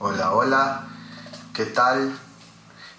Hola, 0.00 0.30
hola, 0.30 0.88
¿qué 1.52 1.66
tal? 1.66 2.16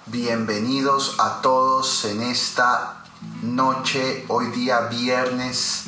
Bienvenidos 0.07 1.15
a 1.17 1.39
todos 1.41 2.03
en 2.03 2.21
esta 2.21 3.05
noche, 3.41 4.25
hoy 4.27 4.47
día 4.47 4.81
viernes, 4.81 5.85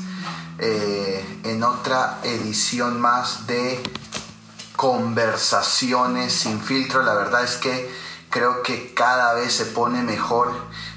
eh, 0.57 1.41
en 1.43 1.63
otra 1.63 2.19
edición 2.23 3.01
más 3.01 3.45
de 3.45 3.83
Conversaciones 4.77 6.31
sin 6.31 6.61
filtro. 6.61 7.03
La 7.03 7.15
verdad 7.15 7.43
es 7.43 7.57
que 7.57 7.93
creo 8.29 8.63
que 8.63 8.93
cada 8.93 9.33
vez 9.33 9.53
se 9.53 9.65
pone 9.65 10.03
mejor. 10.03 10.53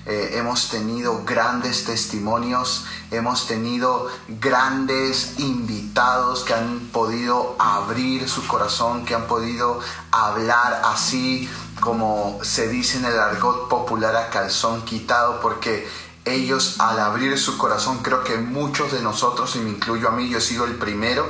Eh, 0.07 0.33
hemos 0.35 0.69
tenido 0.69 1.25
grandes 1.25 1.85
testimonios, 1.85 2.85
hemos 3.11 3.47
tenido 3.47 4.09
grandes 4.29 5.39
invitados 5.39 6.45
que 6.45 6.53
han 6.53 6.91
podido 6.93 7.57
abrir 7.59 8.29
su 8.29 8.47
corazón, 8.47 9.07
que 9.07 9.15
han 9.15 9.27
podido 9.27 9.81
hablar 10.11 10.83
así 10.85 11.49
como 11.81 12.39
se 12.43 12.69
dice 12.69 12.99
en 12.99 13.07
el 13.07 13.19
argot 13.19 13.69
popular 13.69 14.17
a 14.17 14.31
calzón 14.31 14.83
quitado, 14.85 15.41
porque 15.41 15.89
ellos 16.25 16.77
al 16.81 16.99
abrir 16.99 17.39
su 17.39 17.59
corazón, 17.59 17.99
creo 18.03 18.25
que 18.25 18.37
muchos 18.39 18.93
de 18.93 19.03
nosotros, 19.03 19.55
y 19.57 19.59
me 19.59 19.71
incluyo 19.71 20.09
a 20.09 20.13
mí, 20.13 20.29
yo 20.29 20.39
he 20.39 20.41
sido 20.41 20.65
el 20.65 20.77
primero, 20.77 21.29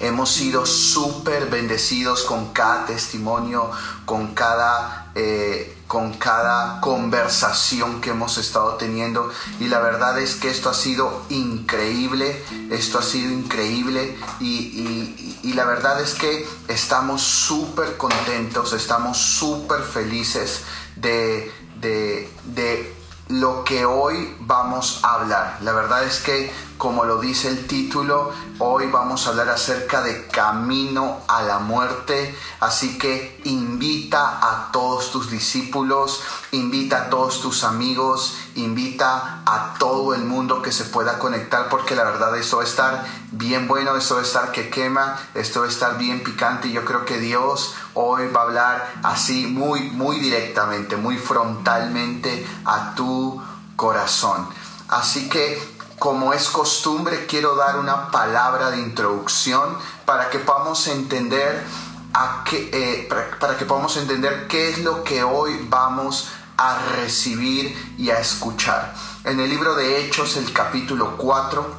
hemos 0.00 0.30
sido 0.30 0.64
súper 0.64 1.50
bendecidos 1.50 2.22
con 2.22 2.52
cada 2.52 2.86
testimonio, 2.86 3.70
con 4.04 4.34
cada, 4.34 5.12
eh, 5.14 5.75
con 5.86 6.14
cada 6.14 6.80
conversación 6.80 8.00
que 8.00 8.10
hemos 8.10 8.38
estado 8.38 8.74
teniendo. 8.74 9.30
Y 9.60 9.68
la 9.68 9.78
verdad 9.78 10.18
es 10.18 10.34
que 10.34 10.50
esto 10.50 10.70
ha 10.70 10.74
sido 10.74 11.22
increíble, 11.28 12.44
esto 12.70 12.98
ha 12.98 13.02
sido 13.02 13.32
increíble 13.32 14.16
y, 14.40 15.52
la 15.54 15.64
verdad 15.64 16.02
es 16.02 16.12
que 16.12 16.46
estamos 16.68 17.22
súper 17.22 17.96
contentos, 17.96 18.74
estamos 18.74 19.16
súper 19.16 19.80
felices 19.80 20.64
de, 20.96 21.50
de, 21.80 22.30
de 22.44 22.94
lo 23.28 23.64
que 23.64 23.86
hoy 23.86 24.36
vamos 24.40 25.00
a 25.02 25.14
hablar. 25.14 25.58
La 25.62 25.72
verdad 25.72 26.04
es 26.04 26.20
que, 26.20 26.52
como 26.78 27.04
lo 27.04 27.18
dice 27.18 27.48
el 27.48 27.66
título, 27.66 28.32
hoy 28.58 28.86
vamos 28.86 29.26
a 29.26 29.30
hablar 29.30 29.48
acerca 29.48 30.02
de 30.02 30.26
camino 30.26 31.20
a 31.28 31.42
la 31.42 31.58
muerte. 31.58 32.36
Así 32.60 32.98
que 32.98 33.40
invita 33.44 34.38
a 34.42 34.70
todos 34.72 35.10
tus 35.10 35.30
discípulos, 35.30 36.22
invita 36.52 37.02
a 37.02 37.10
todos 37.10 37.40
tus 37.40 37.64
amigos, 37.64 38.36
invita 38.56 39.42
a 39.46 39.74
todo 39.78 40.14
el 40.14 40.24
mundo 40.24 40.62
que 40.62 40.72
se 40.72 40.84
pueda 40.84 41.18
conectar, 41.18 41.68
porque 41.68 41.94
la 41.94 42.04
verdad 42.04 42.36
esto 42.36 42.58
va 42.58 42.62
a 42.62 42.66
estar 42.66 43.06
bien 43.32 43.68
bueno, 43.68 43.96
esto 43.96 44.14
va 44.14 44.20
a 44.20 44.24
estar 44.24 44.52
que 44.52 44.68
quema, 44.68 45.18
esto 45.34 45.60
va 45.60 45.66
a 45.66 45.70
estar 45.70 45.98
bien 45.98 46.22
picante. 46.22 46.68
Y 46.68 46.72
yo 46.72 46.84
creo 46.84 47.04
que 47.04 47.18
Dios 47.18 47.74
hoy 47.94 48.28
va 48.28 48.40
a 48.40 48.44
hablar 48.44 48.92
así 49.02 49.46
muy, 49.46 49.90
muy 49.90 50.20
directamente, 50.20 50.96
muy 50.96 51.16
frontalmente 51.16 52.46
a 52.64 52.94
tu 52.94 53.42
corazón. 53.76 54.48
Así 54.88 55.28
que, 55.28 55.75
como 56.06 56.32
es 56.32 56.48
costumbre, 56.50 57.26
quiero 57.26 57.56
dar 57.56 57.80
una 57.80 58.12
palabra 58.12 58.70
de 58.70 58.78
introducción 58.78 59.76
para 60.04 60.30
que 60.30 60.38
podamos 60.38 60.86
entender 60.86 61.66
a 62.14 62.44
eh, 62.52 63.08
para 63.40 63.56
que 63.56 63.64
podamos 63.64 63.96
entender 63.96 64.46
qué 64.46 64.70
es 64.70 64.84
lo 64.84 65.02
que 65.02 65.24
hoy 65.24 65.66
vamos 65.68 66.28
a 66.56 66.78
recibir 66.94 67.96
y 67.98 68.10
a 68.10 68.20
escuchar. 68.20 68.94
En 69.24 69.40
el 69.40 69.50
libro 69.50 69.74
de 69.74 70.00
Hechos, 70.06 70.36
el 70.36 70.52
capítulo 70.52 71.16
4, 71.16 71.74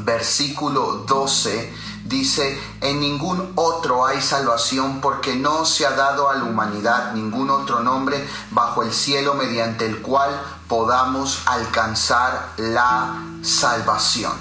versículo 0.00 1.04
12, 1.06 1.72
dice, 2.06 2.60
en 2.80 2.98
ningún 2.98 3.52
otro 3.54 4.04
hay 4.04 4.20
salvación 4.20 5.00
porque 5.00 5.36
no 5.36 5.64
se 5.64 5.86
ha 5.86 5.92
dado 5.92 6.28
a 6.28 6.34
la 6.34 6.42
humanidad 6.42 7.12
ningún 7.12 7.50
otro 7.50 7.84
nombre 7.84 8.28
bajo 8.50 8.82
el 8.82 8.92
cielo 8.92 9.34
mediante 9.34 9.86
el 9.86 10.02
cual 10.02 10.42
podamos 10.74 11.40
alcanzar 11.46 12.54
la 12.56 13.22
salvación. 13.42 14.32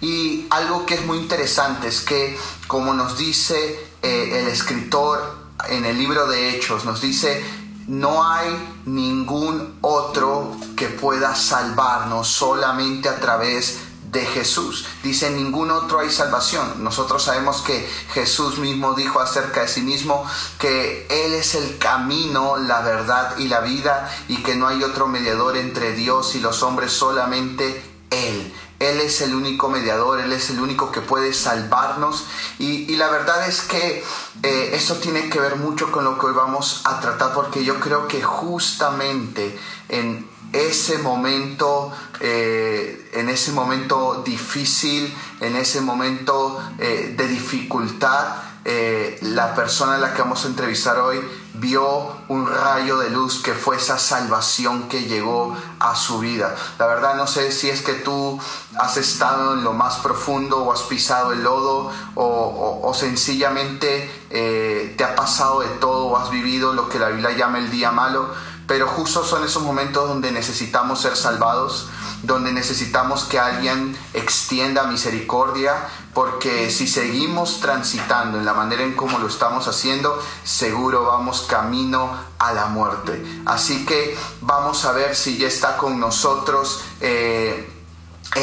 Y 0.00 0.46
algo 0.48 0.86
que 0.86 0.94
es 0.94 1.04
muy 1.04 1.18
interesante 1.18 1.88
es 1.88 2.02
que, 2.02 2.38
como 2.68 2.94
nos 2.94 3.18
dice 3.18 3.90
eh, 4.00 4.40
el 4.40 4.46
escritor 4.46 5.48
en 5.68 5.84
el 5.84 5.98
libro 5.98 6.28
de 6.28 6.50
Hechos, 6.50 6.84
nos 6.84 7.00
dice, 7.00 7.44
no 7.88 8.24
hay 8.24 8.48
ningún 8.84 9.78
otro 9.80 10.56
que 10.76 10.86
pueda 10.86 11.34
salvarnos 11.34 12.28
solamente 12.28 13.08
a 13.08 13.18
través 13.18 13.80
de 13.80 13.91
Jesús. 14.20 14.86
Dice, 15.02 15.30
ningún 15.30 15.70
otro 15.70 16.00
hay 16.00 16.10
salvación. 16.10 16.84
Nosotros 16.84 17.22
sabemos 17.22 17.62
que 17.62 17.88
Jesús 18.12 18.58
mismo 18.58 18.94
dijo 18.94 19.20
acerca 19.20 19.62
de 19.62 19.68
sí 19.68 19.80
mismo 19.80 20.24
que 20.58 21.06
Él 21.08 21.32
es 21.32 21.54
el 21.54 21.78
camino, 21.78 22.58
la 22.58 22.82
verdad 22.82 23.36
y 23.38 23.48
la 23.48 23.60
vida 23.60 24.10
y 24.28 24.42
que 24.42 24.54
no 24.54 24.68
hay 24.68 24.82
otro 24.84 25.06
mediador 25.06 25.56
entre 25.56 25.92
Dios 25.92 26.34
y 26.34 26.40
los 26.40 26.62
hombres, 26.62 26.92
solamente 26.92 27.82
Él. 28.10 28.54
Él 28.78 29.00
es 29.00 29.20
el 29.20 29.34
único 29.34 29.68
mediador, 29.68 30.20
Él 30.20 30.32
es 30.32 30.50
el 30.50 30.60
único 30.60 30.90
que 30.90 31.00
puede 31.00 31.32
salvarnos. 31.32 32.24
Y, 32.58 32.92
y 32.92 32.96
la 32.96 33.08
verdad 33.08 33.46
es 33.48 33.62
que 33.62 34.04
eh, 34.42 34.70
eso 34.74 34.96
tiene 34.96 35.30
que 35.30 35.38
ver 35.38 35.56
mucho 35.56 35.92
con 35.92 36.04
lo 36.04 36.18
que 36.18 36.26
hoy 36.26 36.32
vamos 36.32 36.82
a 36.84 37.00
tratar, 37.00 37.32
porque 37.32 37.64
yo 37.64 37.78
creo 37.78 38.08
que 38.08 38.22
justamente 38.22 39.56
en 39.88 40.31
ese 40.52 40.98
momento, 40.98 41.92
eh, 42.20 43.10
en 43.14 43.28
ese 43.28 43.52
momento 43.52 44.22
difícil, 44.24 45.14
en 45.40 45.56
ese 45.56 45.80
momento 45.80 46.60
eh, 46.78 47.14
de 47.16 47.26
dificultad, 47.26 48.36
eh, 48.64 49.18
la 49.22 49.56
persona 49.56 49.96
a 49.96 49.98
la 49.98 50.14
que 50.14 50.22
vamos 50.22 50.44
a 50.44 50.48
entrevistar 50.48 50.96
hoy 51.00 51.20
vio 51.54 52.12
un 52.28 52.46
rayo 52.46 52.98
de 52.98 53.10
luz 53.10 53.42
que 53.42 53.54
fue 53.54 53.76
esa 53.76 53.98
salvación 53.98 54.88
que 54.88 55.02
llegó 55.02 55.56
a 55.80 55.96
su 55.96 56.20
vida. 56.20 56.54
La 56.78 56.86
verdad 56.86 57.16
no 57.16 57.26
sé 57.26 57.50
si 57.50 57.68
es 57.70 57.82
que 57.82 57.94
tú 57.94 58.38
has 58.78 58.96
estado 58.98 59.54
en 59.54 59.64
lo 59.64 59.72
más 59.72 59.96
profundo 59.96 60.62
o 60.62 60.72
has 60.72 60.82
pisado 60.82 61.32
el 61.32 61.42
lodo 61.42 61.90
o, 62.14 62.92
sencillamente 62.94 64.10
te 64.30 65.04
ha 65.04 65.14
pasado 65.16 65.60
de 65.60 65.68
todo 65.80 66.06
o 66.06 66.16
has 66.16 66.30
vivido 66.30 66.72
lo 66.72 66.88
que 66.88 66.98
la 66.98 67.08
Biblia 67.08 67.32
llama 67.32 67.58
el 67.58 67.70
día 67.70 67.90
malo 67.90 68.30
pero 68.66 68.86
justo 68.86 69.24
son 69.24 69.44
esos 69.44 69.62
momentos 69.62 70.08
donde 70.08 70.30
necesitamos 70.32 71.00
ser 71.00 71.16
salvados, 71.16 71.88
donde 72.22 72.52
necesitamos 72.52 73.24
que 73.24 73.38
alguien 73.38 73.96
extienda 74.14 74.84
misericordia, 74.84 75.74
porque 76.14 76.70
si 76.70 76.86
seguimos 76.86 77.60
transitando 77.60 78.38
en 78.38 78.44
la 78.44 78.54
manera 78.54 78.82
en 78.82 78.94
como 78.94 79.18
lo 79.18 79.26
estamos 79.26 79.66
haciendo, 79.66 80.22
seguro 80.44 81.04
vamos 81.04 81.42
camino 81.42 82.10
a 82.38 82.52
la 82.52 82.66
muerte. 82.66 83.24
Así 83.46 83.84
que 83.86 84.16
vamos 84.40 84.84
a 84.84 84.92
ver 84.92 85.16
si 85.16 85.38
ya 85.38 85.48
está 85.48 85.76
con 85.76 85.98
nosotros. 85.98 86.82
Eh, 87.00 87.41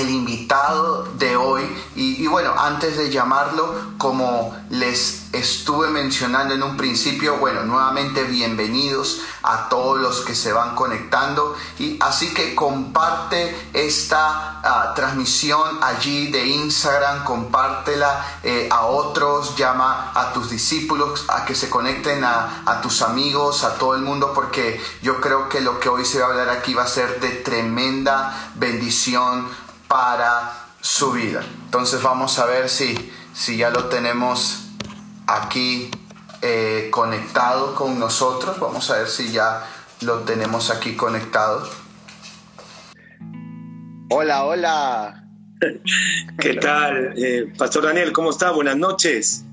invitado 0.09 1.03
de 1.17 1.35
hoy. 1.35 1.63
Y, 1.95 2.25
bueno, 2.27 2.53
antes 2.57 2.97
de 2.97 3.09
llamarlo, 3.09 3.73
como 3.97 4.55
les 4.69 5.27
estuve 5.33 5.89
mencionando 5.89 6.53
en 6.53 6.63
un 6.63 6.77
principio, 6.77 7.37
bueno, 7.37 7.63
nuevamente 7.63 8.23
bienvenidos 8.23 9.21
a 9.43 9.69
todos 9.69 9.99
los 9.99 10.21
que 10.21 10.35
se 10.35 10.53
van 10.53 10.75
conectando. 10.75 11.55
Y 11.77 11.97
así 12.01 12.33
que 12.33 12.55
comparte 12.55 13.69
esta 13.73 14.61
ah, 14.63 14.93
transmisión 14.95 15.79
allí 15.81 16.27
de 16.27 16.47
Instagram, 16.47 17.23
compártela 17.23 18.39
eh, 18.43 18.69
a 18.71 18.85
otros, 18.85 19.55
llama 19.55 20.11
a 20.15 20.33
tus 20.33 20.49
discípulos 20.49 21.25
a 21.27 21.45
que 21.45 21.55
se 21.55 21.69
conecten 21.69 22.23
a 22.23 22.79
tus 22.81 23.01
amigos, 23.01 23.63
a 23.63 23.75
todo 23.75 23.95
el 23.95 24.01
mundo, 24.01 24.33
porque 24.33 24.81
yo 25.01 25.19
creo 25.21 25.49
que 25.49 25.61
lo 25.61 25.79
que 25.79 25.89
hoy 25.89 26.05
se 26.05 26.19
va 26.19 26.27
a 26.27 26.29
hablar 26.29 26.49
aquí 26.49 26.73
va 26.73 26.83
a 26.83 26.87
ser 26.87 27.19
de 27.19 27.29
tremenda 27.29 28.51
bendición 28.55 29.47
para 29.89 30.53
su 30.79 31.11
vida. 31.11 31.43
Entonces 31.65 32.01
vamos 32.01 32.39
a 32.39 32.45
ver 32.45 32.69
si, 32.69 32.95
si 33.33 33.57
ya 33.57 33.71
lo 33.71 33.85
tenemos 33.85 34.69
aquí 35.27 35.91
eh, 36.41 36.87
conectado 36.91 37.75
con 37.75 37.99
nosotros. 37.99 38.59
Vamos 38.59 38.89
a 38.91 38.99
ver 38.99 39.07
si 39.07 39.31
ya 39.31 39.65
lo 40.01 40.19
tenemos 40.19 40.69
aquí 40.69 40.95
conectado. 40.95 41.67
Hola, 44.11 44.45
hola. 44.45 45.23
¿Qué 46.39 46.53
tal? 46.53 47.13
Eh, 47.17 47.51
Pastor 47.57 47.83
Daniel, 47.83 48.13
¿cómo 48.13 48.29
está? 48.29 48.51
Buenas 48.51 48.77
noches. 48.77 49.43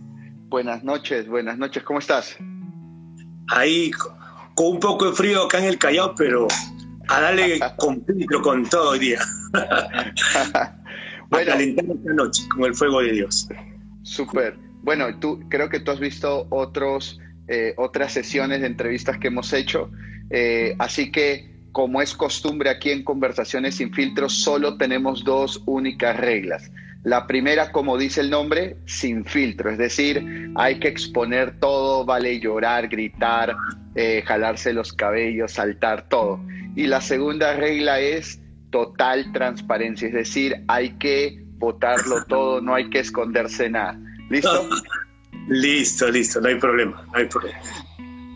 Buenas 0.48 0.84
noches, 0.84 1.26
buenas 1.26 1.58
noches, 1.58 1.82
¿cómo 1.82 1.98
estás? 1.98 2.36
Ahí 3.48 3.90
con 4.54 4.66
un 4.66 4.80
poco 4.80 5.06
de 5.06 5.12
frío 5.12 5.44
acá 5.44 5.58
en 5.58 5.64
el 5.64 5.78
Callao, 5.78 6.14
pero 6.14 6.46
a 7.08 7.20
darle 7.20 7.60
con, 7.76 8.04
con 8.42 8.68
todo 8.68 8.90
hoy 8.90 8.98
día. 8.98 9.20
bueno, 11.30 11.52
a 11.52 11.56
esta 11.56 11.82
noche 12.14 12.42
con 12.48 12.64
el 12.64 12.74
fuego 12.74 13.02
de 13.02 13.12
Dios. 13.12 13.48
Súper. 14.02 14.56
Bueno, 14.82 15.18
tú 15.18 15.40
creo 15.48 15.68
que 15.68 15.80
tú 15.80 15.90
has 15.90 16.00
visto 16.00 16.46
otros, 16.50 17.20
eh, 17.48 17.74
otras 17.76 18.12
sesiones 18.12 18.60
de 18.60 18.68
entrevistas 18.68 19.18
que 19.18 19.28
hemos 19.28 19.52
hecho, 19.52 19.90
eh, 20.30 20.76
así 20.78 21.10
que 21.10 21.56
como 21.72 22.00
es 22.00 22.14
costumbre 22.14 22.70
aquí 22.70 22.90
en 22.90 23.04
Conversaciones 23.04 23.74
sin 23.74 23.92
filtros, 23.92 24.32
solo 24.32 24.78
tenemos 24.78 25.24
dos 25.24 25.62
únicas 25.66 26.16
reglas. 26.16 26.70
La 27.06 27.28
primera, 27.28 27.70
como 27.70 27.96
dice 27.96 28.20
el 28.20 28.30
nombre, 28.30 28.78
sin 28.84 29.24
filtro, 29.24 29.70
es 29.70 29.78
decir, 29.78 30.50
hay 30.56 30.80
que 30.80 30.88
exponer 30.88 31.60
todo, 31.60 32.04
vale 32.04 32.40
llorar, 32.40 32.88
gritar, 32.88 33.54
eh, 33.94 34.24
jalarse 34.26 34.72
los 34.72 34.92
cabellos, 34.92 35.52
saltar, 35.52 36.08
todo. 36.08 36.40
Y 36.74 36.88
la 36.88 37.00
segunda 37.00 37.54
regla 37.54 38.00
es 38.00 38.40
total 38.72 39.30
transparencia, 39.30 40.08
es 40.08 40.14
decir, 40.14 40.64
hay 40.66 40.98
que 40.98 41.44
votarlo 41.58 42.24
todo, 42.24 42.60
no 42.60 42.74
hay 42.74 42.90
que 42.90 42.98
esconderse 42.98 43.70
nada. 43.70 43.96
¿Listo? 44.28 44.68
listo, 45.48 46.10
listo, 46.10 46.40
no 46.40 46.48
hay 46.48 46.56
problema, 46.56 47.06
no 47.12 47.18
hay 47.18 47.26
problema. 47.26 47.60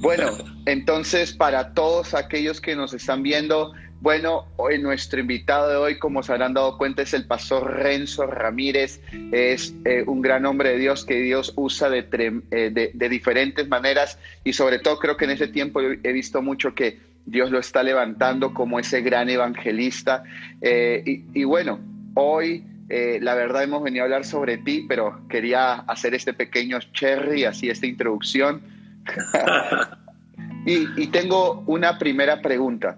Bueno, 0.01 0.31
entonces 0.67 1.33
para 1.33 1.75
todos 1.75 2.15
aquellos 2.15 2.61
que 2.61 2.77
nos 2.77 2.95
están 2.95 3.25
viendo, 3.25 3.73
bueno, 4.01 4.47
hoy 4.57 4.79
nuestro 4.79 5.21
invitado 5.21 5.69
de 5.69 5.77
hoy, 5.77 5.99
como 5.99 6.23
se 6.23 6.33
habrán 6.33 6.55
dado 6.55 6.79
cuenta, 6.79 7.03
es 7.03 7.13
el 7.13 7.27
pastor 7.27 7.71
Renzo 7.71 8.27
Ramírez. 8.27 8.99
Es 9.31 9.75
eh, 9.85 10.05
un 10.07 10.23
gran 10.23 10.47
hombre 10.47 10.71
de 10.71 10.79
Dios 10.79 11.05
que 11.05 11.21
Dios 11.21 11.53
usa 11.57 11.91
de, 11.91 12.07
eh, 12.51 12.91
de, 12.95 13.09
diferentes 13.11 13.69
maneras 13.69 14.19
y 14.43 14.55
sobre 14.55 14.79
todo 14.79 14.99
creo 14.99 15.19
que 15.19 15.27
en 15.27 15.33
ese 15.33 15.49
tiempo 15.49 15.83
he 15.83 16.13
visto 16.13 16.41
mucho 16.41 16.75
que 16.75 16.99
Dios 17.27 17.51
lo 17.51 17.59
está 17.59 17.83
levantando 17.83 18.55
como 18.55 18.79
ese 18.79 19.03
gran 19.03 19.29
evangelista. 19.29 20.25
Eh, 20.63 21.23
y, 21.35 21.45
bueno, 21.45 21.79
hoy 22.15 22.65
la 22.89 23.35
verdad 23.35 23.65
hemos 23.65 23.83
venido 23.83 24.03
a 24.03 24.07
hablar 24.07 24.25
sobre 24.25 24.57
ti, 24.57 24.87
pero 24.89 25.21
quería 25.29 25.75
hacer 25.75 26.15
este 26.15 26.33
pequeño 26.33 26.79
cherry, 26.95 27.45
así 27.45 27.69
esta 27.69 27.87
introducción. 27.87 28.63
y, 30.67 31.03
y 31.03 31.07
tengo 31.09 31.65
una 31.67 31.99
primera 31.99 32.41
pregunta. 32.41 32.97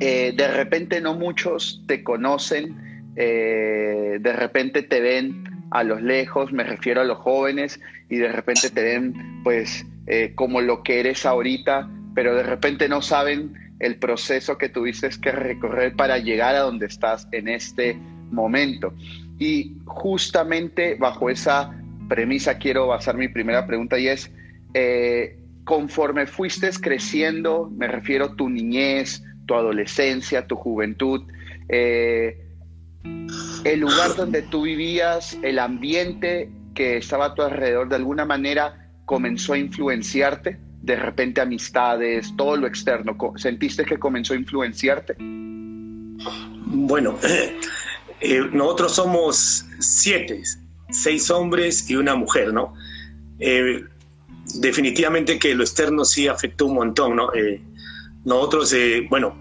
Eh, 0.00 0.32
de 0.34 0.48
repente 0.48 0.98
no 1.02 1.14
muchos 1.14 1.82
te 1.86 2.02
conocen, 2.02 3.12
eh, 3.16 4.16
de 4.18 4.32
repente 4.32 4.82
te 4.82 4.98
ven 5.00 5.44
a 5.70 5.84
los 5.84 6.00
lejos, 6.00 6.52
me 6.52 6.64
refiero 6.64 7.02
a 7.02 7.04
los 7.04 7.18
jóvenes, 7.18 7.78
y 8.08 8.16
de 8.16 8.32
repente 8.32 8.70
te 8.70 8.82
ven 8.82 9.42
pues 9.44 9.84
eh, 10.06 10.32
como 10.34 10.62
lo 10.62 10.82
que 10.82 11.00
eres 11.00 11.26
ahorita, 11.26 11.90
pero 12.14 12.34
de 12.34 12.42
repente 12.42 12.88
no 12.88 13.02
saben 13.02 13.52
el 13.78 13.96
proceso 13.96 14.56
que 14.56 14.70
tuviste 14.70 15.10
que 15.20 15.32
recorrer 15.32 15.94
para 15.94 16.16
llegar 16.16 16.54
a 16.54 16.60
donde 16.60 16.86
estás 16.86 17.28
en 17.32 17.48
este 17.48 17.94
momento. 18.30 18.94
Y 19.38 19.76
justamente 19.84 20.94
bajo 20.94 21.28
esa 21.28 21.78
premisa 22.08 22.56
quiero 22.56 22.86
basar 22.86 23.16
mi 23.16 23.28
primera 23.28 23.66
pregunta 23.66 23.98
y 23.98 24.08
es, 24.08 24.30
conforme 25.64 26.26
fuiste 26.26 26.68
creciendo, 26.80 27.70
me 27.76 27.86
refiero 27.86 28.26
a 28.26 28.36
tu 28.36 28.48
niñez, 28.48 29.22
tu 29.50 29.56
adolescencia, 29.56 30.46
tu 30.46 30.54
juventud, 30.54 31.22
eh, 31.68 32.38
el 33.64 33.80
lugar 33.80 34.14
donde 34.14 34.42
tú 34.42 34.62
vivías, 34.62 35.36
el 35.42 35.58
ambiente 35.58 36.48
que 36.72 36.98
estaba 36.98 37.24
a 37.24 37.34
tu 37.34 37.42
alrededor, 37.42 37.88
de 37.88 37.96
alguna 37.96 38.24
manera 38.24 38.88
comenzó 39.06 39.54
a 39.54 39.58
influenciarte, 39.58 40.56
de 40.82 40.94
repente 40.94 41.40
amistades, 41.40 42.32
todo 42.36 42.58
lo 42.58 42.68
externo, 42.68 43.16
¿sentiste 43.34 43.84
que 43.84 43.98
comenzó 43.98 44.34
a 44.34 44.36
influenciarte? 44.36 45.16
Bueno, 45.18 47.18
eh, 48.20 48.42
nosotros 48.52 48.94
somos 48.94 49.66
siete, 49.80 50.42
seis 50.90 51.28
hombres 51.28 51.90
y 51.90 51.96
una 51.96 52.14
mujer, 52.14 52.52
¿no? 52.52 52.72
Eh, 53.40 53.82
definitivamente 54.60 55.40
que 55.40 55.56
lo 55.56 55.64
externo 55.64 56.04
sí 56.04 56.28
afectó 56.28 56.66
un 56.66 56.74
montón, 56.74 57.16
¿no? 57.16 57.30
Nosotros, 58.24 58.72
eh, 58.72 59.06
bueno, 59.08 59.34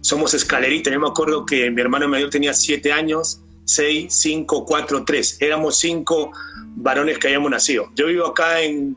somos 0.00 0.34
escaleritas. 0.34 0.92
Yo 0.92 1.00
me 1.00 1.08
acuerdo 1.08 1.44
que 1.44 1.70
mi 1.70 1.80
hermano 1.80 2.08
mayor 2.08 2.30
tenía 2.30 2.54
siete 2.54 2.92
años, 2.92 3.42
seis, 3.64 4.14
cinco, 4.14 4.64
cuatro, 4.64 5.04
tres. 5.04 5.36
Éramos 5.40 5.78
cinco 5.78 6.32
varones 6.76 7.18
que 7.18 7.28
habíamos 7.28 7.50
nacido. 7.50 7.90
Yo 7.96 8.06
vivo 8.06 8.26
acá 8.26 8.60
en, 8.60 8.96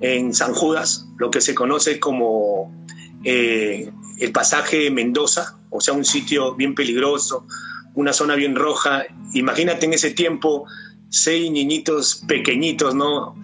en 0.00 0.34
San 0.34 0.54
Judas, 0.54 1.06
lo 1.18 1.30
que 1.30 1.40
se 1.40 1.54
conoce 1.54 2.00
como 2.00 2.72
eh, 3.24 3.90
el 4.18 4.32
pasaje 4.32 4.90
Mendoza, 4.90 5.58
o 5.70 5.80
sea, 5.80 5.94
un 5.94 6.04
sitio 6.04 6.54
bien 6.54 6.74
peligroso, 6.74 7.46
una 7.94 8.12
zona 8.12 8.34
bien 8.34 8.56
roja. 8.56 9.04
Imagínate 9.34 9.86
en 9.86 9.92
ese 9.92 10.12
tiempo 10.12 10.66
seis 11.10 11.50
niñitos 11.50 12.22
pequeñitos, 12.26 12.94
¿no? 12.94 13.34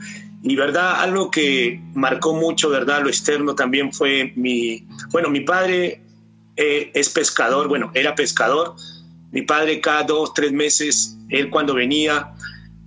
Y 0.47 0.57
verdad, 0.57 1.01
algo 1.01 1.31
que 1.31 1.81
marcó 1.95 2.35
mucho, 2.35 2.69
verdad, 2.69 3.01
lo 3.03 3.09
externo 3.09 3.55
también 3.55 3.91
fue 3.95 4.35
mi, 4.37 4.87
bueno, 5.11 5.31
mi 5.31 5.41
padre 5.41 6.03
eh, 6.57 6.91
es 6.93 7.09
pescador, 7.09 7.67
bueno, 7.67 7.91
era 7.95 8.15
pescador. 8.15 8.77
Mi 9.33 9.41
padre 9.41 9.81
cada 9.81 10.03
dos, 10.03 10.35
tres 10.35 10.53
meses, 10.53 11.17
él 11.31 11.49
cuando 11.49 11.73
venía, 11.73 12.35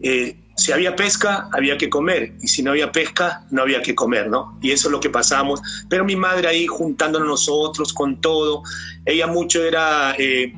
eh, 0.02 0.38
si 0.56 0.72
había 0.72 0.96
pesca, 0.96 1.50
había 1.52 1.80
que 1.80 1.90
comer, 1.90 2.36
y 2.42 2.48
si 2.48 2.62
no 2.62 2.72
había 2.72 2.92
pesca, 2.92 3.48
no 3.50 3.64
había 3.64 3.82
que 3.82 3.96
comer, 3.96 4.30
¿no? 4.30 4.60
Y 4.62 4.70
eso 4.70 4.90
es 4.90 4.92
lo 4.92 5.00
que 5.00 5.10
pasamos. 5.10 5.60
Pero 5.90 6.06
mi 6.06 6.16
madre 6.16 6.48
ahí 6.48 6.68
juntándonos 6.68 7.28
nosotros 7.28 7.92
con 7.92 8.22
todo, 8.22 8.62
ella 9.04 9.26
mucho 9.26 9.64
era... 9.64 10.14
Eh, 10.20 10.54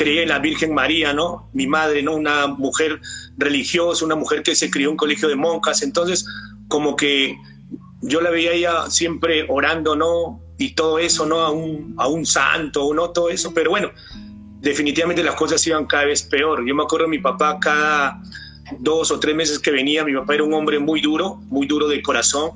creía 0.00 0.22
en 0.22 0.30
la 0.30 0.38
Virgen 0.38 0.72
María, 0.72 1.12
¿no? 1.12 1.50
Mi 1.52 1.66
madre, 1.66 2.02
¿no? 2.02 2.14
Una 2.14 2.46
mujer 2.46 3.02
religiosa, 3.36 4.02
una 4.02 4.16
mujer 4.16 4.42
que 4.42 4.54
se 4.54 4.70
crió 4.70 4.86
en 4.86 4.92
un 4.92 4.96
colegio 4.96 5.28
de 5.28 5.36
monjas, 5.36 5.82
entonces 5.82 6.24
como 6.68 6.96
que 6.96 7.36
yo 8.00 8.22
la 8.22 8.30
veía 8.30 8.52
ella 8.52 8.88
siempre 8.88 9.44
orando, 9.50 9.94
¿no? 9.94 10.40
Y 10.56 10.70
todo 10.70 10.98
eso, 10.98 11.26
¿no? 11.26 11.40
A 11.40 11.50
un, 11.50 11.94
a 11.98 12.08
un 12.08 12.24
santo, 12.24 12.94
¿no? 12.94 13.10
Todo 13.10 13.28
eso, 13.28 13.52
pero 13.52 13.68
bueno, 13.68 13.90
definitivamente 14.62 15.22
las 15.22 15.34
cosas 15.34 15.66
iban 15.66 15.84
cada 15.84 16.06
vez 16.06 16.22
peor. 16.22 16.66
Yo 16.66 16.74
me 16.74 16.82
acuerdo 16.82 17.04
de 17.04 17.10
mi 17.10 17.18
papá 17.18 17.58
cada 17.60 18.22
dos 18.78 19.10
o 19.10 19.20
tres 19.20 19.36
meses 19.36 19.58
que 19.58 19.70
venía, 19.70 20.02
mi 20.02 20.14
papá 20.14 20.32
era 20.32 20.44
un 20.44 20.54
hombre 20.54 20.78
muy 20.78 21.02
duro, 21.02 21.42
muy 21.50 21.66
duro 21.66 21.86
de 21.88 22.00
corazón, 22.00 22.52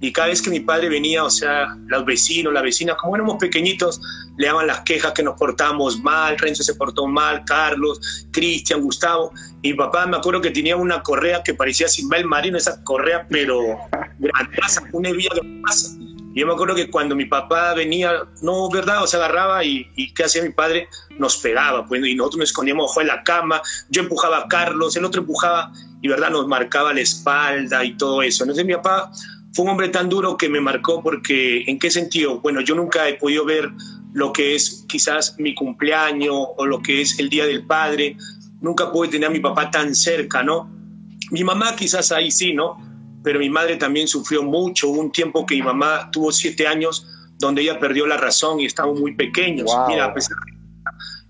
y 0.00 0.12
cada 0.12 0.28
vez 0.28 0.42
que 0.42 0.50
mi 0.50 0.60
padre 0.60 0.88
venía, 0.88 1.24
o 1.24 1.30
sea, 1.30 1.76
los 1.86 2.04
vecinos, 2.04 2.52
las 2.52 2.62
vecinas, 2.62 2.96
como 2.96 3.16
éramos 3.16 3.36
pequeñitos, 3.38 4.00
le 4.36 4.46
daban 4.46 4.66
las 4.66 4.80
quejas 4.80 5.12
que 5.12 5.22
nos 5.22 5.38
portamos 5.38 5.98
mal, 6.00 6.38
Renzo 6.38 6.62
se 6.62 6.74
portó 6.74 7.06
mal, 7.06 7.44
Carlos, 7.46 8.26
Cristian, 8.30 8.82
Gustavo. 8.82 9.32
Y 9.62 9.72
mi 9.72 9.78
papá 9.78 10.06
me 10.06 10.18
acuerdo 10.18 10.40
que 10.40 10.50
tenía 10.50 10.76
una 10.76 11.02
correa 11.02 11.42
que 11.42 11.54
parecía 11.54 11.88
Simbel 11.88 12.26
Marino, 12.26 12.58
esa 12.58 12.82
correa, 12.84 13.26
pero 13.30 13.78
grandiosa, 14.18 14.82
una 14.92 15.08
hebilla 15.08 15.30
de 15.34 15.42
masa. 15.42 15.96
Y 16.34 16.40
yo 16.40 16.46
me 16.46 16.52
acuerdo 16.52 16.74
que 16.74 16.90
cuando 16.90 17.16
mi 17.16 17.24
papá 17.24 17.72
venía, 17.72 18.24
no, 18.42 18.68
¿verdad? 18.68 19.02
O 19.02 19.06
se 19.06 19.16
agarraba 19.16 19.64
y, 19.64 19.90
y 19.96 20.12
¿qué 20.12 20.24
hacía 20.24 20.42
mi 20.42 20.50
padre? 20.50 20.86
Nos 21.18 21.38
pegaba, 21.38 21.86
pues, 21.86 22.04
y 22.04 22.14
nosotros 22.14 22.40
nos 22.40 22.48
escondíamos 22.50 22.90
bajo 22.90 23.02
la 23.04 23.24
cama, 23.24 23.62
yo 23.88 24.02
empujaba 24.02 24.40
a 24.40 24.48
Carlos, 24.48 24.94
el 24.96 25.06
otro 25.06 25.22
empujaba 25.22 25.72
y, 26.02 26.08
¿verdad? 26.08 26.28
Nos 26.28 26.46
marcaba 26.46 26.92
la 26.92 27.00
espalda 27.00 27.82
y 27.82 27.96
todo 27.96 28.20
eso. 28.22 28.44
Entonces 28.44 28.66
mi 28.66 28.74
papá 28.74 29.10
fue 29.56 29.64
un 29.64 29.70
hombre 29.70 29.88
tan 29.88 30.10
duro 30.10 30.36
que 30.36 30.50
me 30.50 30.60
marcó 30.60 31.02
porque, 31.02 31.64
¿en 31.66 31.78
qué 31.78 31.90
sentido? 31.90 32.40
Bueno, 32.40 32.60
yo 32.60 32.74
nunca 32.74 33.08
he 33.08 33.14
podido 33.14 33.46
ver 33.46 33.70
lo 34.12 34.30
que 34.30 34.54
es 34.54 34.84
quizás 34.86 35.34
mi 35.38 35.54
cumpleaños 35.54 36.36
o 36.58 36.66
lo 36.66 36.82
que 36.82 37.00
es 37.00 37.18
el 37.18 37.30
Día 37.30 37.46
del 37.46 37.64
Padre. 37.64 38.18
Nunca 38.60 38.92
pude 38.92 39.08
tener 39.08 39.30
a 39.30 39.32
mi 39.32 39.40
papá 39.40 39.70
tan 39.70 39.94
cerca, 39.94 40.42
¿no? 40.42 40.70
Mi 41.30 41.42
mamá 41.42 41.74
quizás 41.74 42.12
ahí 42.12 42.30
sí, 42.30 42.52
¿no? 42.52 42.76
Pero 43.24 43.38
mi 43.38 43.48
madre 43.48 43.76
también 43.76 44.06
sufrió 44.06 44.42
mucho. 44.42 44.90
Hubo 44.90 45.00
un 45.00 45.10
tiempo 45.10 45.46
que 45.46 45.54
mi 45.54 45.62
mamá 45.62 46.10
tuvo 46.10 46.32
siete 46.32 46.66
años 46.66 47.06
donde 47.38 47.62
ella 47.62 47.80
perdió 47.80 48.06
la 48.06 48.18
razón 48.18 48.60
y 48.60 48.66
estábamos 48.66 49.00
muy 49.00 49.14
pequeños. 49.14 49.70
Mira, 49.88 50.12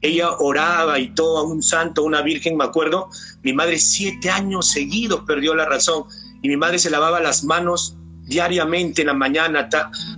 ella 0.01 0.33
oraba 0.41 0.99
y 0.99 1.15
todo, 1.15 1.39
a 1.39 1.45
un 1.45 1.63
santo, 1.63 2.01
a 2.01 2.05
una 2.05 2.23
virgen, 2.23 2.57
me 2.57 2.65
acuerdo. 2.65 3.09
Mi 3.45 3.53
madre 3.53 3.79
siete 3.79 4.31
años 4.31 4.67
seguidos 4.67 5.21
perdió 5.29 5.55
la 5.55 5.67
razón 5.67 6.07
y 6.43 6.49
mi 6.49 6.57
madre 6.57 6.81
se 6.81 6.91
lavaba 6.91 7.21
las 7.21 7.45
manos 7.45 7.97
diariamente 8.27 9.03
en 9.03 9.09
la 9.09 9.15
mañana, 9.15 9.69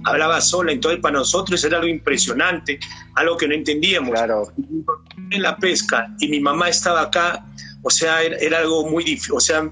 hablaba 0.04 0.40
sola, 0.40 0.72
entonces 0.72 1.00
para 1.00 1.18
nosotros 1.18 1.62
era 1.62 1.76
algo 1.76 1.88
impresionante, 1.88 2.80
algo 3.14 3.36
que 3.36 3.46
no 3.46 3.54
entendíamos. 3.54 4.10
Claro. 4.10 4.52
En 5.30 5.42
la 5.42 5.56
pesca 5.58 6.14
y 6.18 6.28
mi 6.28 6.40
mamá 6.40 6.68
estaba 6.70 7.02
acá, 7.02 7.44
o 7.82 7.90
sea, 7.90 8.22
era, 8.22 8.58
algo 8.58 8.88
muy 8.88 9.04
difícil, 9.04 9.34
o 9.34 9.40
sea, 9.40 9.70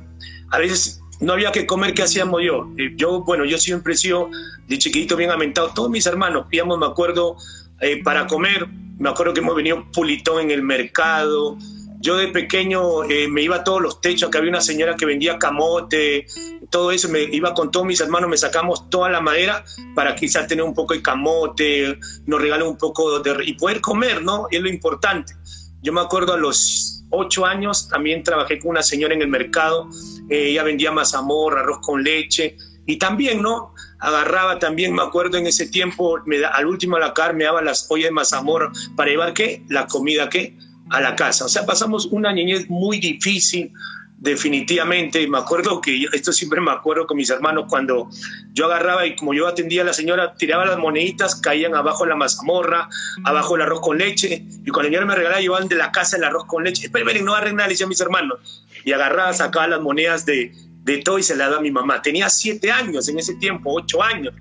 a 0.51 0.59
veces 0.59 1.01
no 1.21 1.33
había 1.33 1.51
que 1.51 1.67
comer, 1.67 1.95
¿qué 1.95 2.03
hacíamos 2.03 2.43
yo? 2.45 2.71
Eh, 2.77 2.93
yo, 2.97 3.25
bueno, 3.25 3.47
yo 3.47 3.57
siempre 3.57 3.95
he 3.95 3.97
sido 3.97 4.29
de 4.69 4.79
chiquitito 4.79 5.17
bien 5.17 5.31
aumentado, 5.31 5.73
todos 5.75 5.91
mis 5.91 6.07
hermanos, 6.07 6.47
íbamos, 6.51 6.79
me 6.79 6.87
acuerdo, 6.87 7.37
eh, 7.81 8.03
para 8.03 8.27
comer, 8.27 8.69
me 8.99 9.09
acuerdo 9.09 9.33
que 9.33 9.41
hemos 9.41 9.57
venido 9.57 9.91
pulitón 9.93 10.43
en 10.43 10.51
el 10.51 10.63
mercado, 10.63 11.57
yo 12.01 12.17
de 12.17 12.29
pequeño 12.29 13.05
eh, 13.05 13.29
me 13.29 13.43
iba 13.43 13.57
a 13.57 13.65
todos 13.65 13.81
los 13.81 14.01
techos, 14.01 14.31
que 14.31 14.39
había 14.39 14.51
una 14.51 14.61
señora 14.61 14.97
que 14.97 15.07
vendía 15.07 15.39
camote, 15.39 16.27
todo 16.71 16.91
eso, 16.91 17.09
me 17.09 17.23
iba 17.23 17.55
con 17.55 17.71
todos 17.71 17.87
mis 17.87 18.01
hermanos, 18.01 18.29
me 18.29 18.37
sacamos 18.37 18.89
toda 18.91 19.11
la 19.11 19.21
madera 19.21 19.65
para 19.95 20.15
quizás 20.15 20.47
tener 20.47 20.65
un 20.65 20.75
poco 20.75 20.95
de 20.95 21.03
camote, 21.03 21.99
nos 22.27 22.41
regalan 22.41 22.69
un 22.69 22.79
poco 22.79 23.21
de... 23.21 23.45
y 23.45 23.55
poder 23.55 23.81
comer, 23.81 24.23
¿no? 24.23 24.47
Es 24.51 24.61
lo 24.61 24.69
importante. 24.69 25.35
Yo 25.83 25.93
me 25.93 26.01
acuerdo 26.01 26.35
a 26.35 26.37
los 26.37 27.05
ocho 27.11 27.47
años 27.47 27.89
también 27.89 28.23
trabajé 28.23 28.59
con 28.59 28.71
una 28.71 28.83
señora 28.83 29.15
en 29.15 29.23
el 29.23 29.29
mercado, 29.29 29.89
eh, 30.29 30.51
ella 30.51 30.65
vendía 30.65 30.91
mazamorra, 30.91 31.61
arroz 31.61 31.79
con 31.83 32.03
leche, 32.03 32.57
y 32.87 32.99
también, 32.99 33.43
¿no? 33.43 33.75
Agarraba 33.99 34.59
también, 34.59 34.95
me 34.95 35.03
acuerdo 35.03 35.39
en 35.39 35.47
ese 35.47 35.69
tiempo, 35.69 36.19
me 36.25 36.45
al 36.45 36.67
último 36.67 36.99
la 36.99 37.15
carne 37.15 37.39
me 37.39 37.45
daba 37.45 37.63
las 37.63 37.87
ollas 37.91 38.07
de 38.07 38.13
mazamorra 38.13 38.73
para 38.97 39.11
llevar, 39.11 39.35
¿qué? 39.35 39.65
La 39.69 39.87
comida, 39.87 40.29
¿qué? 40.29 40.57
a 40.91 41.01
la 41.01 41.17
casa. 41.17 41.45
O 41.45 41.49
sea, 41.49 41.67
pasamos 41.67 42.07
una 42.07 42.33
niñez 42.33 42.69
muy 42.69 42.99
difícil, 42.99 43.73
definitivamente. 44.19 45.27
Me 45.29 45.39
acuerdo 45.39 45.81
que, 45.81 46.07
esto 46.13 46.33
siempre 46.33 46.61
me 46.61 46.71
acuerdo 46.71 47.07
con 47.07 47.17
mis 47.17 47.31
hermanos, 47.31 47.67
cuando 47.69 48.09
yo 48.53 48.67
agarraba 48.67 49.07
y 49.07 49.17
como 49.17 49.35
yo 49.35 49.47
atendía 49.47 49.83
a 49.83 49.85
la 49.85 49.93
señora, 49.93 50.35
tiraba 50.35 50.65
las 50.67 50.79
moneditas, 50.79 51.37
caían 51.37 51.75
abajo 51.75 52.05
en 52.05 52.11
la 52.11 52.17
mazamorra, 52.17 52.89
abajo 53.25 53.57
el 53.57 53.63
arroz 53.63 53.81
con 53.81 53.99
leche, 53.99 54.45
y 54.65 54.71
cuando 54.71 54.83
la 54.83 54.89
señora 54.89 55.07
me 55.07 55.15
regalaba, 55.15 55.41
llevaban 55.41 55.69
de 55.69 55.77
la 55.77 55.93
casa 55.93 56.17
el 56.17 56.25
arroz 56.25 56.45
con 56.47 56.65
leche. 56.65 56.87
Esperen, 56.87 57.25
no 57.25 57.35
agarren 57.35 57.57
nada, 57.57 57.69
le 57.69 57.75
decía 57.75 57.87
a 57.87 57.89
mis 57.89 58.01
hermanos. 58.01 58.65
Y 58.85 58.93
agarraba, 58.93 59.33
sacaba 59.33 59.67
las 59.67 59.81
monedas 59.81 60.25
de, 60.25 60.53
de 60.87 60.99
todo 60.99 61.19
y 61.19 61.23
se 61.23 61.37
la 61.37 61.47
daba 61.47 61.59
a 61.59 61.61
mi 61.61 61.71
mamá. 61.71 62.01
Tenía 62.01 62.31
siete 62.31 62.71
años 62.71 63.09
en 63.09 63.19
ese 63.19 63.35
tiempo, 63.35 63.75
ocho 63.75 64.03
años. 64.03 64.33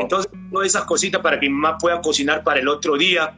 Entonces, 0.00 0.32
todas 0.50 0.66
esas 0.66 0.84
cositas 0.84 1.20
para 1.20 1.38
que 1.38 1.48
mi 1.48 1.54
mamá 1.54 1.78
pueda 1.78 2.00
cocinar 2.00 2.42
para 2.42 2.60
el 2.60 2.68
otro 2.68 2.96
día. 2.96 3.34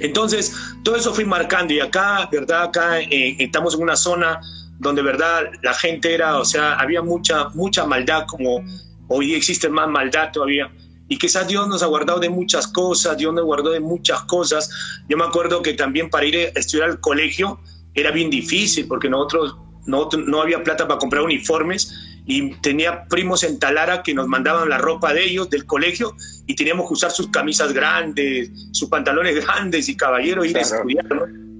Entonces, 0.00 0.54
todo 0.84 0.96
eso 0.96 1.14
fui 1.14 1.24
marcando 1.24 1.72
y 1.72 1.80
acá, 1.80 2.28
¿verdad? 2.30 2.64
Acá 2.64 3.00
eh, 3.00 3.36
estamos 3.38 3.74
en 3.74 3.82
una 3.82 3.96
zona 3.96 4.40
donde, 4.78 5.02
¿verdad? 5.02 5.44
La 5.62 5.74
gente 5.74 6.14
era, 6.14 6.38
o 6.38 6.44
sea, 6.44 6.74
había 6.74 7.02
mucha, 7.02 7.48
mucha 7.50 7.86
maldad, 7.86 8.24
como 8.26 8.64
hoy 9.08 9.34
existe 9.34 9.68
más 9.68 9.88
maldad 9.88 10.30
todavía. 10.32 10.70
Y 11.08 11.18
quizás 11.18 11.46
Dios 11.46 11.68
nos 11.68 11.82
ha 11.82 11.86
guardado 11.86 12.18
de 12.18 12.28
muchas 12.28 12.66
cosas, 12.66 13.16
Dios 13.16 13.32
nos 13.32 13.44
guardó 13.44 13.70
de 13.70 13.80
muchas 13.80 14.22
cosas. 14.22 14.70
Yo 15.08 15.16
me 15.16 15.24
acuerdo 15.24 15.62
que 15.62 15.74
también 15.74 16.10
para 16.10 16.26
ir 16.26 16.36
a 16.36 16.58
estudiar 16.58 16.90
al 16.90 17.00
colegio 17.00 17.60
era 17.94 18.10
bien 18.10 18.28
difícil 18.28 18.86
porque 18.88 19.08
nosotros 19.08 19.56
no, 19.86 20.08
no 20.26 20.42
había 20.42 20.62
plata 20.62 20.86
para 20.86 20.98
comprar 20.98 21.22
uniformes 21.22 21.94
y 22.26 22.50
tenía 22.56 23.04
primos 23.04 23.44
en 23.44 23.58
Talara 23.58 24.02
que 24.02 24.12
nos 24.12 24.26
mandaban 24.26 24.68
la 24.68 24.78
ropa 24.78 25.14
de 25.14 25.24
ellos, 25.24 25.48
del 25.48 25.64
colegio, 25.64 26.16
y 26.46 26.56
teníamos 26.56 26.88
que 26.88 26.94
usar 26.94 27.12
sus 27.12 27.28
camisas 27.28 27.72
grandes, 27.72 28.50
sus 28.72 28.88
pantalones 28.88 29.36
grandes 29.46 29.88
y 29.88 29.96
caballero 29.96 30.44
ir 30.44 30.58
a 30.58 30.60
estudiar, 30.60 31.06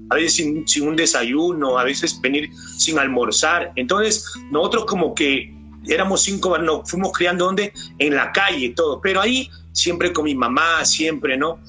a 0.09 0.15
veces 0.15 0.35
sin, 0.65 0.87
un 0.87 0.95
desayuno, 0.95 1.77
a 1.77 1.83
veces 1.83 2.19
venir 2.21 2.49
sin 2.77 2.97
almorzar. 2.99 3.71
Entonces, 3.75 4.25
nosotros 4.51 4.85
como 4.85 5.13
que 5.13 5.53
éramos 5.87 6.23
cinco, 6.23 6.57
nos 6.57 6.89
fuimos 6.89 7.11
criando 7.13 7.45
donde 7.45 7.73
en 7.99 8.15
la 8.15 8.31
calle, 8.31 8.73
todo, 8.75 9.01
pero 9.01 9.21
ahí 9.21 9.49
siempre 9.71 10.11
con 10.11 10.25
mi 10.25 10.35
mamá, 10.35 10.83
siempre, 10.85 11.37
¿no? 11.37 11.59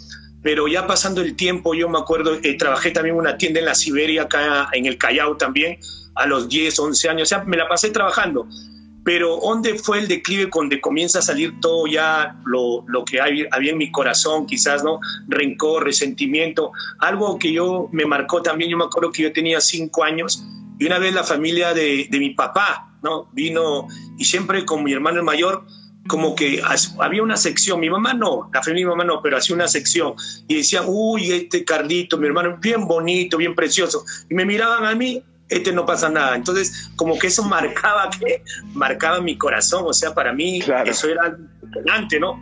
Pero 0.43 0.69
ya 0.69 0.87
pasando 0.87 1.21
el 1.21 1.37
tiempo, 1.37 1.75
yo 1.75 1.89
me 1.89 1.99
acuerdo, 1.99 2.39
eh, 2.43 2.55
trabajé 2.55 2.91
también 2.91 3.17
en 3.17 3.21
una 3.21 3.37
tienda 3.37 3.61
en 3.61 3.67
la 3.67 3.75
Siberia, 3.75 4.29
en 4.73 4.87
el 4.87 4.97
Callao 4.97 5.37
también, 5.37 5.79
a 6.15 6.27
los 6.27 6.49
10, 6.49 6.79
11 6.79 7.09
años, 7.09 7.23
o 7.23 7.27
sea, 7.27 7.45
me 7.45 7.57
la 7.57 7.69
pasé 7.69 7.91
trabajando. 7.91 8.49
Pero 9.09 9.41
¿dónde 9.43 9.79
fue 9.79 10.01
el 10.01 10.07
declive 10.07 10.51
donde 10.53 10.83
comienza 10.83 11.21
a 11.21 11.23
salir 11.23 11.59
todo 11.61 11.87
ya 11.87 12.37
lo, 12.45 12.85
lo 12.89 13.07
que 13.07 13.23
hay, 13.23 13.47
había 13.53 13.73
en 13.73 13.79
mi 13.79 13.91
corazón, 13.91 14.45
quizás, 14.45 14.85
¿no? 14.85 15.01
Rencor, 15.29 15.85
resentimiento, 15.85 16.73
algo 16.99 17.39
que 17.39 17.51
yo 17.51 17.89
me 17.91 18.05
marcó 18.05 18.43
también, 18.43 18.71
yo 18.71 18.77
me 18.77 18.85
acuerdo 18.85 19.11
que 19.11 19.23
yo 19.23 19.33
tenía 19.33 19.63
5 19.63 20.05
años 20.05 20.45
y 20.79 20.85
una 20.85 20.99
vez 20.99 21.15
la 21.15 21.25
familia 21.25 21.73
de, 21.73 22.07
de 22.11 22.19
mi 22.19 22.35
papá, 22.35 22.93
¿no? 23.03 23.31
Vino 23.33 23.89
y 24.19 24.27
siempre 24.27 24.67
con 24.67 24.85
mi 24.85 24.93
hermano 24.93 25.25
mayor, 25.25 25.65
como 26.07 26.35
que 26.35 26.61
había 26.99 27.23
una 27.23 27.39
sección, 27.39 27.81
mi 27.81 27.89
mamá 27.89 28.13
no, 28.13 28.51
la 28.53 28.63
familia 28.63 28.85
de 28.85 28.91
mi 28.91 28.91
mamá 28.91 29.05
no, 29.05 29.23
pero 29.23 29.39
hacía 29.39 29.57
una 29.57 29.69
sección 29.69 30.17
y 30.49 30.57
decían, 30.57 30.85
uy, 30.87 31.33
este 31.33 31.65
Carlito, 31.65 32.19
mi 32.19 32.27
hermano, 32.27 32.59
bien 32.61 32.87
bonito, 32.87 33.39
bien 33.39 33.55
precioso. 33.55 34.05
Y 34.29 34.35
me 34.35 34.45
miraban 34.45 34.85
a 34.85 34.95
mí 34.95 35.23
este 35.49 35.73
no 35.73 35.87
pasa 35.87 36.09
nada. 36.09 36.37
Entonces, 36.37 36.91
como 36.97 37.19
que 37.19 37.29
eso 37.29 37.43
marcaba 37.43 38.11
que 38.11 38.43
marcaba 38.75 39.21
mi 39.21 39.37
corazón, 39.37 39.85
o 39.87 39.93
sea, 39.93 40.15
para 40.15 40.33
mí 40.33 40.61
eso 40.87 41.09
era 41.09 41.37
importante, 41.63 42.21
¿no? 42.21 42.41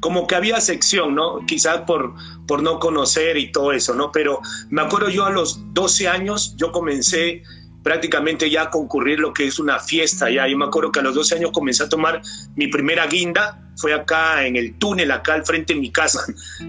Como 0.00 0.26
que 0.26 0.34
había 0.34 0.60
sección, 0.60 1.14
¿no? 1.14 1.44
Quizás 1.46 1.82
por, 1.82 2.14
por 2.46 2.62
no 2.62 2.78
conocer 2.78 3.36
y 3.36 3.52
todo 3.52 3.72
eso, 3.72 3.94
¿no? 3.94 4.12
Pero 4.12 4.40
me 4.70 4.82
acuerdo 4.82 5.10
yo 5.10 5.26
a 5.26 5.30
los 5.30 5.60
12 5.74 6.08
años, 6.08 6.54
yo 6.56 6.72
comencé 6.72 7.42
prácticamente 7.82 8.50
ya 8.50 8.62
a 8.62 8.70
concurrir 8.70 9.20
lo 9.20 9.32
que 9.32 9.46
es 9.46 9.58
una 9.58 9.78
fiesta, 9.78 10.30
ya. 10.30 10.46
Yo 10.46 10.56
me 10.56 10.66
acuerdo 10.66 10.92
que 10.92 11.00
a 11.00 11.02
los 11.02 11.14
12 11.14 11.36
años 11.36 11.50
comencé 11.52 11.84
a 11.84 11.88
tomar 11.88 12.20
mi 12.56 12.68
primera 12.68 13.06
guinda, 13.06 13.58
fue 13.76 13.94
acá 13.94 14.44
en 14.44 14.56
el 14.56 14.74
túnel, 14.78 15.10
acá 15.10 15.34
al 15.34 15.44
frente 15.44 15.74
de 15.74 15.80
mi 15.80 15.90
casa. 15.90 16.20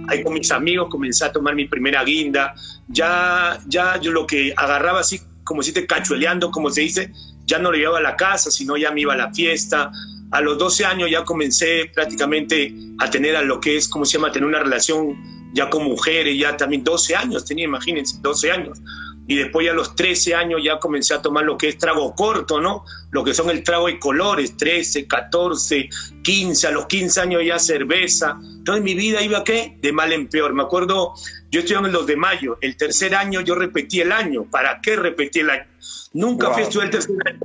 Ahí 0.07 0.23
con 0.23 0.33
mis 0.33 0.51
amigos 0.51 0.87
comencé 0.89 1.25
a 1.25 1.31
tomar 1.31 1.55
mi 1.55 1.67
primera 1.67 2.03
guinda. 2.03 2.53
Ya, 2.87 3.59
ya 3.67 3.97
yo 3.99 4.11
lo 4.11 4.25
que 4.25 4.53
agarraba 4.55 5.01
así 5.01 5.21
como 5.51 5.63
si 5.63 5.73
te 5.73 5.85
cachueleando, 5.85 6.49
como 6.49 6.69
se 6.69 6.79
dice, 6.79 7.11
ya 7.45 7.59
no 7.59 7.71
lo 7.71 7.77
llevaba 7.77 7.97
a 7.97 8.01
la 8.01 8.15
casa, 8.15 8.49
sino 8.49 8.77
ya 8.77 8.89
me 8.91 9.01
iba 9.01 9.13
a 9.13 9.17
la 9.17 9.33
fiesta. 9.33 9.91
A 10.31 10.39
los 10.39 10.57
12 10.57 10.85
años 10.85 11.11
ya 11.11 11.25
comencé 11.25 11.91
prácticamente 11.93 12.73
a 12.99 13.09
tener 13.09 13.35
a 13.35 13.41
lo 13.41 13.59
que 13.59 13.75
es, 13.75 13.89
como 13.89 14.05
se 14.05 14.17
llama?, 14.17 14.31
tener 14.31 14.47
una 14.47 14.59
relación 14.59 15.17
ya 15.53 15.69
con 15.69 15.83
mujeres, 15.83 16.39
ya 16.39 16.55
también 16.55 16.85
12 16.85 17.17
años 17.17 17.43
tenía, 17.43 17.65
imagínense, 17.65 18.15
12 18.21 18.49
años. 18.49 18.79
Y 19.27 19.35
después 19.35 19.65
ya 19.65 19.71
a 19.71 19.75
los 19.75 19.95
13 19.95 20.35
años 20.35 20.61
ya 20.63 20.79
comencé 20.79 21.13
a 21.13 21.21
tomar 21.21 21.45
lo 21.45 21.57
que 21.57 21.69
es 21.69 21.77
trago 21.77 22.13
corto, 22.15 22.59
¿no? 22.59 22.83
Lo 23.11 23.23
que 23.23 23.33
son 23.33 23.49
el 23.49 23.63
trago 23.63 23.87
de 23.87 23.99
colores, 23.99 24.57
13, 24.57 25.07
14, 25.07 25.89
15, 26.23 26.67
a 26.67 26.71
los 26.71 26.85
15 26.87 27.21
años 27.21 27.41
ya 27.45 27.59
cerveza. 27.59 28.37
Entonces 28.41 28.83
mi 28.83 28.93
vida 28.93 29.21
iba, 29.21 29.43
¿qué? 29.43 29.77
De 29.81 29.93
mal 29.93 30.11
en 30.11 30.27
peor. 30.27 30.53
Me 30.53 30.63
acuerdo 30.63 31.13
yo 31.51 31.59
estoy 31.59 31.75
en 31.75 31.91
los 31.91 32.07
de 32.07 32.15
mayo. 32.15 32.57
El 32.61 32.77
tercer 32.77 33.13
año 33.13 33.41
yo 33.41 33.55
repetí 33.55 33.99
el 33.99 34.11
año. 34.11 34.45
¿Para 34.45 34.79
qué 34.81 34.95
repetí 34.95 35.39
el 35.39 35.49
año? 35.49 35.65
Nunca 36.13 36.51
fui 36.51 36.63
a 36.63 36.65
estudiar 36.65 36.85
el 36.85 36.91
tercer 36.91 37.15
año. 37.25 37.39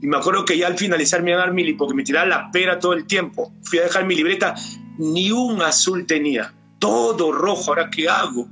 Y 0.00 0.06
me 0.08 0.16
acuerdo 0.16 0.44
que 0.44 0.58
ya 0.58 0.66
al 0.66 0.76
finalizar 0.76 1.22
mi 1.22 1.32
mili, 1.52 1.74
porque 1.74 1.94
me 1.94 2.02
tiraba 2.02 2.26
la 2.26 2.50
pera 2.50 2.80
todo 2.80 2.92
el 2.92 3.06
tiempo, 3.06 3.52
fui 3.62 3.78
a 3.78 3.82
dejar 3.82 4.04
mi 4.04 4.16
libreta, 4.16 4.56
ni 4.98 5.30
un 5.30 5.62
azul 5.62 6.06
tenía. 6.06 6.52
Todo 6.82 7.30
rojo, 7.30 7.66
¿ahora 7.68 7.88
qué 7.90 8.08
hago? 8.08 8.48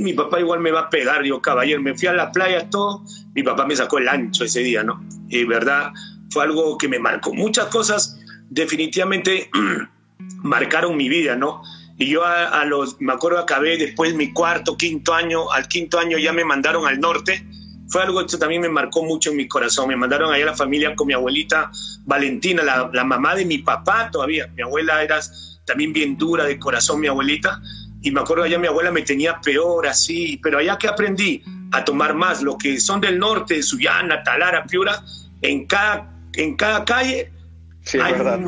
mi 0.00 0.14
papá 0.14 0.40
igual 0.40 0.60
me 0.60 0.70
va 0.70 0.80
a 0.80 0.88
pegar, 0.88 1.22
yo 1.22 1.42
caballero, 1.42 1.82
me 1.82 1.94
fui 1.94 2.08
a 2.08 2.14
la 2.14 2.32
playa, 2.32 2.70
todo. 2.70 3.04
Mi 3.34 3.42
papá 3.42 3.66
me 3.66 3.76
sacó 3.76 3.98
el 3.98 4.08
ancho 4.08 4.44
ese 4.44 4.60
día, 4.60 4.82
¿no? 4.82 5.04
Y 5.28 5.44
verdad, 5.44 5.92
fue 6.30 6.44
algo 6.44 6.78
que 6.78 6.88
me 6.88 6.98
marcó. 6.98 7.34
Muchas 7.34 7.66
cosas 7.66 8.18
definitivamente 8.48 9.50
marcaron 10.42 10.96
mi 10.96 11.10
vida, 11.10 11.36
¿no? 11.36 11.60
Y 11.98 12.06
yo 12.06 12.24
a, 12.24 12.64
los, 12.64 12.98
me 13.02 13.12
acuerdo, 13.12 13.38
acabé 13.38 13.76
después 13.76 14.14
mi 14.14 14.32
cuarto, 14.32 14.74
quinto 14.78 15.12
año, 15.12 15.52
al 15.52 15.68
quinto 15.68 15.98
año 15.98 16.16
ya 16.16 16.32
me 16.32 16.46
mandaron 16.46 16.86
al 16.86 16.98
norte. 16.98 17.46
Fue 17.90 18.02
algo 18.02 18.24
que 18.24 18.38
también 18.38 18.62
me 18.62 18.70
marcó 18.70 19.04
mucho 19.04 19.28
en 19.28 19.36
mi 19.36 19.46
corazón. 19.46 19.88
Me 19.88 19.96
mandaron 19.96 20.32
allá 20.32 20.44
a 20.44 20.46
la 20.46 20.56
familia 20.56 20.96
con 20.96 21.06
mi 21.06 21.12
abuelita 21.12 21.70
Valentina, 22.06 22.62
la, 22.62 22.88
la 22.94 23.04
mamá 23.04 23.34
de 23.34 23.44
mi 23.44 23.58
papá 23.58 24.10
todavía. 24.10 24.46
Mi 24.56 24.62
abuela 24.62 25.02
era 25.02 25.20
también 25.68 25.92
bien 25.92 26.18
dura 26.18 26.44
de 26.44 26.58
corazón, 26.58 27.00
mi 27.00 27.06
abuelita. 27.06 27.60
Y 28.02 28.10
me 28.10 28.20
acuerdo 28.20 28.44
allá 28.44 28.58
mi 28.58 28.66
abuela 28.66 28.90
me 28.90 29.02
tenía 29.02 29.40
peor, 29.40 29.86
así. 29.86 30.40
Pero 30.42 30.58
allá 30.58 30.76
que 30.76 30.88
aprendí 30.88 31.42
a 31.70 31.84
tomar 31.84 32.14
más, 32.14 32.42
lo 32.42 32.58
que 32.58 32.80
son 32.80 33.00
del 33.00 33.18
norte, 33.18 33.62
Sullana, 33.62 34.22
Talara, 34.22 34.64
Piura, 34.64 35.04
en 35.42 35.66
cada, 35.66 36.10
en 36.32 36.56
cada 36.56 36.84
calle 36.84 37.30
sí, 37.82 37.98
hay 38.00 38.12
verdad. 38.14 38.40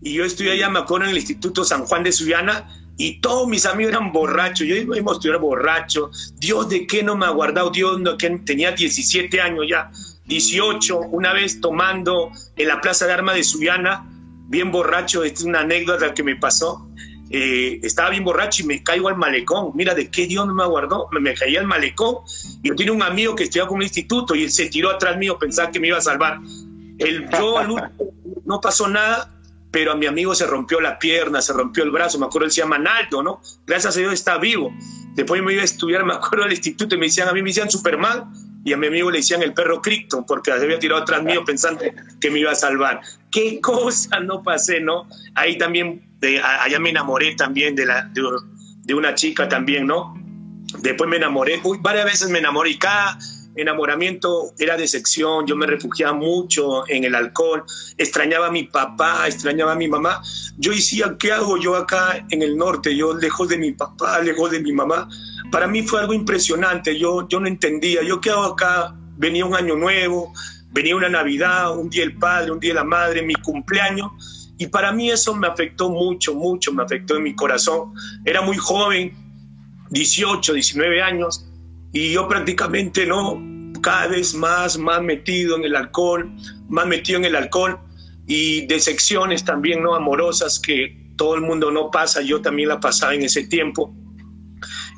Y 0.00 0.12
yo 0.12 0.24
estudié 0.24 0.52
allá, 0.52 0.70
me 0.70 0.78
acuerdo, 0.78 1.06
en 1.06 1.10
el 1.10 1.16
Instituto 1.16 1.64
San 1.64 1.84
Juan 1.84 2.04
de 2.04 2.12
Suyana, 2.12 2.68
y 2.96 3.20
todos 3.20 3.48
mis 3.48 3.66
amigos 3.66 3.94
eran 3.94 4.12
borrachos. 4.12 4.66
Yo 4.66 4.76
iba 4.76 4.94
a 4.94 5.14
estudiar 5.14 5.38
borracho. 5.38 6.10
Dios, 6.36 6.68
¿de 6.68 6.86
qué 6.86 7.02
no 7.02 7.16
me 7.16 7.26
ha 7.26 7.30
guardado? 7.30 7.70
Dios, 7.70 7.98
no, 8.00 8.16
que 8.16 8.30
tenía 8.44 8.72
17 8.72 9.40
años 9.40 9.64
ya, 9.68 9.90
18, 10.26 10.98
una 11.00 11.32
vez 11.32 11.60
tomando 11.60 12.30
en 12.56 12.68
la 12.68 12.80
Plaza 12.80 13.06
de 13.06 13.12
Armas 13.14 13.36
de 13.36 13.44
Suyana, 13.44 14.04
bien 14.48 14.72
borracho, 14.72 15.22
esta 15.22 15.40
es 15.40 15.44
una 15.44 15.60
anécdota 15.60 16.12
que 16.12 16.22
me 16.22 16.36
pasó. 16.36 16.88
Eh, 17.30 17.78
estaba 17.82 18.10
bien 18.10 18.24
borracho 18.24 18.62
y 18.62 18.66
me 18.66 18.82
caigo 18.82 19.08
al 19.08 19.16
malecón. 19.16 19.72
Mira, 19.74 19.94
¿de 19.94 20.10
qué 20.10 20.26
Dios 20.26 20.46
no 20.46 20.54
me 20.54 20.66
guardó? 20.66 21.08
Me, 21.12 21.20
me 21.20 21.34
caí 21.34 21.56
al 21.56 21.66
malecón. 21.66 22.16
Y 22.62 22.68
yo 22.68 22.74
tenía 22.74 22.92
un 22.92 23.02
amigo 23.02 23.36
que 23.36 23.44
estudiaba 23.44 23.68
con 23.68 23.78
el 23.78 23.84
instituto 23.84 24.34
y 24.34 24.44
él 24.44 24.50
se 24.50 24.66
tiró 24.66 24.90
atrás 24.90 25.16
mío, 25.18 25.38
pensaba 25.38 25.70
que 25.70 25.78
me 25.78 25.88
iba 25.88 25.98
a 25.98 26.00
salvar. 26.00 26.40
El, 26.98 27.28
yo 27.30 27.58
al 27.58 27.70
último 27.70 28.12
no 28.44 28.60
pasó 28.60 28.88
nada 28.88 29.34
pero 29.70 29.92
a 29.92 29.96
mi 29.96 30.06
amigo 30.06 30.34
se 30.34 30.46
rompió 30.46 30.80
la 30.80 30.98
pierna, 30.98 31.42
se 31.42 31.52
rompió 31.52 31.84
el 31.84 31.90
brazo, 31.90 32.18
me 32.18 32.26
acuerdo, 32.26 32.46
él 32.46 32.52
se 32.52 32.62
llama 32.62 32.78
Naldo, 32.78 33.22
¿no? 33.22 33.40
Gracias 33.66 33.96
a 33.96 34.00
Dios 34.00 34.12
está 34.14 34.38
vivo. 34.38 34.72
Después 35.14 35.42
me 35.42 35.52
iba 35.52 35.62
a 35.62 35.64
estudiar, 35.64 36.04
me 36.04 36.14
acuerdo, 36.14 36.44
al 36.44 36.52
instituto 36.52 36.94
y 36.94 36.98
me 36.98 37.06
decían, 37.06 37.28
a 37.28 37.32
mí 37.32 37.42
me 37.42 37.50
decían 37.50 37.70
Superman 37.70 38.32
y 38.68 38.72
a 38.74 38.76
mi 38.76 38.88
amigo 38.88 39.10
le 39.10 39.18
decían 39.18 39.42
el 39.42 39.54
perro 39.54 39.80
Krypton 39.80 40.24
porque 40.26 40.52
se 40.52 40.62
había 40.62 40.78
tirado 40.78 41.02
atrás 41.02 41.22
mío 41.22 41.42
pensando 41.44 41.82
que 42.20 42.30
me 42.30 42.40
iba 42.40 42.52
a 42.52 42.54
salvar. 42.54 43.00
¿Qué 43.30 43.60
cosa 43.62 44.20
no 44.20 44.42
pasé, 44.42 44.80
no? 44.80 45.08
Ahí 45.34 45.56
también, 45.56 46.02
allá 46.60 46.78
me 46.78 46.90
enamoré 46.90 47.34
también 47.34 47.74
de, 47.74 47.86
la, 47.86 48.10
de, 48.12 48.94
una 48.94 49.14
chica 49.14 49.48
también, 49.48 49.86
¿no? 49.86 50.14
Después 50.80 51.08
me 51.08 51.16
enamoré, 51.16 51.60
uy, 51.64 51.78
varias 51.80 52.04
veces 52.04 52.28
me 52.28 52.40
enamoré 52.40 52.70
y 52.70 52.78
cada 52.78 53.18
enamoramiento 53.56 54.52
era 54.58 54.76
de 54.76 54.86
sección, 54.86 55.46
yo 55.46 55.56
me 55.56 55.66
refugiaba 55.66 56.12
mucho 56.12 56.88
en 56.88 57.04
el 57.04 57.14
alcohol, 57.14 57.64
extrañaba 57.96 58.48
a 58.48 58.50
mi 58.50 58.64
papá, 58.64 59.26
extrañaba 59.26 59.72
a 59.72 59.76
mi 59.76 59.88
mamá. 59.88 60.22
Yo 60.58 60.72
decía, 60.72 61.16
¿qué 61.18 61.32
hago 61.32 61.56
yo 61.56 61.74
acá 61.74 62.24
en 62.30 62.42
el 62.42 62.56
norte? 62.56 62.94
Yo 62.94 63.14
lejos 63.14 63.48
de 63.48 63.58
mi 63.58 63.72
papá, 63.72 64.20
lejos 64.20 64.50
de 64.50 64.60
mi 64.60 64.72
mamá. 64.72 65.08
Para 65.50 65.66
mí 65.66 65.82
fue 65.82 66.00
algo 66.00 66.12
impresionante, 66.12 66.98
yo, 66.98 67.26
yo 67.28 67.40
no 67.40 67.46
entendía, 67.46 68.02
yo 68.02 68.20
hago 68.32 68.44
acá, 68.44 68.94
venía 69.16 69.44
un 69.44 69.54
año 69.54 69.76
nuevo, 69.76 70.32
venía 70.72 70.96
una 70.96 71.08
Navidad, 71.08 71.76
un 71.76 71.88
día 71.88 72.04
el 72.04 72.16
padre, 72.16 72.52
un 72.52 72.60
día 72.60 72.74
la 72.74 72.84
madre, 72.84 73.22
mi 73.22 73.34
cumpleaños. 73.34 74.52
Y 74.58 74.66
para 74.66 74.92
mí 74.92 75.10
eso 75.10 75.34
me 75.34 75.46
afectó 75.46 75.88
mucho, 75.88 76.34
mucho, 76.34 76.72
me 76.72 76.82
afectó 76.82 77.16
en 77.16 77.22
mi 77.22 77.34
corazón. 77.34 77.94
Era 78.24 78.42
muy 78.42 78.56
joven, 78.56 79.12
18, 79.90 80.52
19 80.52 81.02
años, 81.02 81.46
y 81.92 82.12
yo 82.12 82.28
prácticamente 82.28 83.06
no, 83.06 83.40
cada 83.80 84.08
vez 84.08 84.34
más, 84.34 84.76
más 84.76 85.02
metido 85.02 85.56
en 85.56 85.64
el 85.64 85.76
alcohol, 85.76 86.30
más 86.68 86.86
metido 86.86 87.18
en 87.18 87.24
el 87.24 87.36
alcohol 87.36 87.78
y 88.26 88.66
de 88.66 88.78
secciones 88.78 89.44
también 89.44 89.82
no 89.82 89.94
amorosas 89.94 90.60
que 90.60 91.12
todo 91.16 91.34
el 91.34 91.40
mundo 91.40 91.70
no 91.70 91.90
pasa, 91.90 92.20
yo 92.20 92.42
también 92.42 92.68
la 92.68 92.78
pasaba 92.78 93.14
en 93.14 93.22
ese 93.22 93.44
tiempo. 93.44 93.94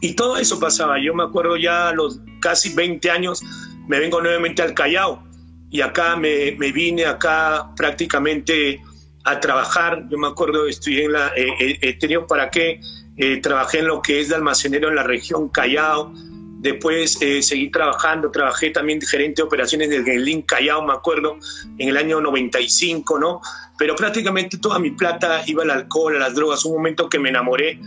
Y 0.00 0.14
todo 0.14 0.36
eso 0.38 0.58
pasaba, 0.58 0.98
yo 0.98 1.14
me 1.14 1.24
acuerdo 1.24 1.56
ya 1.56 1.88
a 1.88 1.92
los 1.92 2.20
casi 2.40 2.74
20 2.74 3.10
años, 3.10 3.42
me 3.86 3.98
vengo 3.98 4.20
nuevamente 4.20 4.62
al 4.62 4.72
Callao 4.72 5.22
y 5.70 5.82
acá 5.82 6.16
me, 6.16 6.52
me 6.52 6.72
vine 6.72 7.04
acá 7.04 7.70
prácticamente 7.76 8.80
a 9.24 9.38
trabajar, 9.40 10.08
yo 10.08 10.16
me 10.16 10.28
acuerdo, 10.28 10.66
estudié 10.66 11.04
en 11.04 11.12
la, 11.12 11.28
eh, 11.36 11.78
eh, 11.82 11.92
tenido 11.98 12.26
para 12.26 12.50
qué, 12.50 12.80
eh, 13.18 13.36
trabajé 13.42 13.80
en 13.80 13.88
lo 13.88 14.00
que 14.00 14.20
es 14.20 14.30
de 14.30 14.36
almacenero 14.36 14.88
en 14.88 14.96
la 14.96 15.02
región 15.02 15.50
Callao, 15.50 16.14
Después 16.60 17.16
eh, 17.22 17.42
seguí 17.42 17.70
trabajando, 17.70 18.30
trabajé 18.30 18.68
también 18.68 19.00
gerente 19.00 19.40
de 19.40 19.46
operaciones 19.46 19.88
del 19.88 20.04
Gelín 20.04 20.42
Callao, 20.42 20.84
me 20.84 20.92
acuerdo, 20.92 21.38
en 21.78 21.88
el 21.88 21.96
año 21.96 22.20
95, 22.20 23.18
¿no? 23.18 23.40
Pero 23.78 23.96
prácticamente 23.96 24.58
toda 24.58 24.78
mi 24.78 24.90
plata 24.90 25.42
iba 25.46 25.62
al 25.62 25.70
alcohol, 25.70 26.16
a 26.16 26.18
las 26.18 26.34
drogas. 26.34 26.66
Un 26.66 26.74
momento 26.74 27.08
que 27.08 27.18
me 27.18 27.30
enamoré 27.30 27.80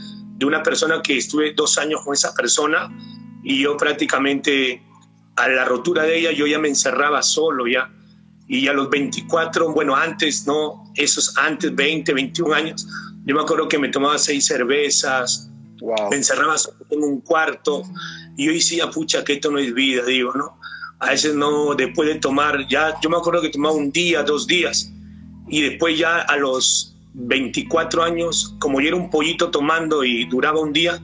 de 0.43 0.47
una 0.47 0.61
persona 0.61 1.01
que 1.01 1.17
estuve 1.17 1.53
dos 1.53 1.77
años 1.77 2.01
con 2.03 2.13
esa 2.13 2.33
persona 2.33 2.91
y 3.43 3.63
yo 3.63 3.77
prácticamente 3.77 4.83
a 5.37 5.47
la 5.47 5.63
rotura 5.63 6.03
de 6.03 6.19
ella 6.19 6.31
yo 6.33 6.45
ya 6.45 6.59
me 6.59 6.67
encerraba 6.67 7.23
solo 7.23 7.65
ya. 7.65 7.89
Y 8.45 8.67
a 8.67 8.73
los 8.73 8.89
24, 8.89 9.71
bueno, 9.71 9.95
antes, 9.95 10.45
¿no? 10.45 10.91
Esos 10.95 11.37
antes, 11.37 11.73
20, 11.73 12.13
21 12.13 12.53
años, 12.53 12.85
yo 13.25 13.35
me 13.35 13.41
acuerdo 13.41 13.69
que 13.69 13.79
me 13.79 13.87
tomaba 13.87 14.17
seis 14.17 14.45
cervezas, 14.45 15.49
me 16.11 16.17
encerraba 16.17 16.55
en 16.89 17.03
un 17.03 17.21
cuarto 17.21 17.83
y 18.35 18.47
yo 18.47 18.51
decía, 18.51 18.91
pucha, 18.91 19.23
que 19.23 19.33
esto 19.33 19.49
no 19.49 19.59
es 19.59 19.73
vida, 19.73 20.03
digo, 20.03 20.33
¿no? 20.33 20.59
A 20.99 21.11
veces 21.11 21.35
no, 21.35 21.73
después 21.73 22.09
de 22.09 22.15
tomar, 22.15 22.67
ya, 22.67 22.99
yo 23.01 23.09
me 23.09 23.15
acuerdo 23.15 23.41
que 23.41 23.49
tomaba 23.49 23.75
un 23.75 23.91
día, 23.91 24.23
dos 24.23 24.45
días, 24.45 24.91
y 25.47 25.61
después 25.61 25.97
ya 25.97 26.19
a 26.19 26.35
los 26.35 26.92
24 27.13 28.03
años, 28.03 28.55
como 28.59 28.81
yo 28.81 28.89
era 28.89 28.97
un 28.97 29.09
pollito 29.09 29.51
tomando 29.51 30.03
y 30.03 30.25
duraba 30.25 30.59
un 30.59 30.73
día, 30.73 31.01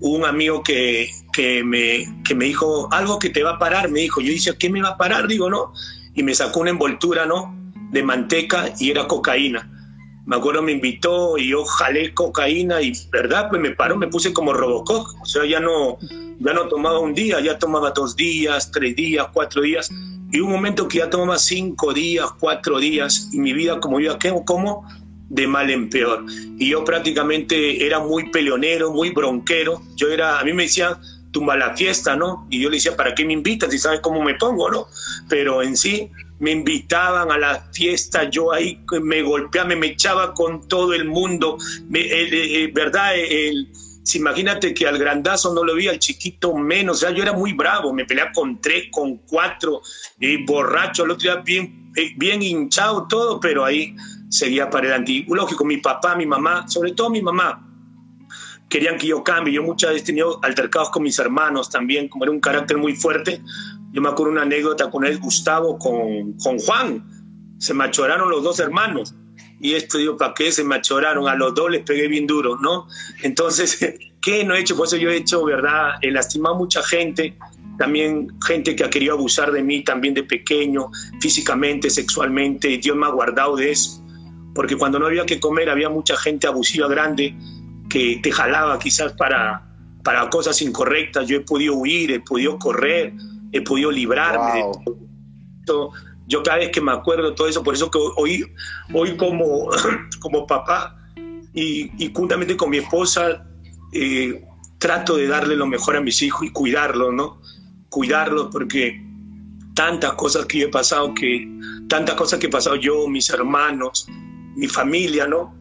un 0.00 0.24
amigo 0.24 0.62
que, 0.62 1.10
que, 1.32 1.62
me, 1.64 2.04
que 2.24 2.34
me 2.34 2.46
dijo, 2.46 2.88
algo 2.92 3.18
que 3.18 3.30
te 3.30 3.42
va 3.42 3.52
a 3.52 3.58
parar, 3.58 3.90
me 3.90 4.00
dijo, 4.00 4.20
yo 4.20 4.32
decía, 4.32 4.54
¿qué 4.58 4.68
me 4.68 4.82
va 4.82 4.90
a 4.90 4.96
parar? 4.96 5.28
Digo, 5.28 5.48
¿no? 5.48 5.72
Y 6.14 6.22
me 6.22 6.34
sacó 6.34 6.60
una 6.60 6.70
envoltura, 6.70 7.26
¿no? 7.26 7.56
De 7.90 8.02
manteca 8.02 8.72
y 8.78 8.90
era 8.90 9.06
cocaína 9.06 9.70
me 10.26 10.36
acuerdo 10.36 10.62
me 10.62 10.72
invitó 10.72 11.36
y 11.36 11.50
yo 11.50 11.64
jalé 11.64 12.14
cocaína 12.14 12.80
y, 12.80 12.92
¿verdad? 13.10 13.48
Pues 13.50 13.60
me 13.60 13.70
paró, 13.72 13.96
me 13.96 14.08
puse 14.08 14.32
como 14.32 14.52
Robocop, 14.52 15.06
o 15.20 15.26
sea, 15.26 15.44
ya 15.44 15.60
no, 15.60 15.98
ya 16.38 16.52
no 16.54 16.68
tomaba 16.68 16.98
un 16.98 17.14
día, 17.14 17.40
ya 17.40 17.58
tomaba 17.58 17.90
dos 17.90 18.16
días, 18.16 18.70
tres 18.70 18.96
días, 18.96 19.26
cuatro 19.32 19.62
días, 19.62 19.90
y 20.32 20.40
un 20.40 20.50
momento 20.50 20.88
que 20.88 20.98
ya 20.98 21.10
tomaba 21.10 21.38
cinco 21.38 21.92
días, 21.92 22.26
cuatro 22.40 22.78
días, 22.78 23.28
y 23.32 23.38
mi 23.38 23.52
vida 23.52 23.78
como 23.80 24.00
yo, 24.00 24.16
como 24.46 24.88
de 25.28 25.46
mal 25.46 25.70
en 25.70 25.88
peor. 25.88 26.24
Y 26.58 26.70
yo 26.70 26.84
prácticamente 26.84 27.84
era 27.84 27.98
muy 27.98 28.30
peleonero, 28.30 28.92
muy 28.92 29.10
bronquero, 29.10 29.82
yo 29.96 30.08
era, 30.08 30.38
a 30.38 30.44
mí 30.44 30.52
me 30.52 30.64
decían, 30.64 30.94
tumba 31.34 31.56
la 31.56 31.76
fiesta, 31.76 32.16
¿no? 32.16 32.46
Y 32.48 32.62
yo 32.62 32.70
le 32.70 32.76
decía, 32.76 32.96
¿para 32.96 33.14
qué 33.14 33.24
me 33.24 33.32
invitas 33.32 33.70
si 33.70 33.78
sabes 33.78 34.00
cómo 34.00 34.22
me 34.22 34.34
pongo, 34.34 34.70
no? 34.70 34.86
Pero 35.28 35.62
en 35.62 35.76
sí, 35.76 36.10
me 36.38 36.52
invitaban 36.52 37.30
a 37.30 37.38
la 37.38 37.68
fiesta, 37.72 38.30
yo 38.30 38.52
ahí 38.52 38.80
me 39.02 39.22
golpeaba, 39.22 39.74
me 39.74 39.86
echaba 39.88 40.34
con 40.34 40.66
todo 40.68 40.94
el 40.94 41.06
mundo, 41.06 41.58
¿verdad? 41.88 43.16
El, 43.16 43.68
imagínate 44.14 44.74
que 44.74 44.86
al 44.86 44.98
grandazo 44.98 45.54
no 45.54 45.64
lo 45.64 45.74
vi, 45.74 45.88
al 45.88 45.98
chiquito 45.98 46.54
menos, 46.54 46.98
o 46.98 47.00
sea, 47.00 47.10
yo 47.10 47.22
era 47.22 47.32
muy 47.32 47.52
bravo, 47.52 47.92
me 47.92 48.04
peleaba 48.04 48.32
con 48.32 48.60
tres, 48.60 48.84
con 48.90 49.16
cuatro, 49.18 49.80
y 50.20 50.44
borracho, 50.44 51.04
el 51.04 51.12
otro 51.12 51.32
día 51.32 51.42
bien, 51.42 51.92
eh, 51.96 52.12
bien 52.16 52.42
hinchado 52.42 53.06
todo, 53.08 53.40
pero 53.40 53.64
ahí 53.64 53.96
seguía 54.34 54.68
para 54.68 54.88
adelante. 54.88 55.24
Lógico, 55.28 55.64
mi 55.64 55.76
papá, 55.76 56.16
mi 56.16 56.26
mamá, 56.26 56.66
sobre 56.66 56.92
todo 56.92 57.08
mi 57.08 57.22
mamá, 57.22 57.64
querían 58.68 58.98
que 58.98 59.06
yo 59.06 59.22
cambie. 59.22 59.54
Yo 59.54 59.62
muchas 59.62 59.90
veces 59.90 60.02
he 60.02 60.06
tenido 60.06 60.40
altercados 60.42 60.90
con 60.90 61.04
mis 61.04 61.16
hermanos 61.20 61.70
también, 61.70 62.08
como 62.08 62.24
era 62.24 62.32
un 62.32 62.40
carácter 62.40 62.76
muy 62.76 62.96
fuerte, 62.96 63.40
yo 63.92 64.02
me 64.02 64.08
acuerdo 64.08 64.32
una 64.32 64.42
anécdota 64.42 64.90
con 64.90 65.04
él, 65.04 65.20
Gustavo, 65.20 65.78
con, 65.78 66.32
con 66.42 66.58
Juan. 66.58 67.08
Se 67.58 67.72
machoraron 67.74 68.28
los 68.28 68.42
dos 68.42 68.58
hermanos. 68.58 69.14
Y 69.60 69.74
esto 69.74 69.98
digo, 69.98 70.16
¿para 70.16 70.34
qué 70.34 70.50
se 70.50 70.64
machoraron? 70.64 71.28
A 71.28 71.36
los 71.36 71.54
dos 71.54 71.70
les 71.70 71.82
pegué 71.82 72.08
bien 72.08 72.26
duro, 72.26 72.58
¿no? 72.60 72.88
Entonces, 73.22 73.78
¿qué 74.20 74.44
no 74.44 74.56
he 74.56 74.60
hecho? 74.60 74.76
Por 74.76 74.88
eso 74.88 74.96
yo 74.96 75.10
he 75.10 75.16
hecho, 75.18 75.44
¿verdad? 75.44 75.92
He 76.02 76.10
lastimado 76.10 76.56
mucha 76.56 76.82
gente, 76.82 77.38
también 77.78 78.28
gente 78.44 78.74
que 78.74 78.82
ha 78.82 78.90
querido 78.90 79.14
abusar 79.14 79.52
de 79.52 79.62
mí 79.62 79.84
también 79.84 80.12
de 80.12 80.24
pequeño, 80.24 80.90
físicamente, 81.20 81.88
sexualmente, 81.88 82.68
y 82.68 82.78
Dios 82.78 82.96
me 82.96 83.06
ha 83.06 83.10
guardado 83.10 83.54
de 83.54 83.70
eso. 83.70 84.03
Porque 84.54 84.76
cuando 84.76 84.98
no 84.98 85.06
había 85.06 85.26
que 85.26 85.40
comer 85.40 85.68
había 85.68 85.88
mucha 85.88 86.16
gente 86.16 86.46
abusiva 86.46 86.88
grande 86.88 87.36
que 87.88 88.20
te 88.22 88.30
jalaba 88.30 88.78
quizás 88.78 89.12
para, 89.12 89.66
para 90.02 90.28
cosas 90.30 90.60
incorrectas. 90.62 91.26
Yo 91.26 91.38
he 91.38 91.40
podido 91.40 91.74
huir, 91.74 92.12
he 92.12 92.20
podido 92.20 92.58
correr, 92.58 93.12
he 93.52 93.60
podido 93.60 93.90
librarme 93.90 94.60
de 94.60 94.64
todo. 95.66 95.90
Yo 96.26 96.42
cada 96.42 96.58
vez 96.58 96.70
que 96.70 96.80
me 96.80 96.92
acuerdo 96.92 97.30
de 97.30 97.36
todo 97.36 97.48
eso, 97.48 97.62
por 97.62 97.74
eso 97.74 97.90
que 97.90 97.98
hoy, 98.16 98.46
hoy 98.92 99.16
como, 99.16 99.68
como 100.20 100.46
papá 100.46 100.96
y, 101.52 101.90
y 102.02 102.12
juntamente 102.14 102.56
con 102.56 102.70
mi 102.70 102.78
esposa 102.78 103.44
eh, 103.92 104.44
trato 104.78 105.16
de 105.16 105.28
darle 105.28 105.56
lo 105.56 105.66
mejor 105.66 105.96
a 105.96 106.00
mis 106.00 106.20
hijos 106.20 106.46
y 106.46 106.50
cuidarlos, 106.50 107.14
¿no? 107.14 107.40
Cuidarlos 107.88 108.48
porque 108.50 109.02
tantas 109.74 110.12
cosas 110.14 110.46
que 110.46 110.58
yo 110.58 110.66
he 110.66 110.70
pasado, 110.70 111.14
que, 111.14 111.48
tantas 111.88 112.16
cosas 112.16 112.38
que 112.38 112.46
he 112.46 112.50
pasado 112.50 112.76
yo, 112.76 113.06
mis 113.08 113.30
hermanos, 113.30 114.08
mi 114.56 114.68
familia, 114.68 115.26
¿no? 115.26 115.54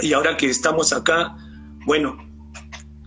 Y 0.00 0.12
ahora 0.12 0.36
que 0.36 0.46
estamos 0.48 0.92
acá, 0.92 1.36
bueno, 1.86 2.16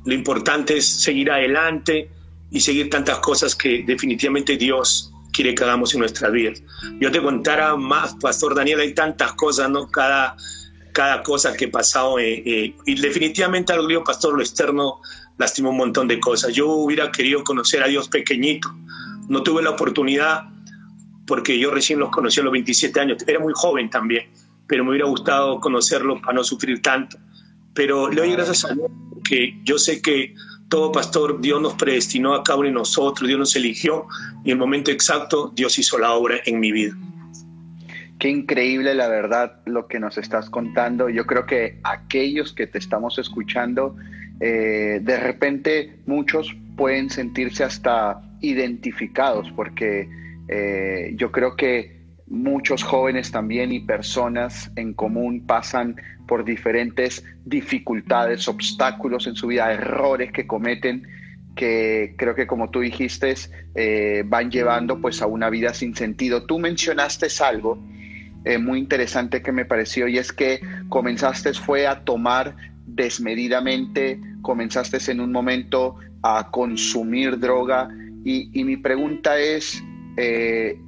lo 0.06 0.14
importante 0.14 0.78
es 0.78 0.88
seguir 0.88 1.32
adelante, 1.32 2.10
y 2.54 2.60
seguir 2.60 2.90
tantas 2.90 3.18
cosas 3.18 3.56
que 3.56 3.84
definitivamente 3.86 4.56
Dios 4.56 5.12
quiere 5.34 5.56
que 5.56 5.64
hagamos 5.64 5.94
en 5.96 6.02
nuestras 6.02 6.32
vidas. 6.32 6.62
Yo 7.00 7.12
te 7.12 7.20
contara 7.20 7.76
más, 7.76 8.16
Pastor 8.22 8.54
Daniel, 8.54 8.80
hay 8.80 8.94
tantas 8.94 9.34
cosas, 9.34 9.72
¿no? 9.72 9.90
Cada, 9.90 10.38
cada 10.94 11.24
cosa 11.24 11.54
que 11.54 11.66
he 11.66 11.68
pasado 11.70 12.20
eh, 12.20 12.44
eh, 12.46 12.76
y 12.86 13.02
definitivamente 13.02 13.74
al 13.74 13.88
río 13.88 14.04
Pastor, 14.04 14.36
lo 14.36 14.42
externo 14.42 15.02
lastimó 15.40 15.72
un 15.72 15.78
montón 15.78 16.08
de 16.08 16.20
cosas. 16.20 16.54
Yo 16.54 16.70
hubiera 16.70 17.12
querido 17.12 17.44
conocer 17.44 17.82
a 17.82 17.88
Dios 17.88 18.08
pequeñito, 18.08 18.72
no 19.28 19.42
tuve 19.42 19.64
la 19.64 19.72
oportunidad 19.72 20.44
porque 21.26 21.58
yo 21.58 21.72
recién 21.72 21.98
los 21.98 22.12
conocí 22.12 22.40
a 22.40 22.44
los 22.44 22.54
27 22.54 23.00
años, 23.00 23.18
era 23.26 23.40
muy 23.40 23.54
joven 23.56 23.90
también, 23.90 24.30
pero 24.74 24.84
me 24.84 24.90
hubiera 24.90 25.06
gustado 25.06 25.60
conocerlos 25.60 26.20
para 26.22 26.34
no 26.34 26.44
sufrir 26.44 26.82
tanto. 26.82 27.20
Pero 27.76 28.10
le 28.10 28.22
doy 28.22 28.32
gracias 28.32 28.66
a 28.66 28.74
Dios 28.74 28.90
porque 29.12 29.56
yo 29.64 29.78
sé 29.78 30.02
que 30.02 30.34
todo 30.68 30.92
pastor, 30.92 31.40
Dios 31.42 31.62
nos 31.62 31.76
predestinó 31.76 32.34
a 32.34 32.42
cada 32.44 32.58
uno 32.58 32.70
de 32.70 32.74
nosotros, 32.74 33.28
Dios 33.28 33.38
nos 33.38 33.56
eligió 33.56 34.08
y 34.44 34.50
en 34.50 34.54
el 34.54 34.58
momento 34.58 34.90
exacto 34.90 35.52
Dios 35.54 35.78
hizo 35.78 36.00
la 36.00 36.14
obra 36.14 36.38
en 36.48 36.60
mi 36.60 36.72
vida. 36.72 36.98
Qué 38.18 38.30
increíble 38.30 38.96
la 38.96 39.08
verdad 39.08 39.62
lo 39.68 39.88
que 39.88 40.00
nos 40.00 40.18
estás 40.18 40.50
contando. 40.50 41.08
Yo 41.08 41.28
creo 41.28 41.46
que 41.46 41.80
aquellos 41.84 42.52
que 42.52 42.66
te 42.66 42.80
estamos 42.80 43.20
escuchando, 43.20 43.96
eh, 44.40 45.02
de 45.04 45.20
repente 45.20 46.00
muchos 46.08 46.52
pueden 46.76 47.12
sentirse 47.12 47.64
hasta 47.64 48.20
identificados 48.42 49.52
porque 49.56 50.10
eh, 50.48 51.14
yo 51.16 51.32
creo 51.32 51.56
que 51.56 51.93
muchos 52.34 52.84
jóvenes 52.84 53.32
también 53.32 53.72
y 53.72 53.80
personas 53.80 54.72
en 54.76 54.94
común 54.94 55.46
pasan 55.46 55.96
por 56.28 56.44
diferentes 56.44 57.24
dificultades, 57.46 58.48
obstáculos 58.48 59.28
en 59.28 59.36
su 59.36 59.48
vida, 59.48 59.72
errores 59.72 60.32
que 60.32 60.48
cometen 60.48 61.08
que 61.56 62.16
creo 62.18 62.34
que 62.34 62.48
como 62.48 62.72
tú 62.72 62.80
dijiste 62.80 63.36
eh, 63.76 64.24
van 64.26 64.50
llevando 64.50 65.00
pues 65.00 65.22
a 65.22 65.28
una 65.28 65.52
vida 65.52 65.74
sin 65.76 65.96
sentido. 65.96 66.48
Tú 66.48 66.58
mencionaste 66.58 67.28
algo 67.44 67.78
eh, 68.46 68.58
muy 68.58 68.80
interesante 68.80 69.44
que 69.44 69.52
me 69.52 69.66
pareció 69.66 70.08
y 70.08 70.18
es 70.18 70.34
que 70.34 70.60
comenzaste 70.90 71.54
fue 71.54 71.86
a 71.86 72.04
tomar 72.04 72.56
desmedidamente, 72.88 74.20
comenzaste 74.42 75.12
en 75.12 75.20
un 75.20 75.32
momento 75.32 75.98
a 76.24 76.50
consumir 76.50 77.40
droga 77.40 77.90
y, 78.26 78.64
mi 78.64 78.78
pregunta 78.78 79.38
es, 79.38 79.84
eh, 80.18 80.80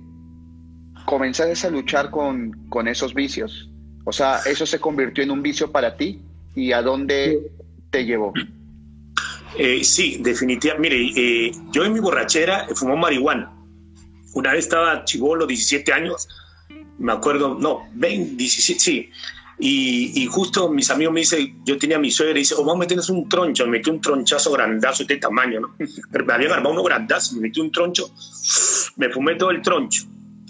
¿comenzaste 1.05 1.67
a 1.67 1.69
luchar 1.69 2.09
con, 2.09 2.67
con 2.69 2.87
esos 2.87 3.13
vicios? 3.13 3.69
O 4.05 4.11
sea, 4.11 4.39
eso 4.45 4.65
se 4.65 4.79
convirtió 4.79 5.23
en 5.23 5.31
un 5.31 5.41
vicio 5.41 5.71
para 5.71 5.95
ti 5.95 6.21
y 6.55 6.71
a 6.71 6.81
dónde 6.81 7.51
te 7.89 8.05
llevó. 8.05 8.33
Eh, 9.57 9.83
sí, 9.83 10.17
definitivamente. 10.21 10.89
Mire, 10.89 11.13
eh, 11.15 11.51
yo 11.71 11.85
en 11.85 11.93
mi 11.93 11.99
borrachera 11.99 12.67
fumó 12.75 12.97
marihuana. 12.97 13.51
Una 14.33 14.51
vez 14.51 14.65
estaba 14.65 15.05
chivolo, 15.05 15.47
17 15.47 15.93
años, 15.93 16.27
me 16.97 17.13
acuerdo, 17.13 17.55
no, 17.55 17.87
20, 17.93 18.35
17, 18.35 18.79
sí. 18.79 19.09
Y, 19.57 20.27
justo 20.27 20.67
mis 20.69 20.89
amigos 20.89 21.13
me 21.13 21.21
dicen, 21.21 21.63
yo 21.63 21.77
tenía 21.77 21.95
a 21.95 21.99
mi 21.99 22.11
suegra 22.11 22.35
y 22.35 22.41
dice, 22.41 22.55
oh, 22.55 22.65
vamos 22.65 22.75
a 22.75 22.79
meternos 22.79 23.09
un 23.09 23.29
troncho. 23.29 23.63
Me 23.65 23.77
metí 23.77 23.89
un 23.89 24.01
tronchazo 24.01 24.51
grandazo 24.51 25.05
de 25.05 25.13
este 25.13 25.17
tamaño, 25.17 25.61
¿no? 25.61 25.75
Pero 26.11 26.25
me 26.25 26.33
había 26.33 26.53
armado 26.53 26.73
uno 26.73 26.83
grandazo, 26.83 27.35
me 27.35 27.43
metí 27.43 27.61
un 27.61 27.71
troncho, 27.71 28.11
me 28.97 29.09
fumé 29.09 29.35
todo 29.35 29.51
el 29.51 29.61
troncho. 29.61 30.03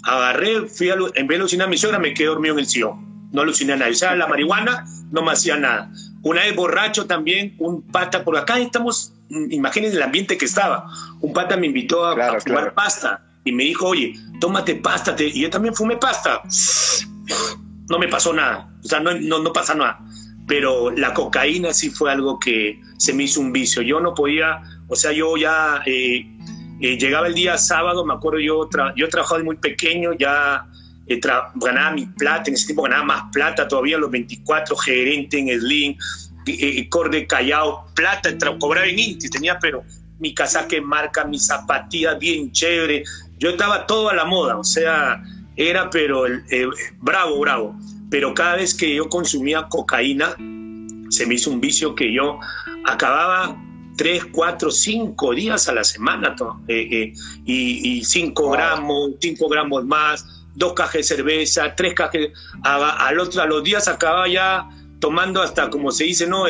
Agarré, 0.06 0.66
fui 0.68 0.88
a, 0.88 0.94
en 0.94 1.26
vez 1.26 1.28
de 1.28 1.36
alucinar 1.36 1.66
a 1.66 1.70
mi 1.70 1.76
suegra, 1.76 1.98
me 1.98 2.14
quedé 2.14 2.28
dormido 2.28 2.54
en 2.54 2.60
el 2.60 2.66
sillón. 2.66 3.28
No 3.32 3.42
aluciné 3.42 3.72
a 3.72 3.76
nadie. 3.76 3.92
O 3.92 3.96
sea, 3.96 4.14
la 4.14 4.28
marihuana 4.28 4.86
no 5.10 5.22
me 5.22 5.32
hacía 5.32 5.56
nada. 5.56 5.90
Una 6.22 6.42
vez 6.42 6.54
borracho 6.54 7.06
también, 7.06 7.56
un 7.58 7.82
pata, 7.82 8.24
por 8.24 8.36
acá 8.36 8.58
estamos, 8.58 9.12
imagínense 9.28 9.96
el 9.96 10.02
ambiente 10.02 10.38
que 10.38 10.44
estaba. 10.44 10.88
Un 11.20 11.32
pata 11.32 11.56
me 11.56 11.66
invitó 11.66 12.04
a, 12.06 12.40
fumar 12.40 12.72
pasta 12.74 13.22
y 13.44 13.52
me 13.52 13.64
dijo, 13.64 13.88
oye, 13.88 14.14
tómate 14.40 14.76
pasta. 14.76 15.14
Y 15.18 15.42
yo 15.42 15.50
también 15.50 15.74
fumé 15.74 15.96
pasta 15.96 16.42
no 17.88 17.98
me 17.98 18.08
pasó 18.08 18.32
nada, 18.32 18.68
o 18.84 18.88
sea, 18.88 19.00
no, 19.00 19.14
no, 19.14 19.52
pasa 19.52 19.74
nada. 19.74 20.00
Pero 20.46 20.90
la 20.90 21.12
cocaína 21.12 21.72
sí 21.72 21.90
fue 21.90 22.12
algo 22.12 22.38
que 22.38 22.80
se 22.98 23.12
me 23.12 23.24
hizo 23.24 23.40
un 23.40 23.52
vicio. 23.52 23.82
Yo 23.82 24.00
no 24.00 24.14
podía, 24.14 24.62
o 24.88 24.94
sea, 24.94 25.12
yo 25.12 25.36
ya 25.36 25.82
eh, 25.86 26.24
eh, 26.80 26.98
llegaba 26.98 27.26
el 27.26 27.34
día 27.34 27.56
sábado, 27.58 28.04
me 28.04 28.14
acuerdo, 28.14 28.40
yo, 28.40 28.68
tra 28.68 28.92
yo 28.96 29.08
trabajaba 29.08 29.38
de 29.38 29.44
muy 29.44 29.56
pequeño, 29.56 30.12
ya 30.14 30.66
eh, 31.06 31.20
ganaba 31.54 31.92
mi 31.92 32.06
plata, 32.06 32.44
en 32.48 32.54
ese 32.54 32.66
tiempo 32.66 32.82
ganaba 32.82 33.04
más 33.04 33.22
plata 33.32 33.68
todavía, 33.68 33.98
los 33.98 34.10
24, 34.10 34.76
gerente 34.76 35.38
en 35.38 35.60
Slim, 35.60 35.96
eh, 36.46 36.88
Corde 36.88 37.26
Callao, 37.26 37.86
plata, 37.94 38.30
cobraba 38.58 38.86
en 38.86 38.98
Inti, 38.98 39.28
tenía 39.28 39.58
pero 39.58 39.84
mi 40.18 40.34
casaque 40.34 40.80
marca, 40.80 41.24
mis 41.24 41.46
zapatillas 41.46 42.18
bien 42.18 42.52
chévere, 42.52 43.04
yo 43.38 43.50
estaba 43.50 43.86
todo 43.86 44.08
a 44.08 44.14
la 44.14 44.24
moda, 44.24 44.56
o 44.56 44.64
sea, 44.64 45.22
era 45.56 45.90
pero 45.90 46.26
el, 46.26 46.44
eh, 46.50 46.68
bravo, 47.00 47.38
bravo. 47.40 47.76
Pero 48.10 48.34
cada 48.34 48.56
vez 48.56 48.74
que 48.74 48.94
yo 48.94 49.08
consumía 49.08 49.66
cocaína, 49.68 50.36
se 51.10 51.26
me 51.26 51.34
hizo 51.34 51.50
un 51.50 51.60
vicio 51.60 51.94
que 51.94 52.12
yo 52.12 52.38
acababa 52.84 53.56
tres, 53.96 54.24
cuatro, 54.26 54.70
cinco 54.70 55.34
días 55.34 55.68
a 55.68 55.72
la 55.74 55.84
semana 55.84 56.36
eh, 56.68 56.88
eh, 56.90 57.12
y, 57.44 58.04
cinco 58.04 58.50
gramos, 58.50 59.12
cinco 59.20 59.48
gramos 59.48 59.84
más, 59.84 60.24
dos 60.54 60.74
cajas 60.74 60.94
de 60.94 61.02
cerveza, 61.02 61.74
tres 61.74 61.94
cajas, 61.94 62.28
a, 62.62 63.06
al 63.06 63.18
otro, 63.18 63.42
a 63.42 63.46
los 63.46 63.64
días 63.64 63.88
acababa 63.88 64.28
ya 64.28 64.68
tomando 65.00 65.42
hasta, 65.42 65.70
como 65.70 65.90
se 65.90 66.04
dice, 66.04 66.26
¿no? 66.26 66.44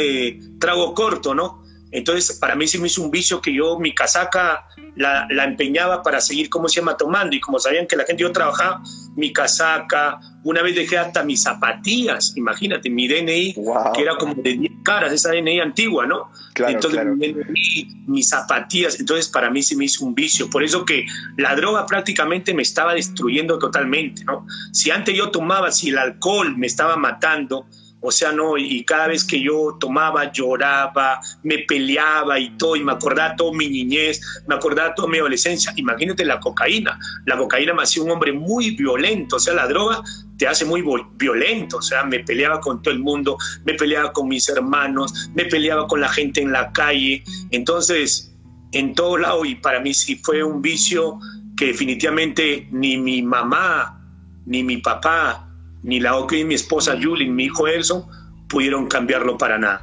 trago 0.58 0.94
corto, 0.94 1.34
¿no? 1.34 1.65
Entonces, 1.96 2.38
para 2.38 2.54
mí 2.54 2.68
se 2.68 2.78
me 2.78 2.88
hizo 2.88 3.02
un 3.02 3.10
vicio 3.10 3.40
que 3.40 3.54
yo 3.54 3.78
mi 3.78 3.94
casaca 3.94 4.66
la, 4.96 5.26
empeñaba 5.44 6.02
para 6.02 6.20
seguir, 6.20 6.50
¿cómo 6.50 6.68
se 6.68 6.80
llama?, 6.80 6.94
tomando. 6.94 7.34
Y 7.34 7.40
como 7.40 7.58
sabían 7.58 7.86
que 7.86 7.96
la 7.96 8.04
gente 8.04 8.22
yo 8.22 8.32
trabajaba, 8.32 8.82
mi 9.16 9.32
casaca, 9.32 10.20
una 10.44 10.60
vez 10.60 10.74
dejé 10.74 10.98
hasta 10.98 11.22
mis 11.22 11.42
zapatillas, 11.42 12.34
imagínate, 12.36 12.90
mi 12.90 13.08
DNI, 13.08 13.54
que 13.94 14.02
era 14.02 14.14
como 14.16 14.34
de 14.34 14.58
10 14.58 14.72
caras, 14.84 15.10
esa 15.10 15.30
DNI 15.30 15.60
antigua, 15.60 16.06
¿no? 16.06 16.30
entonces, 16.54 17.00
mis 18.06 18.28
zapatillas, 18.28 19.00
entonces 19.00 19.28
para 19.28 19.50
mí 19.50 19.62
se 19.62 19.74
me 19.74 19.86
hizo 19.86 20.04
un 20.04 20.14
vicio. 20.14 20.50
Por 20.50 20.62
eso 20.64 20.84
que 20.84 21.06
la 21.38 21.56
droga 21.56 21.86
prácticamente 21.86 22.52
me 22.52 22.62
estaba 22.62 22.92
destruyendo 22.92 23.58
totalmente, 23.58 24.22
¿no? 24.24 24.46
Si 24.72 24.90
antes 24.90 25.14
yo 25.14 25.30
tomaba, 25.30 25.70
si 25.70 25.88
el 25.88 25.98
alcohol 25.98 26.56
me 26.58 26.66
estaba 26.66 26.96
matando, 26.96 27.66
o 28.06 28.12
sea, 28.12 28.30
no, 28.30 28.56
y 28.56 28.84
cada 28.84 29.08
vez 29.08 29.24
que 29.24 29.40
yo 29.40 29.76
tomaba, 29.80 30.30
lloraba, 30.30 31.20
me 31.42 31.58
peleaba 31.58 32.38
y 32.38 32.50
todo, 32.50 32.76
y 32.76 32.84
me 32.84 32.92
acordaba 32.92 33.34
toda 33.34 33.52
mi 33.52 33.68
niñez, 33.68 34.20
me 34.46 34.54
acordaba 34.54 34.94
toda 34.94 35.08
mi 35.08 35.18
adolescencia. 35.18 35.72
Imagínate 35.74 36.24
la 36.24 36.38
cocaína. 36.38 36.96
La 37.24 37.36
cocaína 37.36 37.74
me 37.74 37.82
hacía 37.82 38.04
un 38.04 38.12
hombre 38.12 38.32
muy 38.32 38.76
violento, 38.76 39.36
o 39.36 39.38
sea, 39.40 39.54
la 39.54 39.66
droga 39.66 40.04
te 40.38 40.46
hace 40.46 40.64
muy 40.64 40.84
violento, 41.14 41.78
o 41.78 41.82
sea, 41.82 42.04
me 42.04 42.20
peleaba 42.20 42.60
con 42.60 42.80
todo 42.80 42.94
el 42.94 43.00
mundo, 43.00 43.38
me 43.64 43.74
peleaba 43.74 44.12
con 44.12 44.28
mis 44.28 44.48
hermanos, 44.48 45.30
me 45.34 45.46
peleaba 45.46 45.88
con 45.88 46.00
la 46.00 46.08
gente 46.08 46.40
en 46.40 46.52
la 46.52 46.70
calle. 46.72 47.24
Entonces, 47.50 48.32
en 48.70 48.94
todo 48.94 49.16
lado, 49.16 49.44
y 49.44 49.56
para 49.56 49.80
mí 49.80 49.92
sí 49.92 50.14
fue 50.22 50.44
un 50.44 50.62
vicio 50.62 51.18
que 51.56 51.66
definitivamente 51.66 52.68
ni 52.70 52.98
mi 52.98 53.20
mamá, 53.20 54.00
ni 54.44 54.62
mi 54.62 54.76
papá, 54.76 55.45
ni 55.86 56.00
la 56.00 56.16
OCRE, 56.16 56.38
ni 56.38 56.44
mi 56.44 56.54
esposa 56.54 56.98
Julie, 57.00 57.30
mi 57.30 57.44
hijo 57.44 57.68
Elson 57.68 58.04
pudieron 58.48 58.88
cambiarlo 58.88 59.38
para 59.38 59.56
nada. 59.56 59.82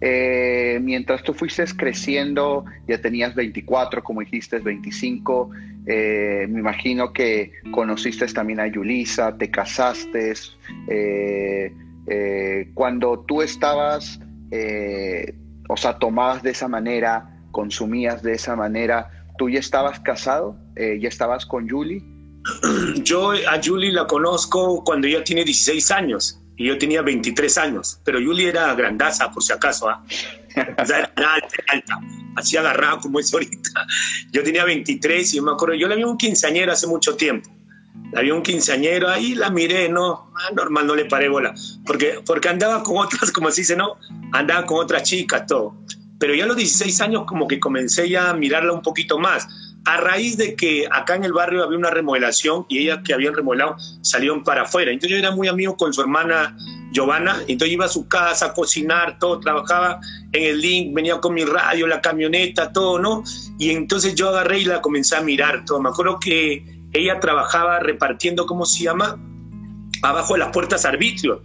Eh, 0.00 0.78
mientras 0.82 1.22
tú 1.22 1.34
fuiste 1.34 1.64
creciendo, 1.76 2.64
ya 2.88 2.98
tenías 3.00 3.34
24, 3.34 4.02
como 4.02 4.20
dijiste, 4.20 4.58
25, 4.58 5.50
eh, 5.86 6.46
me 6.48 6.60
imagino 6.60 7.12
que 7.12 7.52
conociste 7.70 8.26
también 8.28 8.60
a 8.60 8.66
Yulisa, 8.66 9.36
te 9.36 9.50
casaste. 9.50 10.32
Eh, 10.88 11.72
cuando 12.72 13.24
tú 13.26 13.42
estabas, 13.42 14.18
o 15.68 15.76
sea, 15.76 15.98
tomabas 15.98 16.42
de 16.42 16.52
esa 16.52 16.66
manera, 16.68 17.42
consumías 17.50 18.22
de 18.22 18.32
esa 18.32 18.56
manera, 18.56 19.10
¿tú 19.36 19.50
ya 19.50 19.58
estabas 19.58 20.00
casado? 20.00 20.58
¿Ya 20.76 21.08
estabas 21.08 21.44
con 21.44 21.68
Julie? 21.68 22.15
Yo 23.02 23.32
a 23.32 23.60
Julie 23.62 23.92
la 23.92 24.06
conozco 24.06 24.82
cuando 24.84 25.06
ella 25.06 25.24
tiene 25.24 25.44
16 25.44 25.90
años 25.90 26.38
y 26.56 26.66
yo 26.66 26.78
tenía 26.78 27.02
23 27.02 27.58
años, 27.58 28.00
pero 28.02 28.18
Julie 28.18 28.48
era 28.48 28.74
grandaza, 28.74 29.30
por 29.30 29.42
si 29.42 29.52
acaso, 29.52 29.90
¿ah? 29.90 30.02
O 30.78 30.86
sea, 30.86 31.12
era 31.14 31.34
alta, 31.34 31.56
alta, 31.68 32.00
así 32.34 32.56
agarrada 32.56 32.98
como 32.98 33.20
es 33.20 33.32
ahorita. 33.32 33.86
Yo 34.32 34.42
tenía 34.42 34.64
23 34.64 35.34
y 35.34 35.40
me 35.42 35.52
acuerdo, 35.52 35.74
yo 35.74 35.86
la 35.86 35.96
vi 35.96 36.04
un 36.04 36.16
quinceañero 36.16 36.72
hace 36.72 36.86
mucho 36.86 37.14
tiempo. 37.14 37.50
La 38.12 38.22
vi 38.22 38.30
un 38.30 38.42
quinceañero, 38.42 39.08
ahí 39.10 39.34
la 39.34 39.50
miré, 39.50 39.90
no, 39.90 40.32
ah, 40.34 40.50
normal, 40.54 40.86
no 40.86 40.94
le 40.94 41.04
paré 41.04 41.28
bola, 41.28 41.52
porque, 41.84 42.20
porque 42.24 42.48
andaba 42.48 42.82
con 42.82 42.96
otras, 42.96 43.30
como 43.32 43.50
se 43.50 43.60
dice, 43.60 43.76
¿no? 43.76 43.96
Andaba 44.32 44.64
con 44.64 44.78
otras 44.78 45.02
chicas, 45.02 45.46
todo. 45.46 45.76
Pero 46.18 46.34
ya 46.34 46.44
a 46.44 46.46
los 46.46 46.56
16 46.56 46.98
años 47.02 47.24
como 47.26 47.46
que 47.46 47.60
comencé 47.60 48.08
ya 48.08 48.30
a 48.30 48.34
mirarla 48.34 48.72
un 48.72 48.80
poquito 48.80 49.18
más 49.18 49.46
a 49.86 49.96
raíz 49.98 50.36
de 50.36 50.56
que 50.56 50.86
acá 50.90 51.14
en 51.14 51.24
el 51.24 51.32
barrio 51.32 51.62
había 51.62 51.78
una 51.78 51.90
remodelación 51.90 52.66
y 52.68 52.78
ellas 52.78 53.00
que 53.04 53.14
habían 53.14 53.34
remodelado 53.34 53.76
salieron 54.02 54.42
para 54.42 54.62
afuera. 54.62 54.90
Entonces 54.90 55.12
yo 55.12 55.16
era 55.16 55.30
muy 55.30 55.46
amigo 55.46 55.76
con 55.76 55.92
su 55.92 56.00
hermana 56.00 56.56
Giovanna, 56.90 57.36
entonces 57.46 57.72
iba 57.72 57.84
a 57.84 57.88
su 57.88 58.08
casa 58.08 58.46
a 58.46 58.52
cocinar, 58.52 59.18
todo, 59.20 59.38
trabajaba 59.38 60.00
en 60.32 60.42
el 60.42 60.60
link, 60.60 60.94
venía 60.94 61.20
con 61.20 61.34
mi 61.34 61.44
radio, 61.44 61.86
la 61.86 62.00
camioneta, 62.00 62.72
todo, 62.72 62.98
¿no? 62.98 63.22
Y 63.58 63.70
entonces 63.70 64.16
yo 64.16 64.28
agarré 64.30 64.60
y 64.60 64.64
la 64.64 64.80
comencé 64.80 65.16
a 65.16 65.20
mirar 65.20 65.64
todo. 65.64 65.80
Me 65.80 65.90
acuerdo 65.90 66.18
que 66.18 66.64
ella 66.92 67.20
trabajaba 67.20 67.78
repartiendo, 67.78 68.44
¿cómo 68.44 68.66
se 68.66 68.82
llama? 68.82 69.16
Abajo 70.02 70.32
de 70.32 70.40
las 70.40 70.52
puertas 70.52 70.84
arbitrio. 70.84 71.42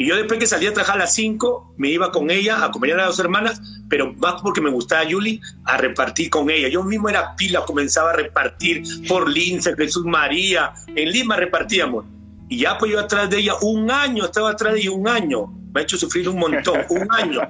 Y 0.00 0.06
yo 0.06 0.16
después 0.16 0.40
que 0.40 0.46
salía 0.46 0.70
a 0.70 0.72
trabajar 0.72 0.96
a 0.96 1.00
las 1.00 1.14
5, 1.14 1.74
me 1.76 1.90
iba 1.90 2.10
con 2.10 2.30
ella 2.30 2.56
a 2.56 2.64
acompañar 2.64 3.00
a 3.00 3.02
las 3.02 3.08
dos 3.08 3.18
hermanas, 3.18 3.60
pero 3.90 4.14
más 4.14 4.40
porque 4.40 4.62
me 4.62 4.70
gustaba 4.70 5.04
Yuli, 5.04 5.42
a 5.66 5.76
repartir 5.76 6.30
con 6.30 6.48
ella. 6.48 6.68
Yo 6.68 6.82
mismo 6.82 7.10
era 7.10 7.36
pila, 7.36 7.66
comenzaba 7.66 8.12
a 8.12 8.16
repartir 8.16 8.82
por 9.06 9.28
Lince, 9.28 9.76
Jesús 9.76 10.06
María. 10.06 10.72
En 10.96 11.10
Lima 11.10 11.36
repartíamos. 11.36 12.06
Y 12.48 12.60
ya 12.60 12.78
pues 12.78 12.92
yo 12.92 12.98
atrás 12.98 13.28
de 13.28 13.40
ella 13.40 13.52
un 13.60 13.90
año, 13.90 14.24
estaba 14.24 14.52
atrás 14.52 14.72
de 14.72 14.80
ella 14.80 14.92
un 14.92 15.06
año. 15.06 15.48
Me 15.74 15.80
ha 15.80 15.82
hecho 15.82 15.98
sufrir 15.98 16.26
un 16.30 16.38
montón, 16.38 16.80
un 16.88 17.06
año. 17.10 17.42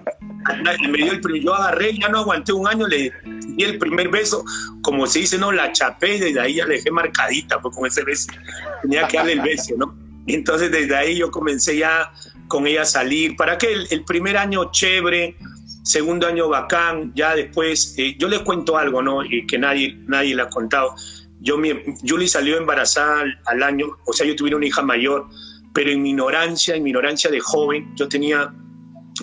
Me 0.90 0.98
dio 0.98 1.12
el, 1.12 1.40
yo 1.40 1.54
agarré, 1.54 1.96
ya 1.96 2.08
no 2.08 2.18
aguanté 2.18 2.52
un 2.52 2.66
año, 2.66 2.88
le 2.88 3.12
di 3.54 3.62
el 3.62 3.78
primer 3.78 4.08
beso, 4.08 4.44
como 4.82 5.06
se 5.06 5.20
dice, 5.20 5.38
no, 5.38 5.52
la 5.52 5.70
chapé 5.70 6.18
desde 6.18 6.40
ahí 6.40 6.56
ya 6.56 6.66
le 6.66 6.74
dejé 6.74 6.90
marcadita 6.90 7.60
pues, 7.60 7.76
con 7.76 7.86
ese 7.86 8.02
beso. 8.02 8.32
Tenía 8.82 9.06
que 9.06 9.18
darle 9.18 9.34
el 9.34 9.40
beso, 9.40 9.76
¿no? 9.78 10.10
Entonces 10.26 10.70
desde 10.70 10.96
ahí 10.96 11.16
yo 11.16 11.30
comencé 11.30 11.76
ya 11.76 12.12
con 12.50 12.66
ella 12.66 12.84
salir. 12.84 13.36
¿Para 13.36 13.56
que 13.56 13.72
el, 13.72 14.04
primer 14.04 14.36
año 14.36 14.72
chévere, 14.72 15.36
segundo 15.84 16.26
año 16.26 16.48
bacán, 16.48 17.12
ya 17.14 17.36
después, 17.36 17.94
eh, 17.96 18.16
yo 18.18 18.26
les 18.26 18.40
cuento 18.40 18.76
algo, 18.76 19.00
¿no? 19.00 19.24
Y 19.24 19.46
que 19.46 19.56
nadie, 19.56 19.96
nadie 20.08 20.34
le 20.34 20.42
ha 20.42 20.48
contado. 20.48 20.96
Yo, 21.40 21.56
mi, 21.56 21.70
Julie 22.06 22.26
salió 22.26 22.58
embarazada 22.58 23.22
al, 23.46 23.62
año, 23.62 23.86
o 24.04 24.12
sea, 24.12 24.26
yo 24.26 24.34
tuve 24.34 24.52
una 24.52 24.66
hija 24.66 24.82
mayor, 24.82 25.28
pero 25.72 25.90
en 25.90 26.02
mi 26.02 26.10
ignorancia, 26.10 26.74
en 26.74 26.82
mi 26.82 26.90
ignorancia 26.90 27.30
de 27.30 27.38
joven, 27.38 27.88
yo 27.94 28.08
tenía 28.08 28.52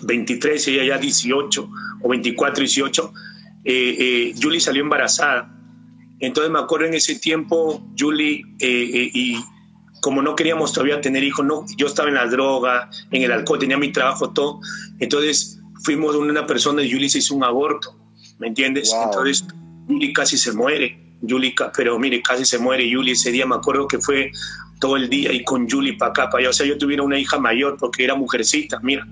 23, 0.04 0.66
ella 0.70 0.96
ya 0.96 0.98
18, 0.98 1.70
o 2.04 2.10
24, 2.10 2.62
18, 2.62 3.13
eh, 3.66 3.96
eh, 4.00 4.36
Julie 4.42 4.62
salió 4.62 4.84
embarazada. 4.84 5.54
Entonces 6.22 6.50
me 6.50 6.60
acuerdo 6.60 6.88
en 6.88 6.94
ese 6.94 7.20
tiempo, 7.20 7.86
Julie 8.00 8.42
y 8.58 9.38
como 10.08 10.22
no 10.22 10.38
queríamos 10.38 10.72
todavía 10.72 11.02
tener 11.02 11.22
hijos, 11.22 11.46
no, 11.46 11.65
yo 11.76 11.86
estaba 11.86 12.08
en 12.08 12.15
la 12.15 12.28
droga, 12.28 12.89
en 13.12 13.24
el 13.24 13.32
alcohol, 13.34 13.60
tenía 13.60 13.78
mi 13.78 13.91
trabajo, 13.91 14.32
todo. 14.32 14.62
Entonces 15.00 15.60
fuimos 15.84 16.15
una 16.15 16.48
persona 16.48 16.82
y 16.82 16.89
Julie 16.89 17.10
se 17.10 17.17
hizo 17.17 17.36
un 17.36 17.43
aborto, 17.43 17.93
¿me 18.39 18.48
entiendes? 18.48 18.96
Entonces 19.04 19.46
Julie 19.86 20.13
casi 20.13 20.38
se 20.38 20.54
muere, 20.54 20.98
Julie, 21.28 21.54
pero 21.76 22.00
mire, 22.00 22.22
casi 22.22 22.46
se 22.46 22.58
muere 22.58 22.89
Julie 22.89 23.15
ese 23.15 23.34
día, 23.34 23.46
me 23.46 23.56
acuerdo 23.56 23.86
que 23.86 24.00
fue 24.00 24.32
todo 24.80 24.96
el 24.96 25.10
día 25.10 25.34
y 25.34 25.43
con 25.43 25.70
Julie 25.70 25.98
para 25.98 26.12
acá, 26.12 26.30
para 26.30 26.43
allá. 26.43 26.52
O 26.52 26.54
sea, 26.54 26.65
yo 26.65 26.78
tuviera 26.78 27.04
una 27.04 27.20
hija 27.20 27.38
mayor 27.38 27.76
porque 27.78 28.06
era 28.06 28.15
mujercita, 28.15 28.80
mira, 28.82 29.06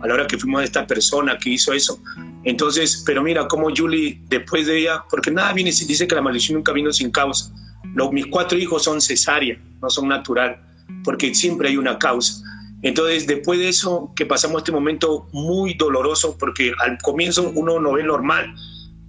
a 0.00 0.06
la 0.08 0.14
hora 0.14 0.26
que 0.26 0.36
fuimos 0.36 0.62
a 0.62 0.64
esta 0.64 0.84
persona 0.84 1.38
que 1.38 1.50
hizo 1.50 1.72
eso. 1.72 2.02
Entonces, 2.42 3.04
pero 3.06 3.22
mira 3.22 3.46
cómo 3.46 3.68
Julie, 3.72 4.20
después 4.28 4.66
de 4.66 4.80
ella, 4.80 5.04
porque 5.08 5.30
nada 5.30 5.52
viene, 5.52 5.70
dice 5.70 6.08
que 6.08 6.14
la 6.16 6.22
maldición 6.22 6.56
nunca 6.56 6.72
vino 6.72 6.92
sin 6.92 7.12
causa 7.12 7.54
mis 8.12 8.26
cuatro 8.26 8.58
hijos 8.58 8.84
son 8.84 9.00
cesárea, 9.00 9.60
no 9.80 9.90
son 9.90 10.08
natural, 10.08 10.60
porque 11.04 11.34
siempre 11.34 11.68
hay 11.68 11.76
una 11.76 11.98
causa. 11.98 12.42
Entonces, 12.82 13.26
después 13.26 13.58
de 13.58 13.68
eso, 13.68 14.12
que 14.16 14.24
pasamos 14.24 14.58
este 14.58 14.72
momento 14.72 15.28
muy 15.32 15.74
doloroso, 15.74 16.36
porque 16.38 16.72
al 16.80 16.98
comienzo 16.98 17.52
uno 17.54 17.78
no 17.78 17.92
ve 17.92 18.02
normal, 18.02 18.54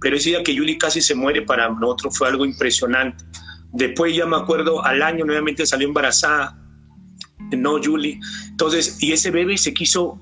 pero 0.00 0.16
ese 0.16 0.30
día 0.30 0.42
que 0.42 0.56
Julie 0.56 0.76
casi 0.76 1.00
se 1.00 1.14
muere 1.14 1.42
para 1.42 1.70
nosotros 1.70 2.18
fue 2.18 2.28
algo 2.28 2.44
impresionante. 2.44 3.24
Después 3.72 4.14
ya 4.14 4.26
me 4.26 4.36
acuerdo, 4.36 4.84
al 4.84 5.00
año 5.00 5.24
nuevamente 5.24 5.64
salió 5.64 5.88
embarazada, 5.88 6.58
no 7.56 7.82
Julie. 7.82 8.20
Entonces, 8.50 8.98
y 9.00 9.12
ese 9.12 9.30
bebé 9.30 9.56
se 9.56 9.72
quiso, 9.72 10.18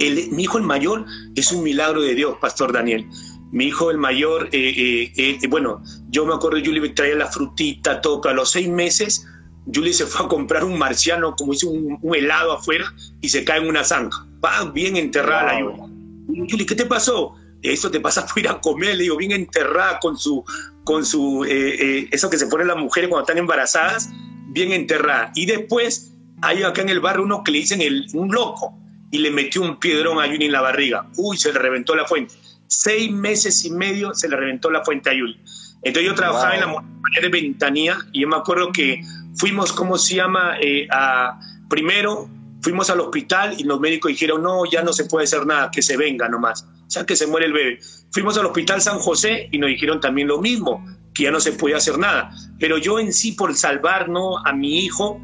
el, 0.00 0.30
mi 0.30 0.44
hijo 0.44 0.58
el 0.58 0.64
mayor 0.64 1.04
es 1.34 1.52
un 1.52 1.62
milagro 1.62 2.00
de 2.00 2.14
Dios, 2.14 2.36
Pastor 2.40 2.72
Daniel. 2.72 3.06
Mi 3.50 3.66
hijo 3.66 3.90
el 3.90 3.98
mayor, 3.98 4.48
eh, 4.52 5.12
eh, 5.16 5.38
eh, 5.42 5.46
bueno, 5.48 5.82
yo 6.10 6.26
me 6.26 6.34
acuerdo, 6.34 6.58
Julie 6.62 6.88
traía 6.90 7.14
la 7.14 7.26
frutita, 7.26 8.00
todo, 8.00 8.20
pero 8.20 8.32
a 8.32 8.36
los 8.36 8.50
seis 8.50 8.68
meses 8.68 9.26
Julie 9.72 9.92
se 9.92 10.06
fue 10.06 10.26
a 10.26 10.28
comprar 10.28 10.64
un 10.64 10.78
marciano, 10.78 11.34
como 11.34 11.52
dice, 11.52 11.66
un, 11.66 11.98
helado 12.14 12.52
afuera 12.52 12.92
y 13.20 13.28
se 13.28 13.44
cae 13.44 13.60
en 13.60 13.68
una 13.68 13.84
zanja. 13.84 14.26
Va 14.44 14.70
bien 14.70 14.96
enterrada 14.96 15.52
la 15.52 15.64
Julie. 15.64 16.46
Julie, 16.50 16.66
¿qué 16.66 16.74
te 16.74 16.86
pasó? 16.86 17.34
Esto 17.62 17.90
te 17.90 18.00
pasa 18.00 18.26
por 18.26 18.38
ir 18.38 18.48
a 18.48 18.60
comer, 18.60 18.96
le 18.96 19.04
digo, 19.04 19.16
bien 19.16 19.32
enterrada 19.32 19.98
con 20.00 20.16
su, 20.16 20.44
con 20.84 21.04
su, 21.04 21.44
eso 21.44 22.30
que 22.30 22.38
se 22.38 22.46
ponen 22.46 22.68
las 22.68 22.76
mujeres 22.76 23.08
cuando 23.08 23.24
están 23.24 23.38
embarazadas, 23.38 24.10
bien 24.48 24.72
enterrada. 24.72 25.32
Y 25.34 25.46
después 25.46 26.12
hay 26.42 26.62
acá 26.62 26.82
en 26.82 26.88
el 26.90 27.00
barrio 27.00 27.24
uno 27.24 27.42
que 27.42 27.50
le 27.50 27.58
dicen 27.58 27.80
el, 27.80 28.06
un 28.14 28.30
loco 28.30 28.78
y 29.10 29.18
le 29.18 29.30
metió 29.30 29.62
un 29.62 29.78
piedrón 29.78 30.18
a 30.18 30.26
Julie 30.26 30.46
en 30.46 30.52
la 30.52 30.60
barriga. 30.60 31.08
Uy, 31.16 31.36
se 31.36 31.52
le 31.52 31.58
reventó 31.58 31.94
la 31.94 32.04
fuente. 32.04 32.34
Seis 32.68 33.10
meses 33.10 33.64
y 33.64 33.70
medio 33.70 34.14
se 34.14 34.28
le 34.28 34.36
reventó 34.36 34.70
la 34.70 34.84
fuente 34.84 35.10
a 35.10 35.12
Julie. 35.12 35.40
Entonces 35.82 36.10
yo 36.10 36.14
trabajaba 36.14 36.54
en 36.54 36.60
la 36.60 36.66
municipalidad 36.66 37.22
de 37.22 37.28
Ventanía 37.28 37.98
y 38.12 38.20
yo 38.20 38.28
me 38.28 38.36
acuerdo 38.36 38.72
que 38.72 39.00
fuimos, 39.36 39.72
¿cómo 39.72 39.96
se 39.98 40.16
llama? 40.16 40.56
Eh, 40.60 40.86
a, 40.90 41.38
primero 41.68 42.28
fuimos 42.62 42.90
al 42.90 43.00
hospital 43.00 43.54
y 43.58 43.64
los 43.64 43.80
médicos 43.80 44.10
dijeron, 44.10 44.42
no, 44.42 44.64
ya 44.70 44.82
no 44.82 44.92
se 44.92 45.04
puede 45.04 45.24
hacer 45.24 45.46
nada, 45.46 45.70
que 45.70 45.82
se 45.82 45.96
venga 45.96 46.28
nomás, 46.28 46.62
o 46.62 46.90
sea, 46.90 47.06
que 47.06 47.16
se 47.16 47.26
muere 47.26 47.46
el 47.46 47.52
bebé. 47.52 47.78
Fuimos 48.12 48.36
al 48.38 48.46
hospital 48.46 48.80
San 48.80 48.98
José 48.98 49.48
y 49.52 49.58
nos 49.58 49.68
dijeron 49.68 50.00
también 50.00 50.28
lo 50.28 50.40
mismo, 50.40 50.84
que 51.14 51.24
ya 51.24 51.30
no 51.30 51.40
se 51.40 51.52
podía 51.52 51.76
hacer 51.76 51.98
nada. 51.98 52.30
Pero 52.58 52.78
yo 52.78 52.98
en 52.98 53.12
sí, 53.12 53.32
por 53.32 53.54
salvar 53.54 54.08
¿no? 54.08 54.38
a 54.38 54.52
mi 54.52 54.80
hijo, 54.80 55.20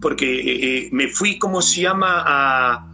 porque 0.00 0.40
eh, 0.40 0.78
eh, 0.78 0.88
me 0.92 1.08
fui, 1.08 1.38
¿cómo 1.38 1.62
se 1.62 1.82
llama? 1.82 2.22
A, 2.26 2.85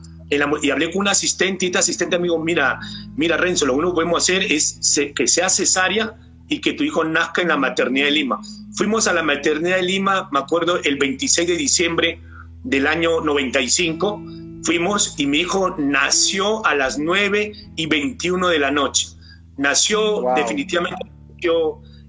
y 0.62 0.70
hablé 0.70 0.90
con 0.90 1.00
un 1.00 1.08
asistente 1.08 1.66
y 1.66 1.68
este 1.68 1.78
asistente 1.78 2.16
amigo, 2.16 2.38
mira, 2.38 2.80
mira 3.16 3.36
Renzo, 3.36 3.66
lo 3.66 3.74
único 3.74 3.90
que 3.90 3.94
podemos 3.96 4.22
hacer 4.22 4.42
es 4.50 4.80
que 5.14 5.26
sea 5.26 5.48
cesárea 5.48 6.14
y 6.48 6.60
que 6.60 6.72
tu 6.72 6.84
hijo 6.84 7.04
nazca 7.04 7.42
en 7.42 7.48
la 7.48 7.56
maternidad 7.56 8.06
de 8.06 8.12
Lima. 8.12 8.40
Fuimos 8.74 9.06
a 9.08 9.12
la 9.12 9.22
maternidad 9.22 9.76
de 9.76 9.82
Lima, 9.82 10.28
me 10.32 10.38
acuerdo, 10.38 10.80
el 10.82 10.96
26 10.96 11.48
de 11.48 11.56
diciembre 11.56 12.20
del 12.64 12.86
año 12.86 13.20
95. 13.20 14.22
Fuimos 14.64 15.14
y 15.18 15.26
mi 15.26 15.38
hijo 15.38 15.74
nació 15.78 16.64
a 16.64 16.74
las 16.74 16.98
9 16.98 17.52
y 17.76 17.86
21 17.86 18.48
de 18.48 18.58
la 18.58 18.70
noche. 18.70 19.08
Nació 19.56 20.24
definitivamente, 20.36 21.04
eh, 21.42 21.50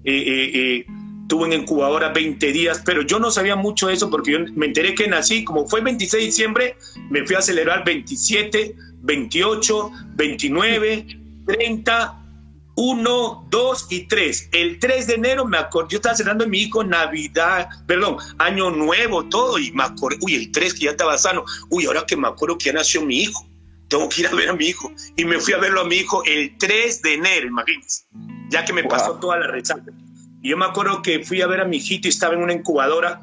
eh, 0.04 0.50
eh, 0.54 0.86
tuve 1.28 1.46
en 1.46 1.62
incubadora 1.62 2.10
20 2.10 2.52
días, 2.52 2.82
pero 2.84 3.02
yo 3.02 3.18
no 3.18 3.30
sabía 3.30 3.56
mucho 3.56 3.88
de 3.88 3.94
eso 3.94 4.10
porque 4.10 4.32
yo 4.32 4.38
me 4.54 4.66
enteré 4.66 4.94
que 4.94 5.08
nací, 5.08 5.44
como 5.44 5.66
fue 5.66 5.80
el 5.80 5.84
26 5.86 6.12
de 6.12 6.26
diciembre, 6.26 6.76
me 7.10 7.26
fui 7.26 7.36
a 7.36 7.42
celebrar 7.42 7.84
27, 7.84 8.74
28, 9.02 9.90
29, 10.16 11.06
30, 11.46 12.20
1, 12.76 13.46
2 13.50 13.86
y 13.90 14.06
3. 14.06 14.48
El 14.52 14.78
3 14.78 15.06
de 15.06 15.14
enero 15.14 15.44
me 15.44 15.58
acuerdo, 15.58 15.90
yo 15.90 15.96
estaba 15.96 16.14
celebrando 16.14 16.46
mi 16.48 16.62
hijo 16.62 16.82
Navidad, 16.82 17.68
perdón, 17.86 18.16
Año 18.38 18.70
Nuevo, 18.70 19.24
todo, 19.24 19.58
y 19.58 19.70
me 19.72 19.84
acuerdo, 19.84 20.18
uy, 20.22 20.34
el 20.34 20.52
3 20.52 20.74
que 20.74 20.84
ya 20.86 20.90
estaba 20.90 21.16
sano, 21.18 21.44
uy, 21.70 21.86
ahora 21.86 22.04
que 22.06 22.16
me 22.16 22.28
acuerdo 22.28 22.58
que 22.58 22.66
ya 22.66 22.72
nació 22.72 23.02
mi 23.02 23.22
hijo, 23.22 23.46
tengo 23.88 24.08
que 24.08 24.22
ir 24.22 24.26
a 24.26 24.34
ver 24.34 24.48
a 24.48 24.54
mi 24.54 24.66
hijo. 24.66 24.90
Y 25.16 25.24
me 25.24 25.38
fui 25.38 25.54
a 25.54 25.58
verlo 25.58 25.82
a 25.82 25.84
mi 25.84 25.96
hijo 25.96 26.22
el 26.24 26.56
3 26.58 27.02
de 27.02 27.14
enero, 27.14 27.46
imagínense, 27.46 28.06
ya 28.50 28.64
que 28.64 28.72
me 28.72 28.84
pasó 28.84 29.14
toda 29.16 29.38
la 29.38 29.46
resaca. 29.46 29.92
Y 30.44 30.50
yo 30.50 30.58
me 30.58 30.66
acuerdo 30.66 31.00
que 31.00 31.24
fui 31.24 31.40
a 31.40 31.46
ver 31.46 31.62
a 31.62 31.64
mi 31.64 31.78
hijito 31.78 32.06
y 32.06 32.10
estaba 32.10 32.34
en 32.34 32.42
una 32.42 32.52
incubadora, 32.52 33.22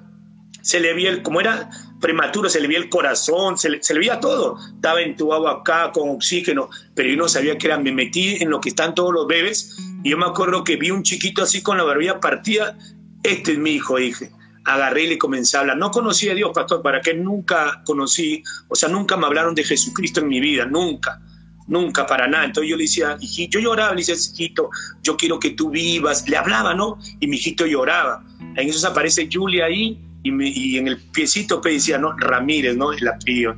se 0.63 0.79
le 0.79 0.91
veía, 0.95 1.12
el, 1.12 1.21
como 1.21 1.39
era 1.39 1.69
prematuro, 1.99 2.49
se 2.49 2.60
le 2.60 2.67
veía 2.67 2.79
el 2.79 2.89
corazón, 2.89 3.60
se 3.60 3.69
le, 3.69 3.84
se 3.84 3.93
le 3.93 3.99
veía 3.99 4.19
todo. 4.19 4.57
Estaba 4.73 5.03
entubado 5.03 5.47
acá 5.47 5.91
con 5.91 6.10
oxígeno, 6.10 6.71
pero 6.95 7.10
yo 7.10 7.17
no 7.17 7.29
sabía 7.29 7.60
que 7.60 7.67
era. 7.67 7.77
Me 7.77 7.91
metí 7.91 8.38
en 8.41 8.49
lo 8.49 8.60
que 8.60 8.69
están 8.69 8.95
todos 8.95 9.13
los 9.13 9.27
bebés 9.27 9.77
y 10.03 10.10
yo 10.10 10.17
me 10.17 10.25
acuerdo 10.25 10.63
que 10.63 10.77
vi 10.77 10.89
un 10.89 11.03
chiquito 11.03 11.43
así 11.43 11.62
con 11.62 11.77
la 11.77 11.84
barbilla 11.84 12.19
partida. 12.19 12.75
Este 13.21 13.51
es 13.51 13.60
mi 13.60 13.73
hijo, 13.73 13.97
dije. 13.97 14.31
Agarré 14.65 15.03
y 15.03 15.10
le 15.10 15.19
a 15.21 15.60
hablar. 15.60 15.77
No 15.77 15.91
conocía 15.91 16.31
a 16.31 16.36
Dios, 16.36 16.49
pastor, 16.55 16.81
para 16.81 17.01
que 17.01 17.13
nunca 17.13 17.84
conocí, 17.86 18.41
o 18.67 18.73
sea, 18.73 18.89
nunca 18.89 19.15
me 19.15 19.27
hablaron 19.27 19.53
de 19.53 19.63
Jesucristo 19.63 20.21
en 20.21 20.27
mi 20.27 20.39
vida, 20.39 20.65
nunca 20.65 21.21
nunca 21.67 22.06
para 22.06 22.28
nada. 22.28 22.45
Entonces 22.45 22.69
yo 22.69 22.78
le 22.78 22.84
decía, 22.84 23.17
hijito, 23.19 23.60
yo 23.60 23.69
lloraba, 23.69 23.91
le 23.91 23.97
decía, 23.97 24.15
hijito, 24.15 24.69
yo 25.04 25.17
quiero 25.17 25.39
que 25.39 25.52
tú 25.52 25.69
vivas. 25.69 26.28
Le 26.28 26.38
hablaba, 26.38 26.74
¿no? 26.74 27.00
Y 27.19 27.28
mi 27.28 27.38
hijito 27.38 27.65
lloraba. 27.65 28.24
En 28.56 28.69
eso 28.69 28.88
aparece 28.88 29.30
Julia 29.32 29.65
ahí 29.65 30.00
y, 30.24 30.78
en 30.78 30.88
el 30.88 30.97
piecito 30.97 31.62
pues, 31.62 31.76
decía, 31.76 31.97
¿no? 31.97 32.15
Ramírez, 32.17 32.78
¿no? 32.78 32.91
El 32.91 33.08
apellido. 33.08 33.56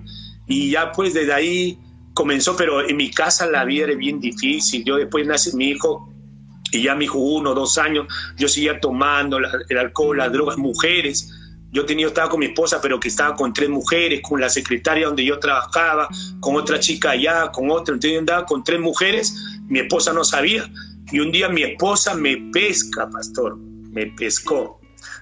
Y 0.48 0.72
ya 0.72 0.92
pues 0.92 1.14
desde 1.14 1.34
ahí 1.34 1.78
comenzó, 2.14 2.56
pero 2.56 2.88
en 2.88 2.98
mi 2.98 3.10
casa 3.10 3.48
la 3.48 3.66
vida 3.66 3.86
era 3.86 3.96
bien 3.96 4.20
difícil. 4.20 4.84
Yo 4.84 4.98
después 4.98 5.26
nace 5.26 5.56
mi 5.56 5.70
hijo 5.70 6.14
y 6.72 6.84
ya 6.84 6.96
mi 6.96 7.06
hijo 7.06 7.20
uno, 7.20 7.54
dos 7.54 7.78
años, 7.78 8.08
yo 8.38 8.48
seguía 8.48 8.80
tomando 8.80 9.38
el 9.38 9.78
alcohol, 9.78 10.18
las 10.18 10.32
drogas, 10.32 10.58
mujeres. 10.58 11.30
Yo 11.74 11.86
tenía, 11.86 12.08
estaba 12.08 12.30
con 12.30 12.40
mi 12.40 12.46
esposa, 12.46 12.80
pero 12.82 13.00
que 13.00 13.10
estaba 13.10 13.36
con 13.36 13.52
tres 13.52 13.70
mujeres, 13.70 14.22
con 14.22 14.40
la 14.40 14.48
secretaria 14.48 15.08
donde 15.08 15.26
yo 15.26 15.40
trabajaba, 15.40 16.08
con 16.40 16.56
otra 16.56 16.80
chica 16.80 17.12
allá, 17.12 17.52
con 17.52 17.70
otra. 17.70 17.96
Entonces 17.96 18.14
yo 18.14 18.20
andaba 18.20 18.46
con 18.46 18.64
tres 18.64 18.80
mujeres, 18.80 19.36
mi 19.68 19.80
esposa 19.80 20.14
no 20.14 20.24
sabía. 20.24 20.70
Y 21.12 21.20
un 21.20 21.32
día 21.32 21.50
mi 21.50 21.64
esposa 21.64 22.14
me 22.16 22.38
pesca, 22.54 23.10
pastor, 23.10 23.58
me 23.58 24.06
pescó 24.06 24.80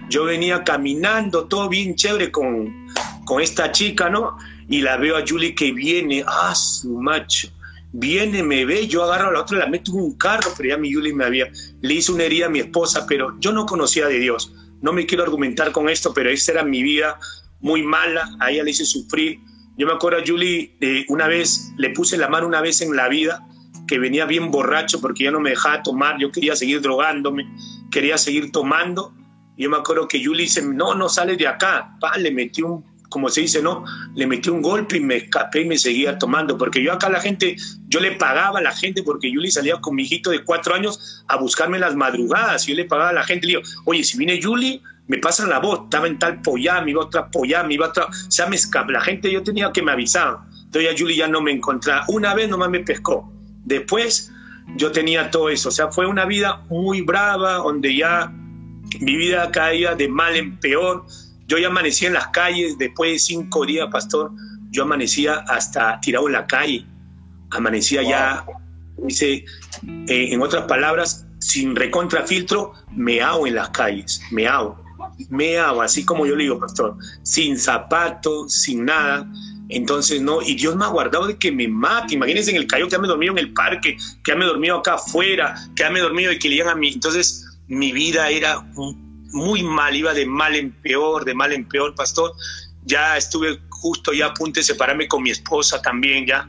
yo 0.08 0.24
venía 0.24 0.64
caminando, 0.64 1.46
todo 1.46 1.68
bien 1.68 1.94
chévere 1.94 2.30
con, 2.30 2.88
con 3.24 3.40
esta 3.40 3.72
chica, 3.72 4.08
¿no? 4.10 4.36
Y 4.68 4.80
la 4.80 4.96
veo 4.96 5.16
a 5.16 5.24
Julie 5.26 5.54
que 5.54 5.72
viene, 5.72 6.24
ah, 6.26 6.54
su 6.54 6.98
macho, 6.98 7.48
viene, 7.92 8.42
me 8.42 8.64
ve, 8.64 8.86
yo 8.86 9.04
agarro 9.04 9.28
a 9.28 9.32
la 9.32 9.40
otra, 9.40 9.58
la 9.58 9.66
meto 9.66 9.92
en 9.92 9.98
un 9.98 10.16
carro, 10.16 10.50
pero 10.56 10.70
ya 10.70 10.76
mi 10.78 10.92
Julie 10.92 11.14
me 11.14 11.24
había, 11.24 11.50
le 11.80 11.94
hizo 11.94 12.14
una 12.14 12.24
herida 12.24 12.46
a 12.46 12.50
mi 12.50 12.60
esposa, 12.60 13.06
pero 13.06 13.38
yo 13.38 13.52
no 13.52 13.66
conocía 13.66 14.06
de 14.06 14.18
Dios. 14.18 14.52
No 14.82 14.92
me 14.92 15.06
quiero 15.06 15.24
argumentar 15.24 15.72
con 15.72 15.88
esto, 15.88 16.12
pero 16.12 16.28
esa 16.28 16.52
era 16.52 16.64
mi 16.64 16.82
vida 16.82 17.18
muy 17.60 17.82
mala, 17.82 18.28
a 18.40 18.50
ella 18.50 18.64
le 18.64 18.72
hice 18.72 18.84
sufrir. 18.84 19.38
Yo 19.78 19.86
me 19.86 19.94
acuerdo 19.94 20.18
a 20.18 20.24
Julie, 20.26 20.76
una 21.08 21.26
vez, 21.28 21.72
le 21.78 21.90
puse 21.90 22.18
la 22.18 22.28
mano 22.28 22.46
una 22.46 22.60
vez 22.60 22.82
en 22.82 22.94
la 22.94 23.08
vida, 23.08 23.46
que 23.88 23.98
venía 23.98 24.26
bien 24.26 24.50
borracho 24.50 25.00
porque 25.00 25.24
ya 25.24 25.30
no 25.30 25.40
me 25.40 25.50
dejaba 25.50 25.82
tomar, 25.82 26.18
yo 26.18 26.30
quería 26.30 26.54
seguir 26.56 26.80
drogándome, 26.80 27.46
quería 27.90 28.18
seguir 28.18 28.52
tomando, 28.52 29.14
yo 29.56 29.70
me 29.70 29.76
acuerdo 29.76 30.08
que 30.08 30.20
Yuli 30.20 30.44
dice, 30.44 30.62
no, 30.62 30.94
no 30.94 31.08
sale 31.08 31.36
de 31.36 31.46
acá. 31.46 31.96
Pa, 32.00 32.16
le 32.16 32.30
metí 32.30 32.62
un, 32.62 32.84
como 33.12 33.28
se 33.28 33.42
dice, 33.42 33.62
no, 33.62 33.84
le 34.14 34.26
metí 34.26 34.50
un 34.50 34.62
golpe 34.62 34.96
y 34.96 35.00
me 35.00 35.16
escapé 35.16 35.60
y 35.60 35.64
me 35.66 35.78
seguía 35.78 36.18
tomando. 36.18 36.58
Porque 36.58 36.82
yo 36.82 36.92
acá 36.92 37.08
la 37.08 37.20
gente, 37.20 37.56
yo 37.88 38.00
le 38.00 38.12
pagaba 38.12 38.58
a 38.58 38.62
la 38.62 38.72
gente 38.72 39.02
porque 39.02 39.30
Yuli 39.30 39.50
salía 39.50 39.80
con 39.80 39.94
mi 39.94 40.02
hijito 40.02 40.30
de 40.30 40.42
cuatro 40.42 40.74
años 40.74 41.24
a 41.28 41.36
buscarme 41.36 41.78
las 41.78 41.94
madrugadas. 41.94 42.66
Yo 42.66 42.74
le 42.74 42.86
pagaba 42.86 43.10
a 43.10 43.12
la 43.12 43.24
gente, 43.24 43.46
le 43.46 43.58
digo, 43.58 43.62
oye, 43.84 44.02
si 44.02 44.18
viene 44.18 44.40
Yuli, 44.40 44.82
me 45.08 45.18
pasan 45.18 45.50
la 45.50 45.58
voz, 45.58 45.82
estaba 45.84 46.06
en 46.06 46.18
tal 46.18 46.40
me 46.84 46.90
iba 46.90 47.02
a 47.02 47.04
otra 47.04 47.28
me 47.66 47.74
iba 47.74 47.86
a 47.86 47.88
otra, 47.90 48.04
o 48.06 48.30
sea, 48.30 48.46
me 48.46 48.56
escapé. 48.56 48.92
La 48.92 49.00
gente 49.00 49.30
yo 49.30 49.42
tenía 49.42 49.70
que 49.72 49.82
me 49.82 49.92
avisar. 49.92 50.38
Entonces 50.64 50.90
ya 50.90 50.96
Yuli 50.96 51.16
ya 51.16 51.28
no 51.28 51.40
me 51.42 51.52
encontraba. 51.52 52.04
Una 52.08 52.34
vez 52.34 52.48
nomás 52.48 52.70
me 52.70 52.80
pescó. 52.80 53.30
Después 53.64 54.32
yo 54.76 54.90
tenía 54.90 55.30
todo 55.30 55.50
eso. 55.50 55.68
O 55.68 55.72
sea, 55.72 55.90
fue 55.90 56.06
una 56.06 56.24
vida 56.24 56.62
muy 56.70 57.02
brava, 57.02 57.54
donde 57.56 57.94
ya 57.94 58.32
mi 59.00 59.16
vida 59.16 59.50
caía 59.50 59.94
de 59.94 60.08
mal 60.08 60.36
en 60.36 60.58
peor. 60.58 61.04
Yo 61.52 61.58
ya 61.58 61.66
amanecía 61.66 62.08
en 62.08 62.14
las 62.14 62.28
calles, 62.28 62.78
después 62.78 63.12
de 63.12 63.18
cinco 63.18 63.66
días, 63.66 63.86
pastor, 63.92 64.30
yo 64.70 64.84
amanecía 64.84 65.44
hasta 65.48 66.00
tirado 66.00 66.26
en 66.26 66.32
la 66.32 66.46
calle. 66.46 66.86
Amanecía 67.50 68.02
ya, 68.02 68.46
dice, 68.96 69.44
eh, 70.08 70.28
en 70.32 70.40
otras 70.40 70.64
palabras, 70.64 71.26
sin 71.40 71.76
recontrafiltro, 71.76 72.72
me 72.90 73.20
hago 73.20 73.46
en 73.46 73.56
las 73.56 73.68
calles, 73.68 74.22
me 74.30 74.46
hago, 74.46 74.82
me 75.28 75.58
hago, 75.58 75.82
así 75.82 76.06
como 76.06 76.24
yo 76.24 76.36
le 76.36 76.44
digo, 76.44 76.58
pastor, 76.58 76.96
sin 77.22 77.58
zapatos, 77.58 78.50
sin 78.54 78.86
nada. 78.86 79.30
Entonces, 79.68 80.22
no, 80.22 80.40
y 80.40 80.54
Dios 80.54 80.74
me 80.74 80.86
ha 80.86 80.88
guardado 80.88 81.26
de 81.26 81.36
que 81.36 81.52
me 81.52 81.68
mate. 81.68 82.14
Imagínense 82.14 82.50
en 82.50 82.56
el 82.56 82.66
cayo 82.66 82.86
que 82.86 82.92
ya 82.92 82.98
me 82.98 83.08
dormido 83.08 83.32
en 83.32 83.40
el 83.40 83.52
parque, 83.52 83.98
que 84.24 84.32
ya 84.32 84.38
me 84.38 84.46
dormido 84.46 84.78
acá 84.78 84.94
afuera, 84.94 85.54
que 85.76 85.82
ya 85.82 85.90
me 85.90 86.00
dormido 86.00 86.32
y 86.32 86.38
que 86.38 86.48
le 86.48 86.62
a 86.62 86.74
mí. 86.74 86.92
Entonces, 86.94 87.44
mi 87.68 87.92
vida 87.92 88.30
era 88.30 88.64
muy 89.32 89.62
mal, 89.62 89.94
iba 89.96 90.14
de 90.14 90.26
mal 90.26 90.54
en 90.54 90.72
peor, 90.82 91.24
de 91.24 91.34
mal 91.34 91.52
en 91.52 91.66
peor, 91.66 91.94
pastor. 91.94 92.32
Ya 92.84 93.16
estuve 93.16 93.60
justo 93.68 94.12
ya 94.12 94.26
a 94.26 94.62
separarme 94.62 95.08
con 95.08 95.22
mi 95.22 95.30
esposa 95.30 95.80
también, 95.82 96.26
ya 96.26 96.48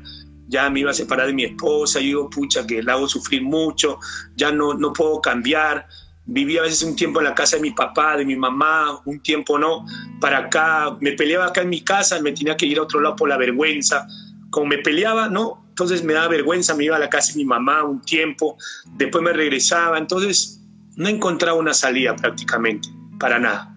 ya 0.53 0.69
me 0.69 0.81
iba 0.81 0.91
a 0.91 0.93
separar 0.93 1.27
de 1.27 1.33
mi 1.33 1.45
esposa, 1.45 1.99
yo 1.99 2.05
digo, 2.05 2.29
pucha, 2.29 2.65
que 2.65 2.83
la 2.83 2.93
hago 2.93 3.07
sufrir 3.07 3.41
mucho, 3.41 3.99
ya 4.35 4.51
no, 4.51 4.73
no 4.73 4.93
puedo 4.93 5.19
cambiar. 5.19 5.87
vivía 6.25 6.61
a 6.61 6.63
veces 6.63 6.83
un 6.83 6.95
tiempo 6.95 7.19
en 7.19 7.25
la 7.25 7.35
casa 7.35 7.57
de 7.57 7.63
mi 7.63 7.71
papá, 7.71 8.17
de 8.17 8.25
mi 8.25 8.35
mamá, 8.35 9.01
un 9.05 9.19
tiempo 9.21 9.57
no, 9.57 9.85
para 10.21 10.37
acá, 10.37 10.95
me 11.01 11.13
peleaba 11.13 11.47
acá 11.47 11.61
en 11.61 11.69
mi 11.69 11.81
casa, 11.81 12.21
me 12.21 12.31
tenía 12.31 12.55
que 12.55 12.65
ir 12.65 12.77
a 12.77 12.83
otro 12.83 12.99
lado 12.99 13.15
por 13.15 13.29
la 13.29 13.37
vergüenza, 13.37 14.07
como 14.51 14.67
me 14.67 14.77
peleaba, 14.77 15.27
¿no? 15.27 15.65
Entonces 15.69 16.03
me 16.03 16.13
daba 16.13 16.27
vergüenza, 16.27 16.75
me 16.75 16.85
iba 16.85 16.95
a 16.95 16.99
la 16.99 17.09
casa 17.09 17.33
de 17.33 17.39
mi 17.39 17.45
mamá 17.45 17.83
un 17.83 18.01
tiempo, 18.01 18.57
después 18.95 19.23
me 19.23 19.33
regresaba, 19.33 19.97
entonces 19.97 20.61
no 20.95 21.07
encontraba 21.07 21.57
una 21.57 21.73
salida 21.73 22.15
prácticamente, 22.15 22.89
para 23.19 23.39
nada. 23.39 23.75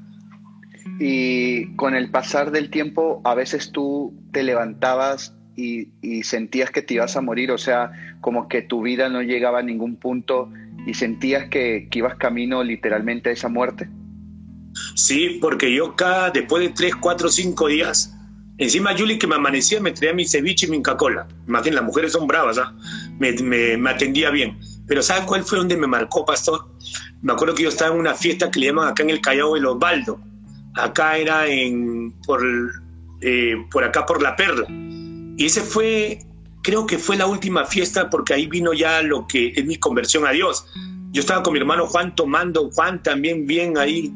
Y 0.99 1.75
con 1.77 1.95
el 1.95 2.11
pasar 2.11 2.51
del 2.51 2.71
tiempo, 2.71 3.21
a 3.25 3.35
veces 3.35 3.73
tú 3.73 4.15
te 4.33 4.43
levantabas 4.43 5.35
y, 5.57 5.89
y, 6.03 6.23
sentías 6.23 6.71
que 6.71 6.83
te 6.83 6.95
ibas 6.95 7.17
a 7.17 7.23
morir, 7.23 7.51
o 7.51 7.59
sea, 7.59 7.91
como 8.21 8.49
que 8.49 8.63
tu 8.63 8.83
vida 8.83 9.09
no 9.09 9.23
llegaba 9.23 9.61
a 9.61 9.63
ningún 9.63 9.97
punto 9.97 10.51
y 10.87 10.95
sentías 10.95 11.49
que, 11.49 11.89
que 11.91 11.99
ibas 11.99 12.17
camino 12.17 12.63
literalmente 12.63 13.31
a 13.31 13.33
esa 13.33 13.49
muerte? 13.49 13.89
Sí, 14.95 15.39
porque 15.41 15.75
yo 15.75 15.97
cada, 15.97 16.31
después 16.31 16.63
de 16.63 16.71
tres, 16.71 16.95
cuatro, 16.97 17.29
cinco 17.29 17.69
días, 17.69 18.15
encima 18.59 18.97
Julie 18.97 19.19
que 19.19 19.27
me 19.27 19.35
amanecía 19.35 19.81
me 19.81 19.93
traía 19.93 20.15
mi 20.15 20.27
ceviche 20.27 20.67
y 20.67 20.71
mi 20.71 20.83
Coca-Cola. 20.83 21.27
Imagínate, 21.47 21.77
las 21.77 21.85
mujeres 21.85 22.13
son 22.13 22.27
bravas, 22.27 22.59
¿ah? 22.59 22.75
me, 23.19 23.33
me, 23.33 23.77
me, 23.77 23.91
atendía 23.91 24.31
bien. 24.31 24.59
Pero 24.87 25.03
¿sabes 25.03 25.25
cuál 25.25 25.43
fue 25.43 25.59
donde 25.59 25.77
me 25.77 25.87
marcó, 25.87 26.25
pastor? 26.25 26.69
Me 27.27 27.33
acuerdo 27.33 27.57
que 27.57 27.65
yo 27.65 27.71
estaba 27.71 27.93
en 27.93 27.99
una 27.99 28.15
fiesta 28.15 28.53
que 28.53 28.61
le 28.61 28.67
llaman 28.67 28.87
acá 28.87 29.03
en 29.03 29.11
el 29.11 29.21
Callao 29.21 29.57
el 29.57 29.67
Osvaldo. 29.67 30.21
Acá 30.77 31.19
era 31.19 31.49
en, 31.49 32.13
por, 32.25 32.41
eh, 33.21 33.57
por 33.73 33.83
acá 33.83 34.07
por 34.07 34.23
La 34.23 34.37
Perla. 34.37 34.65
Y 34.69 35.45
ese 35.45 35.61
fue 35.61 36.21
creo 36.63 36.87
que 36.87 36.99
fue 36.99 37.17
la 37.17 37.27
última 37.27 37.65
fiesta 37.65 38.09
porque 38.11 38.33
ahí 38.33 38.47
vino 38.47 38.73
ya 38.73 39.03
lo 39.03 39.27
que 39.27 39.53
es 39.57 39.67
mi 39.67 39.75
conversión 39.75 40.25
a 40.25 40.31
Dios. 40.31 40.67
Yo 41.11 41.19
estaba 41.19 41.43
con 41.43 41.55
mi 41.55 41.59
hermano 41.59 41.89
Juan 41.89 42.15
tomando, 42.15 42.71
Juan 42.71 43.03
también 43.03 43.45
bien 43.45 43.77
ahí 43.77 44.15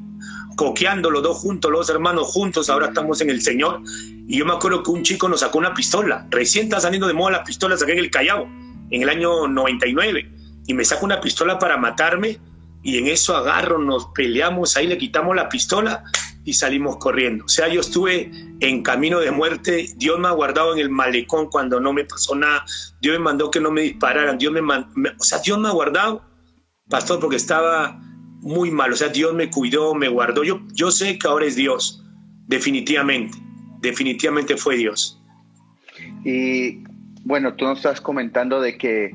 coqueando 0.54 1.10
los 1.10 1.24
dos 1.24 1.38
juntos, 1.38 1.68
los 1.68 1.88
dos 1.88 1.90
hermanos 1.90 2.28
juntos, 2.28 2.70
ahora 2.70 2.86
estamos 2.86 3.20
en 3.20 3.30
el 3.30 3.42
Señor. 3.42 3.82
Y 4.28 4.38
yo 4.38 4.46
me 4.46 4.52
acuerdo 4.52 4.84
que 4.84 4.90
un 4.92 5.02
chico 5.02 5.28
nos 5.28 5.40
sacó 5.40 5.58
una 5.58 5.74
pistola, 5.74 6.28
recién 6.30 6.66
está 6.66 6.78
saliendo 6.78 7.08
de 7.08 7.14
moda 7.14 7.32
la 7.32 7.42
pistola, 7.42 7.76
saqué 7.76 7.90
en 7.90 7.98
el 7.98 8.10
Callao, 8.12 8.46
en 8.90 9.02
el 9.02 9.08
año 9.08 9.48
99, 9.48 10.32
y 10.68 10.74
me 10.74 10.84
sacó 10.84 11.06
una 11.06 11.20
pistola 11.20 11.58
para 11.58 11.76
matarme, 11.76 12.38
y 12.82 12.98
en 12.98 13.08
eso 13.08 13.36
agarro, 13.36 13.78
nos 13.78 14.06
peleamos, 14.06 14.76
ahí 14.76 14.86
le 14.86 14.98
quitamos 14.98 15.36
la 15.36 15.48
pistola 15.48 16.04
y 16.44 16.54
salimos 16.54 16.96
corriendo. 16.96 17.44
O 17.44 17.48
sea, 17.48 17.68
yo 17.68 17.80
estuve 17.80 18.30
en 18.60 18.82
camino 18.82 19.20
de 19.20 19.30
muerte, 19.30 19.88
Dios 19.96 20.18
me 20.18 20.28
ha 20.28 20.32
guardado 20.32 20.72
en 20.72 20.80
el 20.80 20.88
malecón 20.88 21.48
cuando 21.48 21.80
no 21.80 21.92
me 21.92 22.04
pasó 22.04 22.34
nada, 22.34 22.64
Dios 23.00 23.18
me 23.18 23.24
mandó 23.24 23.50
que 23.50 23.60
no 23.60 23.70
me 23.70 23.82
dispararan, 23.82 24.38
Dios 24.38 24.52
me, 24.52 24.60
o 24.60 25.22
sea, 25.22 25.38
Dios 25.38 25.58
me 25.58 25.68
ha 25.68 25.72
guardado, 25.72 26.22
pastor, 26.88 27.20
porque 27.20 27.36
estaba 27.36 28.00
muy 28.40 28.70
mal, 28.70 28.92
o 28.92 28.96
sea, 28.96 29.08
Dios 29.08 29.34
me 29.34 29.50
cuidó, 29.50 29.94
me 29.94 30.08
guardó. 30.08 30.42
Yo, 30.42 30.60
yo 30.72 30.90
sé 30.90 31.18
que 31.18 31.28
ahora 31.28 31.44
es 31.44 31.56
Dios, 31.56 32.02
definitivamente, 32.46 33.36
definitivamente 33.80 34.56
fue 34.56 34.76
Dios. 34.76 35.20
Y 36.24 36.82
bueno, 37.24 37.54
tú 37.54 37.66
nos 37.66 37.78
estás 37.78 38.00
comentando 38.00 38.60
de 38.60 38.78
que 38.78 39.10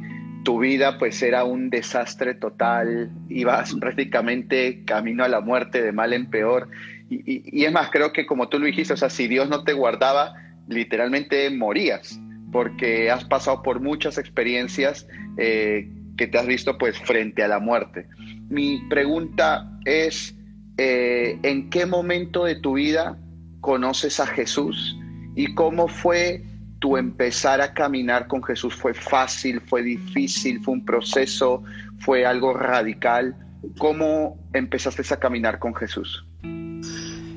tu 0.46 0.60
vida 0.60 0.98
pues 1.00 1.22
era 1.24 1.44
un 1.44 1.70
desastre 1.70 2.36
total, 2.36 3.12
ibas 3.28 3.74
prácticamente 3.74 4.86
camino 4.86 5.26
a 5.26 5.28
la 5.28 5.42
muerte 5.42 5.82
de 5.82 5.92
mal 5.92 6.14
en 6.14 6.30
peor. 6.30 6.70
Y, 7.10 7.66
es 7.66 7.72
más, 7.72 7.90
creo 7.90 8.14
que 8.14 8.26
como 8.26 8.48
tú 8.48 8.60
lo 8.60 8.68
dijiste, 8.68 8.94
o 8.94 8.98
sea, 8.98 9.10
si 9.10 9.28
Dios 9.28 9.50
no 9.50 9.64
te 9.64 9.74
guardaba, 9.74 10.36
literalmente 10.70 11.50
morías, 11.50 12.20
porque 12.52 13.12
has 13.12 13.26
pasado 13.26 13.64
por 13.64 13.82
muchas 13.82 14.18
experiencias 14.18 15.08
eh, 15.38 15.90
que 16.16 16.28
te 16.28 16.38
has 16.38 16.48
visto 16.48 16.78
pues 16.78 16.98
frente 17.00 17.44
a 17.44 17.48
la 17.48 17.60
muerte. 17.60 18.08
Mi 18.48 18.82
pregunta 18.88 19.70
es, 19.86 20.36
eh, 20.78 21.40
¿en 21.42 21.70
qué 21.72 21.88
momento 21.88 22.46
de 22.46 22.56
tu 22.56 22.74
vida 22.74 23.18
conoces 23.62 24.20
a 24.20 24.28
Jesús 24.28 24.96
y 25.36 25.56
cómo 25.56 25.88
fue 25.88 26.44
tu 26.86 26.98
empezar 26.98 27.62
a 27.62 27.74
caminar 27.74 28.28
con 28.28 28.44
Jesús? 28.44 28.76
¿Fue 28.76 28.94
fácil? 28.94 29.60
¿Fue 29.60 29.82
difícil? 29.82 30.62
¿Fue 30.62 30.76
un 30.76 30.86
proceso? 30.86 31.64
¿Fue 31.98 32.28
algo 32.28 32.54
radical? 32.54 33.36
¿Cómo 33.80 34.38
empezaste 34.54 35.02
a 35.12 35.18
caminar 35.18 35.58
con 35.58 35.74
Jesús? 35.74 36.24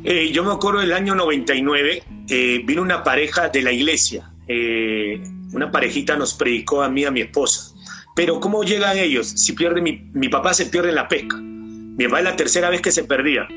Eh, 0.05 0.31
yo 0.35 0.45
me 0.45 0.53
acuerdo 0.53 0.81
del 0.81 0.93
año 0.93 1.15
99, 1.15 2.03
eh, 2.29 2.63
vino 2.67 2.83
una 2.83 3.03
pareja 3.03 3.49
de 3.49 3.63
la 3.63 3.73
iglesia, 3.73 4.31
eh, 4.47 5.19
una 5.55 5.71
parejita 5.71 6.15
nos 6.15 6.35
predicó 6.35 6.83
a 6.83 6.91
mí, 6.91 7.07
a 7.07 7.11
mi 7.11 7.23
esposa. 7.23 7.75
Pero 8.15 8.41
¿cómo 8.41 8.65
llegan 8.65 8.99
ellos? 8.99 9.29
Si 9.29 9.55
pierde 9.55 9.81
mi, 9.81 10.11
mi 10.13 10.29
papá 10.29 10.53
se 10.53 10.67
pierde 10.67 10.91
en 10.91 10.97
la 10.97 11.09
pesca. 11.09 11.39
Mi 11.39 12.05
papá 12.05 12.19
es 12.19 12.25
la 12.25 12.37
tercera 12.37 12.69
vez 12.69 12.83
que 12.83 12.93
se 12.93 13.05
perdía. 13.05 13.49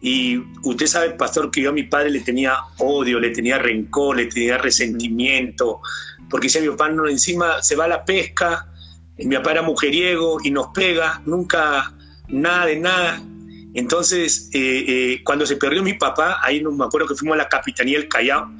Y 0.00 0.38
usted 0.62 0.86
sabe, 0.86 1.10
pastor, 1.10 1.50
que 1.50 1.62
yo 1.62 1.70
a 1.70 1.72
mi 1.72 1.84
padre 1.84 2.10
le 2.10 2.20
tenía 2.20 2.54
odio, 2.78 3.18
le 3.18 3.30
tenía 3.30 3.58
rencor, 3.58 4.16
le 4.16 4.26
tenía 4.26 4.58
resentimiento, 4.58 5.80
porque 6.28 6.48
si 6.48 6.60
mi 6.60 6.68
papá 6.68 6.90
no, 6.90 7.08
encima 7.08 7.62
se 7.62 7.76
va 7.76 7.84
a 7.84 7.88
la 7.88 8.04
pesca, 8.04 8.68
mi 9.18 9.34
papá 9.36 9.52
era 9.52 9.62
mujeriego 9.62 10.38
y 10.44 10.50
nos 10.50 10.68
pega, 10.68 11.22
nunca 11.24 11.94
nada 12.28 12.66
de 12.66 12.76
nada. 12.76 13.22
Entonces, 13.74 14.50
eh, 14.52 14.84
eh, 14.86 15.20
cuando 15.24 15.46
se 15.46 15.56
perdió 15.56 15.82
mi 15.82 15.94
papá, 15.94 16.40
ahí 16.42 16.60
no 16.62 16.72
me 16.72 16.84
acuerdo 16.84 17.08
que 17.08 17.14
fuimos 17.14 17.34
a 17.34 17.38
la 17.38 17.48
Capitanía 17.48 17.98
del 17.98 18.08
Callao, 18.08 18.50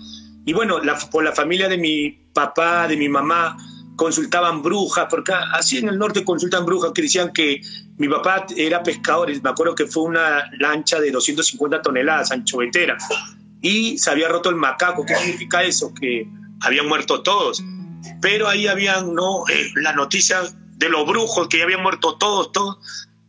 y 0.45 0.53
bueno, 0.53 0.81
por 1.11 1.25
la 1.25 1.33
familia 1.33 1.69
de 1.69 1.77
mi 1.77 2.11
papá, 2.33 2.87
de 2.87 2.97
mi 2.97 3.09
mamá, 3.09 3.57
consultaban 3.97 4.63
brujas, 4.63 5.07
porque 5.11 5.33
así 5.33 5.79
en 5.79 5.89
el 5.89 5.99
norte 5.99 6.25
consultan 6.25 6.65
brujas 6.65 6.93
que 6.93 7.03
decían 7.03 7.33
que 7.33 7.61
mi 7.97 8.09
papá 8.09 8.47
era 8.57 8.83
pescador, 8.83 9.31
me 9.43 9.51
acuerdo 9.51 9.75
que 9.75 9.87
fue 9.87 10.05
una 10.05 10.51
lancha 10.59 11.01
de 11.01 11.11
250 11.11 11.83
toneladas, 11.83 12.31
anchovitera, 12.31 12.97
y 13.63 13.99
se 13.99 14.11
había 14.11 14.29
roto 14.29 14.51
el 14.51 14.57
macaco. 14.57 15.05
¿Qué 15.05 15.15
significa 15.17 15.63
eso? 15.63 15.93
Que 15.95 16.29
habían 16.61 16.87
muerto 16.89 17.23
todos. 17.23 17.65
Pero 18.21 18.49
ahí 18.49 18.69
habían 18.69 19.15
¿no? 19.15 19.49
Eh, 19.49 19.73
la 19.77 19.93
noticia 19.93 20.43
de 20.77 20.89
los 20.89 21.07
brujos, 21.07 21.49
que 21.49 21.59
ya 21.59 21.65
habían 21.65 21.83
muerto 21.83 22.17
todos, 22.17 22.53
todos. 22.53 22.79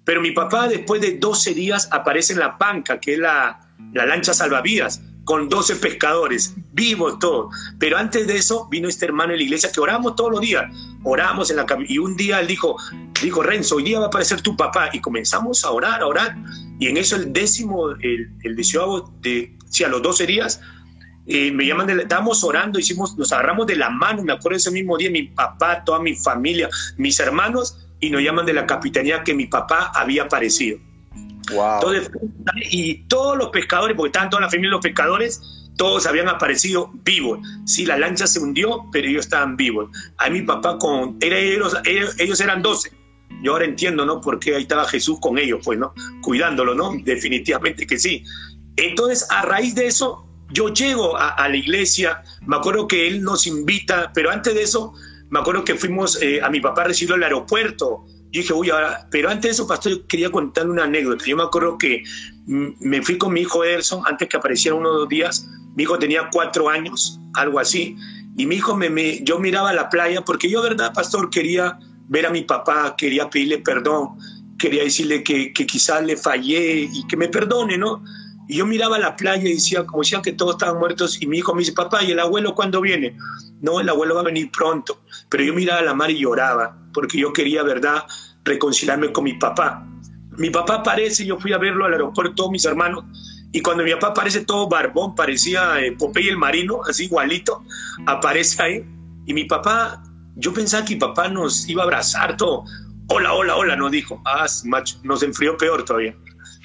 Pero 0.04 0.22
mi 0.22 0.32
papá 0.32 0.68
después 0.68 1.02
de 1.02 1.18
12 1.18 1.54
días 1.54 1.90
aparece 1.92 2.34
en 2.34 2.40
la 2.40 2.58
panca, 2.58 3.00
que 3.00 3.14
es 3.14 3.20
la, 3.20 3.60
la 3.94 4.06
lancha 4.06 4.34
salvavidas, 4.34 5.02
con 5.28 5.50
12 5.50 5.76
pescadores, 5.76 6.56
vivos 6.72 7.20
todos. 7.20 7.54
Pero 7.80 7.98
antes 7.98 8.28
de 8.28 8.38
eso 8.38 8.66
vino 8.72 8.88
este 8.88 9.06
hermano 9.06 9.34
en 9.34 9.40
la 9.40 9.44
iglesia 9.44 9.70
que 9.74 9.82
oramos 9.82 10.16
todos 10.16 10.32
los 10.32 10.40
días, 10.40 10.64
oramos 11.04 11.52
en 11.52 11.58
la 11.58 11.66
y 11.86 11.98
un 11.98 12.16
día 12.16 12.40
él 12.40 12.48
dijo, 12.48 12.78
dijo 13.22 13.44
Renzo, 13.44 13.76
hoy 13.76 13.84
día 13.84 14.00
va 14.00 14.06
a 14.06 14.08
aparecer 14.08 14.42
tu 14.42 14.56
papá 14.56 14.90
y 14.94 15.02
comenzamos 15.02 15.66
a 15.66 15.72
orar, 15.72 16.02
a 16.02 16.08
orar 16.08 16.38
y 16.80 16.88
en 16.88 16.96
eso 16.96 17.18
el 17.18 17.34
décimo, 17.34 17.90
el, 17.90 18.32
el 18.44 18.56
de, 18.56 19.54
sí, 19.70 19.84
a 19.84 19.90
los 19.90 20.02
12 20.02 20.26
días, 20.28 20.62
eh, 21.26 21.52
me 21.52 21.66
llaman, 21.66 21.88
de, 21.88 22.04
estábamos 22.04 22.42
orando, 22.46 22.80
hicimos, 22.80 23.18
nos 23.18 23.34
agarramos 23.34 23.68
de 23.68 23.76
la 23.76 23.90
mano, 23.90 24.24
me 24.24 24.32
acuerdo 24.32 24.56
ese 24.56 24.72
mismo 24.72 24.98
día, 24.98 25.12
mi 25.12 25.24
papá, 25.24 25.84
toda 25.84 26.00
mi 26.00 26.16
familia, 26.16 26.70
mis 26.96 27.20
hermanos, 27.20 27.86
y 28.00 28.12
nos 28.12 28.22
llaman 28.22 28.46
de 28.46 28.54
la 28.54 28.66
capitanía 28.66 29.26
que 29.26 29.34
mi 29.34 29.48
papá 29.48 29.92
había 29.94 30.24
aparecido. 30.24 30.80
Y 32.70 33.04
todos 33.08 33.38
los 33.38 33.50
pescadores, 33.50 33.96
porque 33.96 34.10
estaban 34.10 34.30
toda 34.30 34.42
la 34.42 34.50
familia 34.50 34.70
de 34.70 34.76
los 34.76 34.82
pescadores, 34.82 35.42
todos 35.78 36.06
habían 36.08 36.28
aparecido 36.28 36.92
vivos. 37.04 37.40
Sí, 37.66 37.86
la 37.86 37.98
lancha 37.98 38.28
se 38.28 38.40
hundió, 38.40 38.86
pero 38.92 39.08
ellos 39.08 39.26
estaban 39.26 39.56
vivos. 39.56 39.90
A 40.18 40.30
mi 40.30 40.42
papá 40.42 40.78
con... 40.78 41.18
Era, 41.22 41.38
ellos, 41.38 41.76
ellos, 41.86 42.42
eran 42.42 42.62
12. 42.62 42.92
Yo 43.44 43.54
ahora 43.54 43.66
entiendo, 43.66 44.06
¿no? 44.06 44.20
Porque 44.20 44.56
ahí 44.56 44.64
estaba 44.64 44.86
Jesús 44.86 45.20
con 45.22 45.38
ellos, 45.38 45.62
pues, 45.64 45.78
¿no? 45.78 45.94
Cuidándolo, 46.22 46.74
¿no? 46.74 46.94
Definitivamente 47.04 47.86
que 47.86 48.00
sí. 48.00 48.24
Entonces, 48.76 49.28
a 49.30 49.44
raíz 49.44 49.76
de 49.76 49.88
eso, 49.88 50.28
yo 50.50 50.70
llego 50.70 51.16
a, 51.16 51.30
a 51.30 51.48
la 51.48 51.58
iglesia, 51.58 52.24
me 52.46 52.58
acuerdo 52.58 52.88
que 52.88 53.08
él 53.08 53.22
nos 53.22 53.46
invita, 53.46 54.12
pero 54.14 54.32
antes 54.32 54.56
de 54.56 54.64
eso, 54.64 54.94
me 55.30 55.40
acuerdo 55.40 55.64
que 55.64 55.76
fuimos 55.76 56.22
eh, 56.22 56.40
a 56.42 56.50
mi 56.50 56.60
papá 56.60 56.86
recibirlo 56.86 57.16
al 57.16 57.24
aeropuerto. 57.24 58.06
Yo 58.38 58.42
dije, 58.44 58.54
uy, 58.54 58.70
ahora, 58.70 59.08
pero 59.10 59.30
antes 59.30 59.44
de 59.44 59.50
eso, 59.50 59.68
pastor, 59.68 59.94
yo 59.94 60.08
quería 60.08 60.30
contarle 60.30 60.72
una 60.72 60.84
anécdota. 60.84 61.26
Yo 61.26 61.36
me 61.36 61.44
acuerdo 61.44 61.78
que 61.78 62.04
me 62.46 63.02
fui 63.02 63.18
con 63.18 63.34
mi 63.34 63.42
hijo 63.42 63.64
Ederson 63.64 64.04
antes 64.06 64.30
que 64.30 64.38
apareciera 64.38 64.76
uno 64.76 64.90
o 64.90 65.00
dos 65.00 65.10
días. 65.10 65.48
Mi 65.76 65.84
hijo 65.84 65.98
tenía 65.98 66.30
cuatro 66.32 66.70
años, 66.70 67.20
algo 67.34 67.60
así. 67.60 67.96
Y 68.38 68.46
mi 68.46 68.58
hijo, 68.58 68.76
me, 68.76 69.24
yo 69.24 69.40
miraba 69.40 69.74
la 69.74 69.90
playa 69.90 70.22
porque 70.24 70.50
yo, 70.50 70.62
verdad, 70.62 70.94
pastor, 70.94 71.32
quería 71.32 71.80
ver 72.10 72.28
a 72.28 72.30
mi 72.30 72.44
papá, 72.44 72.96
quería 72.96 73.28
pedirle 73.28 73.58
perdón, 73.58 74.20
quería 74.60 74.84
decirle 74.84 75.24
que, 75.24 75.52
que 75.52 75.66
quizás 75.66 76.04
le 76.06 76.16
fallé 76.16 76.88
y 76.94 77.08
que 77.08 77.18
me 77.18 77.28
perdone, 77.28 77.78
¿no? 77.78 78.04
Y 78.48 78.58
yo 78.58 78.66
miraba 78.66 78.98
la 78.98 79.16
playa 79.16 79.50
y 79.50 79.56
decía, 79.56 79.86
como 79.86 80.04
decían 80.04 80.22
que 80.22 80.32
todos 80.32 80.54
estaban 80.54 80.80
muertos, 80.80 81.22
y 81.22 81.28
mi 81.28 81.40
hijo 81.40 81.54
me 81.54 81.60
dice, 81.60 81.74
papá, 81.74 82.04
¿y 82.04 82.12
el 82.12 82.20
abuelo 82.20 82.56
cuándo 82.56 82.80
viene? 82.80 83.18
No, 83.62 83.82
el 83.82 83.90
abuelo 83.90 84.16
va 84.16 84.22
a 84.22 84.26
venir 84.26 84.50
pronto. 84.52 85.02
Pero 85.30 85.44
yo 85.44 85.54
miraba 85.54 85.82
la 85.82 85.94
mar 85.94 86.12
y 86.12 86.20
lloraba, 86.20 86.78
porque 86.94 87.20
yo 87.20 87.34
quería, 87.34 87.64
¿verdad?, 87.64 88.04
reconciliarme 88.48 89.12
con 89.12 89.24
mi 89.24 89.34
papá. 89.34 89.86
Mi 90.38 90.50
papá 90.50 90.76
aparece, 90.76 91.26
yo 91.26 91.38
fui 91.40 91.54
a 91.54 91.58
verlo 91.58 91.86
al 91.86 91.94
aeropuerto, 91.94 92.50
mis 92.52 92.66
hermanos, 92.66 93.04
y 93.52 93.62
cuando 93.62 93.84
mi 93.84 93.92
papá 93.94 94.08
aparece 94.08 94.46
todo 94.46 94.68
barbón, 94.68 95.16
parecía 95.16 95.80
eh, 95.80 95.94
Popeye 95.94 96.30
el 96.30 96.38
marino, 96.38 96.82
así 96.88 97.06
igualito, 97.06 97.64
aparece 98.06 98.62
ahí. 98.62 98.86
Y 99.26 99.34
mi 99.34 99.46
papá, 99.46 100.04
yo 100.36 100.54
pensaba 100.54 100.86
que 100.86 100.96
mi 100.96 101.00
papá 101.00 101.28
nos 101.30 101.68
iba 101.68 101.84
a 101.84 101.86
abrazar 101.86 102.38
todo. 102.38 102.66
hola, 103.08 103.34
hola, 103.34 103.56
hola, 103.56 103.76
nos 103.76 103.92
dijo. 103.92 104.22
Ah, 104.26 104.46
macho, 104.66 104.98
nos 105.04 105.24
enfrió 105.24 105.58
peor 105.58 105.84
todavía. 105.86 106.16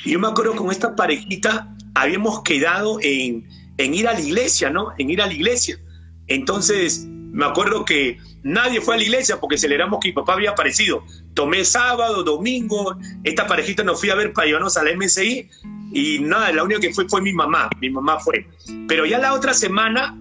Y 0.05 0.13
yo 0.13 0.19
me 0.19 0.29
acuerdo 0.29 0.57
con 0.57 0.71
esta 0.71 0.95
parejita 0.95 1.69
habíamos 1.95 2.43
quedado 2.43 2.99
en, 3.01 3.47
en 3.79 3.95
ir 3.95 4.09
a 4.09 4.15
la 4.15 4.21
iglesia, 4.21 4.71
¿no? 4.71 4.89
En 4.99 5.11
ir 5.11 5.23
a 5.23 5.27
la 5.27 5.33
iglesia. 5.33 5.79
Entonces, 6.27 7.07
me 7.33 7.47
acuerdo 7.47 7.85
que 7.85 8.19
nadie 8.43 8.81
fue 8.81 8.95
a 8.95 8.99
la 8.99 9.05
iglesia 9.05 9.41
porque 9.41 9.57
celebramos 9.57 10.01
que 10.01 10.09
mi 10.09 10.15
papá 10.15 10.35
había 10.35 10.51
aparecido. 10.51 11.03
Tomé 11.35 11.65
sábado, 11.65 12.23
domingo, 12.23 12.97
esta 13.25 13.47
parejita 13.47 13.83
nos 13.83 13.99
fui 13.99 14.11
a 14.11 14.15
ver 14.15 14.35
para 14.35 14.47
llevarnos 14.47 14.77
a 14.77 14.85
la 14.85 14.95
MSI 14.95 15.49
y 15.93 16.19
nada, 16.21 16.53
la 16.53 16.63
única 16.63 16.81
que 16.81 16.93
fue 16.93 17.09
fue 17.09 17.23
mi 17.23 17.33
mamá, 17.33 17.71
mi 17.81 17.89
mamá 17.89 18.21
fue. 18.21 18.47
Pero 18.87 19.07
ya 19.07 19.19
la 19.19 19.33
otra 19.33 19.55
semana 19.55 20.15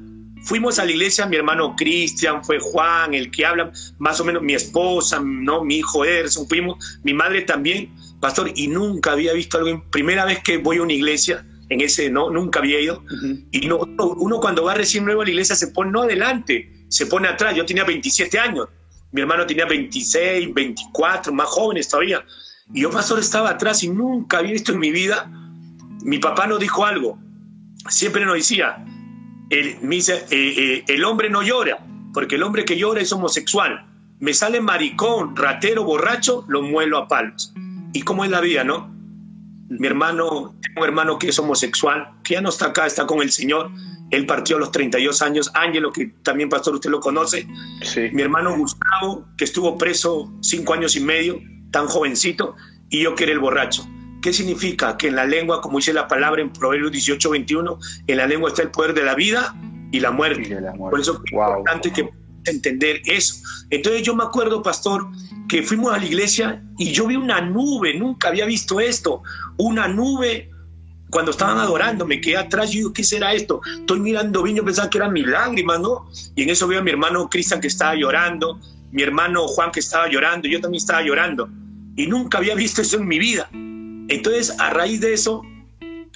fuimos 0.43 0.79
a 0.79 0.85
la 0.85 0.91
iglesia, 0.91 1.25
mi 1.25 1.35
hermano 1.35 1.75
Cristian, 1.75 2.43
fue 2.43 2.59
Juan, 2.59 3.13
el 3.13 3.29
que 3.29 3.45
habla, 3.45 3.71
más 3.99 4.19
o 4.21 4.25
menos 4.25 4.41
mi 4.41 4.53
esposa, 4.53 5.19
¿no? 5.21 5.63
mi 5.63 5.77
hijo 5.77 6.05
Ederson, 6.05 6.47
fuimos, 6.47 6.99
mi 7.03 7.13
madre 7.13 7.41
también, 7.41 7.93
pastor, 8.19 8.51
y 8.55 8.67
nunca 8.67 9.11
había 9.11 9.33
visto 9.33 9.57
algo, 9.57 9.83
primera 9.91 10.25
vez 10.25 10.41
que 10.43 10.57
voy 10.57 10.77
a 10.77 10.83
una 10.83 10.93
iglesia, 10.93 11.45
en 11.69 11.81
ese, 11.81 12.09
no, 12.09 12.29
nunca 12.29 12.59
había 12.59 12.79
ido, 12.79 13.03
y 13.51 13.67
no, 13.67 13.77
uno 13.77 14.39
cuando 14.39 14.63
va 14.63 14.73
recién 14.73 15.05
nuevo 15.05 15.21
a 15.21 15.25
la 15.25 15.31
iglesia 15.31 15.55
se 15.55 15.67
pone, 15.67 15.91
no 15.91 16.01
adelante, 16.01 16.80
se 16.91 17.05
pone 17.05 17.29
atrás, 17.29 17.55
yo 17.55 17.65
tenía 17.65 17.85
27 17.85 18.37
años, 18.37 18.67
mi 19.13 19.21
hermano 19.21 19.45
tenía 19.45 19.65
26, 19.65 20.53
24, 20.53 21.31
más 21.31 21.47
jóvenes 21.47 21.87
todavía, 21.87 22.23
y 22.73 22.81
yo, 22.81 22.91
pastor, 22.91 23.19
estaba 23.19 23.49
atrás 23.49 23.81
y 23.83 23.89
nunca 23.89 24.39
había 24.39 24.51
visto 24.51 24.73
en 24.73 24.79
mi 24.79 24.91
vida, 24.91 25.31
mi 26.03 26.19
papá 26.19 26.47
nos 26.47 26.59
dijo 26.59 26.85
algo, 26.85 27.17
siempre 27.87 28.25
nos 28.25 28.35
decía, 28.35 28.83
el, 29.49 29.77
eh, 29.89 30.27
eh, 30.29 30.83
el 30.85 31.05
hombre 31.05 31.29
no 31.29 31.41
llora, 31.41 31.77
porque 32.13 32.35
el 32.35 32.43
hombre 32.43 32.65
que 32.65 32.77
llora 32.77 32.99
es 32.99 33.11
homosexual. 33.13 33.87
Me 34.19 34.33
sale 34.33 34.59
maricón, 34.61 35.35
ratero, 35.35 35.83
borracho, 35.83 36.43
lo 36.47 36.61
muelo 36.61 36.97
a 36.97 37.07
palos. 37.07 37.53
¿Y 37.93 38.01
cómo 38.01 38.25
es 38.25 38.31
la 38.31 38.41
vida, 38.41 38.63
no? 38.63 38.93
Mi 39.79 39.87
hermano, 39.87 40.55
tengo 40.61 40.81
un 40.81 40.83
hermano 40.83 41.17
que 41.17 41.29
es 41.29 41.39
homosexual, 41.39 42.11
que 42.23 42.33
ya 42.33 42.41
no 42.41 42.49
está 42.49 42.67
acá, 42.67 42.85
está 42.85 43.05
con 43.05 43.21
el 43.21 43.31
Señor. 43.31 43.71
Él 44.11 44.25
partió 44.25 44.57
a 44.57 44.59
los 44.59 44.71
32 44.71 45.21
años. 45.21 45.49
Ángelo, 45.53 45.91
que 45.93 46.07
también, 46.23 46.49
pastor, 46.49 46.75
usted 46.75 46.89
lo 46.89 46.99
conoce. 46.99 47.47
Sí. 47.81 48.09
Mi 48.11 48.21
hermano 48.21 48.57
Gustavo, 48.57 49.25
que 49.37 49.45
estuvo 49.45 49.77
preso 49.77 50.31
cinco 50.41 50.73
años 50.73 50.95
y 50.97 50.99
medio, 50.99 51.39
tan 51.71 51.87
jovencito, 51.87 52.55
y 52.89 53.03
yo 53.03 53.15
que 53.15 53.23
era 53.23 53.33
el 53.33 53.39
borracho. 53.39 53.87
¿Qué 54.21 54.33
significa? 54.33 54.97
Que 54.97 55.07
en 55.07 55.15
la 55.15 55.25
lengua, 55.25 55.61
como 55.61 55.77
dice 55.77 55.93
la 55.93 56.07
palabra 56.07 56.41
en 56.41 56.51
Proverbios 56.51 56.91
18, 56.91 57.29
21, 57.29 57.79
en 58.07 58.17
la 58.17 58.27
lengua 58.27 58.49
está 58.49 58.63
el 58.63 58.71
poder 58.71 58.93
de 58.93 59.03
la 59.03 59.15
vida 59.15 59.55
y 59.91 59.99
la 59.99 60.11
muerte. 60.11 60.57
Por 60.77 60.99
eso 60.99 61.21
es 61.25 61.31
importante 61.31 61.91
que 61.91 62.09
entender 62.45 63.01
eso. 63.05 63.35
Entonces 63.69 64.03
yo 64.03 64.15
me 64.15 64.23
acuerdo, 64.23 64.63
pastor, 64.63 65.07
que 65.47 65.63
fuimos 65.63 65.93
a 65.93 65.97
la 65.97 66.05
iglesia 66.05 66.63
y 66.77 66.91
yo 66.91 67.07
vi 67.07 67.15
una 67.15 67.41
nube, 67.41 67.93
nunca 67.93 68.29
había 68.29 68.45
visto 68.45 68.79
esto, 68.79 69.21
una 69.57 69.87
nube 69.87 70.49
cuando 71.11 71.31
estaban 71.31 71.57
adorando, 71.57 72.05
me 72.07 72.21
quedé 72.21 72.37
atrás 72.37 72.73
y 72.73 72.77
digo, 72.77 72.93
¿qué 72.93 73.03
será 73.03 73.33
esto? 73.33 73.61
Estoy 73.79 73.99
mirando 73.99 74.47
yo 74.47 74.63
pensaba 74.63 74.89
que 74.89 74.97
eran 74.97 75.11
mis 75.11 75.27
lágrimas, 75.27 75.79
¿no? 75.81 76.09
Y 76.35 76.43
en 76.43 76.49
eso 76.49 76.67
veo 76.67 76.79
a 76.79 76.83
mi 76.83 76.89
hermano 76.89 77.29
Cristian 77.29 77.59
que 77.59 77.67
estaba 77.67 77.95
llorando, 77.95 78.59
mi 78.91 79.03
hermano 79.03 79.45
Juan 79.47 79.71
que 79.71 79.81
estaba 79.81 80.09
llorando, 80.09 80.47
yo 80.47 80.61
también 80.61 80.79
estaba 80.81 81.01
llorando. 81.01 81.49
Y 81.97 82.07
nunca 82.07 82.37
había 82.37 82.55
visto 82.55 82.81
eso 82.81 82.97
en 82.97 83.07
mi 83.07 83.19
vida. 83.19 83.49
Entonces, 83.51 84.57
a 84.57 84.69
raíz 84.69 85.01
de 85.01 85.13
eso, 85.13 85.43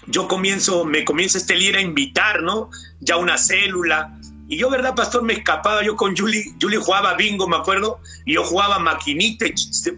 yo 0.08 0.28
comienzo, 0.28 0.86
me 0.86 1.04
comienza 1.04 1.38
este 1.38 1.56
líder 1.56 1.78
a 1.78 1.82
invitar, 1.82 2.42
¿no? 2.42 2.70
Ya 3.00 3.18
una 3.18 3.38
célula. 3.38 4.18
Y 4.48 4.58
yo, 4.58 4.70
¿verdad, 4.70 4.96
pastor? 4.96 5.24
Me 5.24 5.34
escapaba 5.34 5.84
yo 5.84 5.96
con 5.96 6.16
Julie. 6.16 6.54
Julie 6.62 6.78
jugaba 6.78 7.16
bingo, 7.16 7.48
me 7.48 7.58
acuerdo. 7.58 8.00
Y 8.26 8.34
yo 8.34 8.44
jugaba 8.44 8.80
maquinita, 8.80 9.46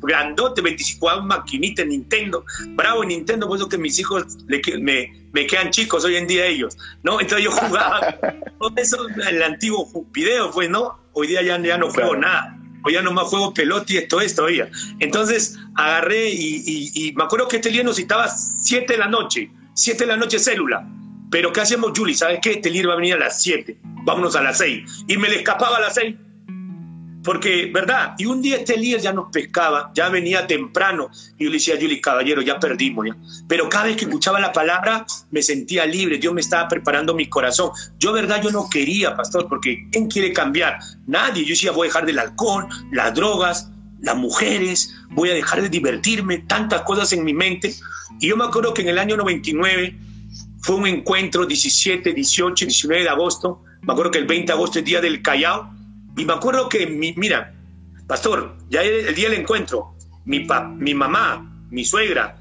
grandote, 0.01 0.61
25, 0.61 0.99
jugaba 0.99 1.21
maquinita 1.21 1.81
en 1.81 1.89
Nintendo. 1.89 2.45
Bravo 2.69 3.03
en 3.03 3.09
Nintendo, 3.09 3.47
por 3.47 3.57
eso 3.57 3.67
que 3.67 3.77
mis 3.77 3.99
hijos 3.99 4.37
me, 4.79 5.27
me 5.33 5.47
quedan 5.47 5.71
chicos 5.71 6.05
hoy 6.05 6.15
en 6.15 6.27
día 6.27 6.45
ellos, 6.45 6.77
¿no? 7.03 7.19
Entonces 7.19 7.45
yo 7.45 7.51
jugaba. 7.51 8.17
todo 8.59 8.73
eso, 8.77 8.97
el 9.29 9.43
antiguo 9.43 9.89
video, 10.11 10.51
pues, 10.51 10.69
¿no? 10.69 10.97
Hoy 11.13 11.27
día 11.27 11.41
ya, 11.41 11.59
ya 11.59 11.77
no 11.77 11.89
juego 11.89 12.15
nada 12.15 12.57
o 12.83 12.89
ya 12.89 13.01
nomás 13.01 13.25
juego 13.25 13.53
pelota 13.53 13.93
y 13.93 13.97
esto 13.97 14.21
es 14.21 14.35
todavía. 14.35 14.69
Entonces 14.99 15.57
agarré 15.75 16.29
y, 16.29 17.13
me 17.15 17.23
acuerdo 17.23 17.47
que 17.47 17.57
este 17.57 17.69
día 17.69 17.83
nos 17.83 17.97
citaba 17.97 18.27
7 18.29 18.93
de 18.93 18.99
la 18.99 19.07
noche, 19.07 19.51
7 19.73 20.05
de 20.05 20.07
la 20.07 20.17
noche 20.17 20.39
célula. 20.39 20.87
Pero 21.29 21.51
¿qué 21.51 21.61
hacemos, 21.61 21.91
Julie? 21.95 22.15
¿Sabes 22.15 22.39
qué? 22.41 22.53
Este 22.53 22.69
líder 22.69 22.89
va 22.89 22.93
a 22.93 22.97
venir 22.97 23.13
a 23.13 23.17
las 23.17 23.41
7, 23.41 23.77
vámonos 24.03 24.35
a 24.35 24.41
las 24.41 24.57
6. 24.59 25.05
Y 25.07 25.17
me 25.17 25.29
le 25.29 25.37
escapaba 25.37 25.77
a 25.77 25.81
las 25.81 25.95
6 25.95 26.15
porque, 27.27 27.69
¿verdad? 27.73 28.15
Y 28.17 28.25
un 28.25 28.41
día 28.41 28.55
este 28.55 28.77
líder 28.77 29.01
ya 29.01 29.11
nos 29.11 29.29
pescaba, 29.33 29.91
ya 29.93 30.07
venía 30.07 30.47
temprano, 30.47 31.09
y 31.37 31.43
yo 31.43 31.49
le 31.49 31.57
decía 31.57 31.75
Juli, 31.77 31.99
caballero, 31.99 32.41
ya 32.41 32.57
perdimos, 32.57 33.05
¿ya? 33.05 33.17
Pero 33.49 33.67
cada 33.67 33.83
vez 33.83 33.97
que 33.97 34.05
escuchaba 34.05 34.39
la 34.39 34.53
palabra, 34.53 35.05
me 35.29 35.41
sentía 35.41 35.85
libre, 35.85 36.19
Dios 36.19 36.33
me 36.33 36.39
estaba 36.39 36.69
preparando 36.69 37.13
mi 37.13 37.27
corazón. 37.27 37.71
Yo, 37.99 38.13
¿verdad? 38.13 38.41
Yo 38.41 38.49
no 38.51 38.69
quería, 38.69 39.13
pastor, 39.13 39.49
porque 39.49 39.89
¿quién 39.91 40.07
quiere 40.07 40.31
cambiar? 40.31 40.79
Nadie. 41.05 41.43
Yo 41.43 41.49
decía, 41.49 41.73
voy 41.73 41.87
a 41.87 41.89
dejar 41.89 42.05
del 42.05 42.17
alcohol, 42.17 42.65
las 42.93 43.13
drogas, 43.13 43.69
las 43.99 44.15
mujeres, 44.15 44.95
voy 45.09 45.29
a 45.29 45.33
dejar 45.33 45.61
de 45.61 45.67
divertirme, 45.67 46.37
tantas 46.47 46.83
cosas 46.83 47.11
en 47.11 47.25
mi 47.25 47.33
mente. 47.33 47.75
Y 48.21 48.29
yo 48.29 48.37
me 48.37 48.45
acuerdo 48.45 48.73
que 48.73 48.83
en 48.83 48.87
el 48.87 48.99
año 48.99 49.17
99 49.17 49.97
fue 50.67 50.75
un 50.75 50.85
encuentro 50.85 51.45
17, 51.45 52.11
18, 52.11 52.65
19 52.65 53.03
de 53.03 53.09
agosto. 53.09 53.63
Me 53.83 53.93
acuerdo 53.93 54.11
que 54.11 54.17
el 54.17 54.25
20 54.25 54.47
de 54.47 54.51
agosto 54.51 54.79
es 54.79 54.85
día 54.85 54.99
del 54.99 55.21
Callao 55.21 55.73
y 56.17 56.25
me 56.25 56.33
acuerdo 56.33 56.67
que, 56.67 56.85
mi, 56.85 57.13
mira, 57.15 57.53
pastor, 58.05 58.57
ya 58.67 58.81
el, 58.81 59.15
día 59.15 59.29
del 59.29 59.39
encuentro, 59.39 59.95
mi, 60.25 60.45
mi 60.75 60.93
mamá, 60.93 61.65
mi 61.69 61.85
suegra, 61.85 62.37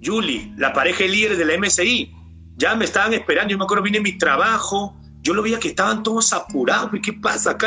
Julie, 0.00 0.52
la 0.56 0.72
pareja 0.72 1.02
líder 1.02 1.36
de 1.36 1.44
la 1.44 1.58
MSI, 1.58 2.12
ya 2.56 2.76
me 2.76 2.84
estaban 2.84 3.12
esperando. 3.12 3.50
Yo 3.50 3.58
me 3.58 3.64
acuerdo, 3.64 3.82
vine 3.82 3.98
mi 3.98 4.16
trabajo, 4.18 4.96
yo 5.22 5.34
lo 5.34 5.42
veía 5.42 5.58
que 5.58 5.66
estaban 5.66 6.04
todos 6.04 6.32
apurados. 6.32 6.92
¿Qué 7.02 7.12
pasa 7.12 7.50
acá? 7.50 7.66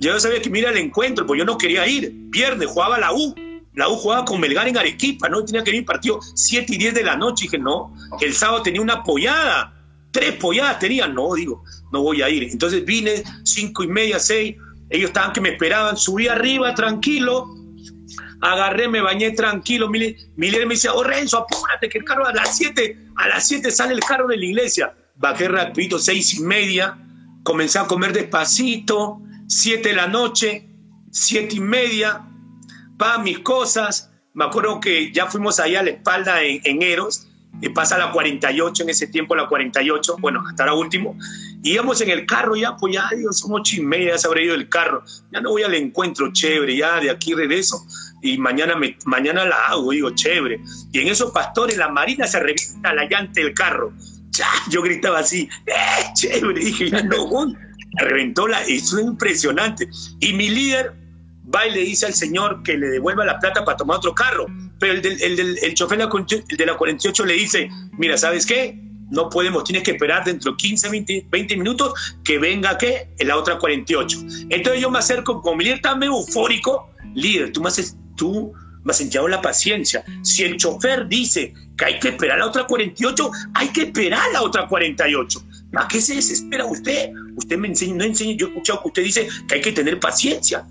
yo 0.00 0.18
sabía 0.18 0.42
que 0.42 0.50
mira 0.50 0.70
el 0.70 0.76
encuentro, 0.76 1.24
pues 1.24 1.38
yo 1.38 1.44
no 1.44 1.56
quería 1.56 1.86
ir. 1.86 2.10
Viernes 2.12 2.66
jugaba 2.66 2.98
la 2.98 3.12
U. 3.12 3.32
La 3.74 3.88
U 3.88 3.96
jugaba 3.96 4.24
con 4.24 4.40
Melgar 4.40 4.66
en 4.68 4.76
Arequipa, 4.76 5.28
¿no? 5.28 5.44
Tenía 5.44 5.62
que 5.62 5.74
ir 5.74 5.84
partido 5.84 6.18
7 6.34 6.74
y 6.74 6.78
10 6.78 6.94
de 6.94 7.04
la 7.04 7.16
noche. 7.16 7.44
Y 7.44 7.48
dije, 7.48 7.58
no, 7.58 7.94
el 8.20 8.34
sábado 8.34 8.62
tenía 8.62 8.80
una 8.80 9.02
pollada. 9.02 9.74
Tres 10.10 10.34
polladas 10.34 10.78
tenía. 10.80 11.06
No, 11.06 11.34
digo, 11.34 11.62
no 11.92 12.02
voy 12.02 12.22
a 12.22 12.28
ir. 12.28 12.44
Entonces 12.44 12.84
vine, 12.84 13.22
cinco 13.44 13.84
y 13.84 13.86
media, 13.86 14.18
seis 14.18 14.56
ellos 14.90 15.10
estaban 15.10 15.32
que 15.32 15.40
me 15.40 15.50
esperaban, 15.50 15.96
subí 15.96 16.26
arriba 16.26 16.74
tranquilo, 16.74 17.48
agarré, 18.40 18.88
me 18.88 19.00
bañé 19.00 19.30
tranquilo. 19.30 19.88
Miller, 19.88 20.66
me 20.66 20.74
decía, 20.74 20.92
oh 20.92 21.04
Renzo, 21.04 21.38
apúrate, 21.38 21.88
que 21.88 21.98
el 21.98 22.04
carro 22.04 22.26
a 22.26 22.34
las 22.34 22.56
7, 22.56 23.10
a 23.16 23.28
las 23.28 23.46
7 23.46 23.70
sale 23.70 23.94
el 23.94 24.00
carro 24.00 24.26
de 24.26 24.36
la 24.36 24.44
iglesia. 24.44 24.92
Bajé 25.14 25.48
rapidito, 25.48 25.98
seis 25.98 26.34
y 26.34 26.40
media, 26.40 26.98
comencé 27.44 27.78
a 27.78 27.86
comer 27.86 28.12
despacito, 28.12 29.20
siete 29.46 29.90
de 29.90 29.94
la 29.94 30.06
noche, 30.08 30.66
siete 31.12 31.56
y 31.56 31.60
media, 31.60 32.26
pa, 33.00 33.18
mis 33.18 33.38
cosas. 33.40 34.10
Me 34.34 34.44
acuerdo 34.44 34.78
que 34.78 35.10
ya 35.10 35.26
fuimos 35.26 35.58
allá 35.58 35.80
a 35.80 35.82
la 35.82 35.90
espalda 35.90 36.42
en, 36.42 36.82
Eros, 36.82 37.26
y 37.60 37.68
pasa 37.70 37.98
la 37.98 38.12
48, 38.12 38.84
en 38.84 38.90
ese 38.90 39.08
tiempo 39.08 39.34
la 39.34 39.48
48, 39.48 40.18
bueno, 40.20 40.44
hasta 40.48 40.66
la 40.66 40.74
último, 40.74 41.18
íbamos 41.64 42.00
en 42.00 42.10
el 42.10 42.26
carro 42.26 42.54
ya, 42.54 42.76
pues 42.76 42.94
ya, 42.94 43.10
son 43.32 43.54
ocho 43.54 43.76
y 43.76 43.80
media, 43.80 44.16
se 44.16 44.28
habrá 44.28 44.40
ido 44.40 44.54
el 44.54 44.68
carro, 44.68 45.02
ya 45.32 45.40
no 45.40 45.50
voy 45.50 45.64
al 45.64 45.74
encuentro, 45.74 46.32
chévere, 46.32 46.76
ya 46.76 47.00
de 47.00 47.10
aquí 47.10 47.34
regreso 47.34 47.84
y 48.22 48.38
mañana, 48.38 48.76
mañana 49.04 49.44
la 49.44 49.56
hago, 49.66 49.90
digo, 49.90 50.10
chévere. 50.10 50.60
Y 50.92 51.00
en 51.00 51.08
esos 51.08 51.32
pastores, 51.32 51.76
la 51.76 51.88
marina 51.88 52.26
se 52.26 52.38
revista 52.38 52.94
la 52.94 53.04
llanta 53.06 53.40
del 53.40 53.52
carro. 53.52 53.92
Ya, 54.30 54.46
yo 54.70 54.80
gritaba 54.82 55.18
así, 55.18 55.48
¡eh, 55.66 56.04
chévere! 56.14 56.60
Dije, 56.60 56.90
ya 56.90 57.02
no 57.02 57.26
voy. 57.26 57.56
Reventó 57.98 58.46
la, 58.46 58.60
eso 58.62 58.98
es 58.98 59.06
impresionante. 59.06 59.88
Y 60.20 60.34
mi 60.34 60.48
líder 60.48 60.99
va 61.54 61.66
y 61.66 61.72
le 61.72 61.80
dice 61.80 62.06
al 62.06 62.14
señor 62.14 62.62
que 62.62 62.76
le 62.76 62.88
devuelva 62.88 63.24
la 63.24 63.38
plata 63.38 63.64
para 63.64 63.76
tomar 63.76 63.98
otro 63.98 64.14
carro. 64.14 64.46
Pero 64.78 64.94
el, 64.94 65.02
del, 65.02 65.22
el, 65.22 65.58
el 65.62 65.74
chofer 65.74 65.98
de 65.98 66.66
la 66.66 66.76
48 66.76 67.26
le 67.26 67.34
dice, 67.34 67.68
mira, 67.98 68.16
¿sabes 68.16 68.46
qué? 68.46 68.78
no 69.10 69.28
podemos, 69.28 69.64
tienes 69.64 69.82
que 69.82 69.92
esperar 69.92 70.24
dentro 70.24 70.52
de 70.52 70.56
15, 70.56 70.88
20, 70.88 71.26
20 71.30 71.56
minutos 71.56 72.14
que 72.24 72.38
venga 72.38 72.78
que 72.78 73.08
en 73.18 73.28
la 73.28 73.36
otra 73.36 73.58
48. 73.58 74.18
Entonces 74.48 74.80
yo 74.80 74.90
me 74.90 74.98
acerco 74.98 75.42
con 75.42 75.58
mi 75.58 75.64
líder 75.64 75.80
tan 75.80 76.02
eufórico, 76.02 76.90
líder, 77.14 77.52
tú 77.52 77.60
me 77.60 77.68
has, 77.68 77.96
tú 78.16 78.52
me 78.84 78.92
has 78.92 79.00
enseñado 79.00 79.28
la 79.28 79.42
paciencia. 79.42 80.04
Si 80.22 80.44
el 80.44 80.56
chofer 80.56 81.08
dice 81.08 81.52
que 81.76 81.84
hay 81.84 81.98
que 81.98 82.08
esperar 82.10 82.38
la 82.38 82.46
otra 82.46 82.66
48, 82.66 83.30
hay 83.54 83.68
que 83.68 83.82
esperar 83.82 84.22
la 84.32 84.42
otra 84.42 84.66
48. 84.68 85.44
¿A 85.74 85.88
qué 85.88 86.00
se 86.00 86.14
desespera 86.14 86.64
usted? 86.64 87.10
Usted 87.36 87.58
me 87.58 87.68
enseña, 87.68 87.96
no 87.96 88.04
enseña, 88.04 88.36
yo 88.36 88.46
he 88.46 88.50
escuchado 88.50 88.82
que 88.82 88.88
usted 88.88 89.04
dice 89.04 89.28
que 89.48 89.56
hay 89.56 89.60
que 89.60 89.72
tener 89.72 89.98
paciencia. 90.00 90.66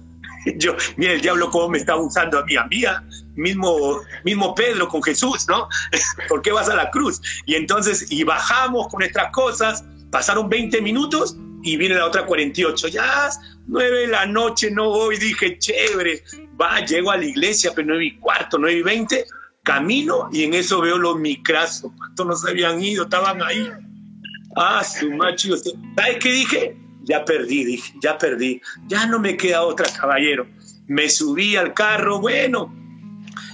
Yo, 0.58 0.76
mira 0.98 1.14
el 1.14 1.22
diablo 1.22 1.50
cómo 1.50 1.70
me 1.70 1.78
está 1.78 1.96
usando 1.96 2.40
a 2.40 2.46
mí, 2.46 2.56
a 2.56 2.66
mí, 2.66 2.84
mismo, 3.36 4.02
mismo 4.24 4.56
Pedro 4.56 4.88
con 4.88 5.02
Jesús, 5.04 5.48
¿no? 5.48 5.68
¿Por 6.30 6.42
qué 6.42 6.52
vas 6.52 6.70
a 6.70 6.76
la 6.76 6.90
cruz? 6.92 7.22
Y 7.46 7.56
entonces, 7.56 8.12
y 8.12 8.24
bajamos 8.24 8.88
con 8.88 9.00
nuestras 9.00 9.32
cosas, 9.32 9.84
pasaron 10.12 10.50
20 10.50 10.82
minutos 10.82 11.36
y 11.64 11.78
viene 11.78 11.96
la 11.96 12.06
otra 12.06 12.26
48. 12.26 12.88
Ya, 12.88 13.30
nueve 13.68 14.00
de 14.00 14.08
la 14.08 14.26
noche, 14.26 14.72
no 14.72 14.90
voy, 14.90 15.18
dije, 15.18 15.58
chévere, 15.58 16.24
va, 16.60 16.80
llego 16.86 17.12
a 17.12 17.18
la 17.18 17.26
iglesia, 17.26 17.72
pero 17.76 17.88
nueve 17.88 18.06
y 18.06 18.18
cuarto, 18.20 18.58
nueve 18.58 18.80
y 18.80 18.82
veinte, 18.82 19.26
camino 19.64 20.30
y 20.32 20.44
en 20.44 20.54
eso 20.54 20.82
veo 20.82 20.98
los 20.98 21.18
micrazos, 21.20 21.92
¿cuántos 21.98 22.26
no 22.26 22.36
se 22.36 22.50
habían 22.50 22.82
ido? 22.82 23.04
Estaban 23.04 23.42
ahí. 23.42 23.70
Ah, 24.56 24.84
su 24.84 25.12
macho, 25.12 25.56
¿sabes 25.58 26.18
qué 26.20 26.32
dije? 26.32 26.78
Ya 27.04 27.26
perdí, 27.26 27.64
dije, 27.64 27.94
ya 28.02 28.18
perdí, 28.18 28.62
ya 28.88 29.06
no 29.06 29.20
me 29.20 29.38
queda 29.38 29.64
otra, 29.64 29.88
caballero. 29.92 30.48
Me 30.88 31.10
subí 31.10 31.56
al 31.56 31.74
carro, 31.74 32.20
bueno, 32.20 32.74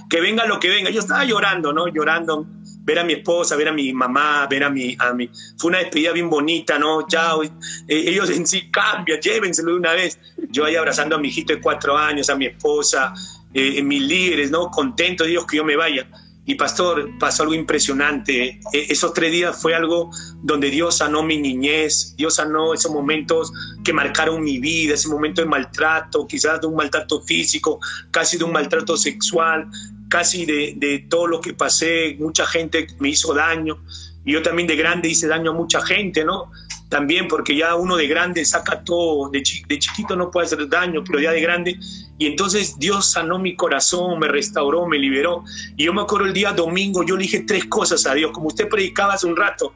que 0.08 0.20
venga 0.20 0.46
lo 0.46 0.58
que 0.58 0.68
venga. 0.68 0.90
Yo 0.90 1.00
estaba 1.00 1.24
llorando, 1.24 1.72
¿no? 1.72 1.88
Llorando, 1.88 2.46
ver 2.82 2.98
a 2.98 3.04
mi 3.04 3.14
esposa, 3.14 3.56
ver 3.56 3.68
a 3.68 3.72
mi 3.72 3.92
mamá, 3.92 4.46
ver 4.48 4.64
a 4.64 4.70
mi, 4.70 4.96
a 4.98 5.12
mi... 5.12 5.28
Fue 5.58 5.68
una 5.68 5.78
despedida 5.78 6.12
bien 6.12 6.30
bonita, 6.30 6.78
¿no? 6.78 7.06
Chao. 7.06 7.42
Eh, 7.42 7.50
ellos 7.88 8.30
en 8.30 8.46
sí 8.46 8.70
cambian, 8.70 9.20
llévenselo 9.20 9.72
de 9.72 9.78
una 9.78 9.92
vez. 9.92 10.18
Yo 10.50 10.64
ahí 10.64 10.76
abrazando 10.76 11.16
a 11.16 11.18
mi 11.18 11.28
hijito 11.28 11.52
de 11.52 11.60
cuatro 11.60 11.96
años, 11.96 12.30
a 12.30 12.36
mi 12.36 12.46
esposa, 12.46 13.12
eh, 13.52 13.82
mis 13.82 14.02
líderes, 14.02 14.50
¿no? 14.50 14.70
Contento, 14.70 15.24
Dios, 15.24 15.46
que 15.46 15.56
yo 15.56 15.64
me 15.64 15.76
vaya. 15.76 16.08
Y 16.48 16.54
pastor, 16.54 17.10
pasó 17.18 17.42
algo 17.42 17.54
impresionante. 17.54 18.60
E, 18.72 18.86
esos 18.88 19.12
tres 19.12 19.32
días 19.32 19.60
fue 19.60 19.74
algo 19.74 20.10
donde 20.42 20.70
Dios 20.70 20.98
sanó 20.98 21.22
mi 21.22 21.38
niñez, 21.38 22.14
Dios 22.16 22.36
sanó 22.36 22.72
esos 22.72 22.92
momentos 22.92 23.52
que 23.84 23.92
marcaron 23.92 24.42
mi 24.42 24.58
vida, 24.58 24.94
ese 24.94 25.08
momento 25.08 25.42
de 25.42 25.48
maltrato, 25.48 26.26
quizás 26.26 26.60
de 26.60 26.68
un 26.68 26.76
maltrato 26.76 27.20
físico, 27.20 27.80
casi 28.12 28.38
de 28.38 28.44
un 28.44 28.52
maltrato 28.52 28.96
sexual, 28.96 29.68
casi 30.08 30.46
de, 30.46 31.06
todo 31.10 31.26
lo 31.26 31.40
que 31.40 31.52
pasé, 31.52 32.16
mucha 32.18 32.46
gente 32.46 32.86
me 33.00 33.08
hizo 33.10 33.34
daño, 33.34 33.82
y 34.24 34.32
yo 34.32 34.42
también 34.42 34.66
de 34.66 34.76
grande 34.76 35.08
hice 35.08 35.26
daño 35.28 35.50
a 35.50 35.54
mucha 35.54 35.80
gente, 35.82 36.24
¿no? 36.24 36.50
También 36.88 37.26
porque 37.28 37.56
ya 37.56 37.74
uno 37.74 37.96
de 37.96 38.06
grande 38.06 38.44
saca 38.44 38.84
todo, 38.84 39.28
de, 39.30 39.42
de 39.68 39.78
chiquito 39.78 40.14
no 40.14 40.30
puede 40.30 40.46
hacer 40.46 40.68
daño, 40.68 41.02
pero 41.04 41.18
ya 41.20 41.32
de 41.32 41.40
grande, 41.40 41.78
y 42.18 42.26
entonces 42.26 42.78
Dios 42.78 43.10
sanó 43.10 43.38
mi 43.38 43.56
corazón, 43.56 44.18
me 44.18 44.28
restauró, 44.28 44.86
me 44.86 44.98
liberó, 44.98 45.42
y 45.76 45.84
yo 45.84 45.92
me 45.92 46.02
acuerdo 46.02 46.26
el 46.26 46.32
día 46.32 46.52
domingo, 46.52 47.04
yo 47.04 47.16
le 47.16 47.22
dije 47.22 47.40
tres 47.40 47.64
cosas 47.64 48.06
a 48.06 48.14
Dios, 48.14 48.30
como 48.30 48.48
usted 48.48 48.68
predicaba 48.68 49.14
hace 49.14 49.26
un 49.26 49.36
rato, 49.36 49.74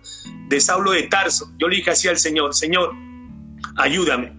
de 0.49 0.61
Saulo 0.61 0.93
de 0.93 1.05
Tarso, 1.05 1.51
yo 1.59 1.69
le 1.69 1.77
dije 1.77 1.91
así 1.91 2.07
al 2.07 2.19
Señor, 2.19 2.55
Señor, 2.55 2.95
ayúdame, 3.77 4.33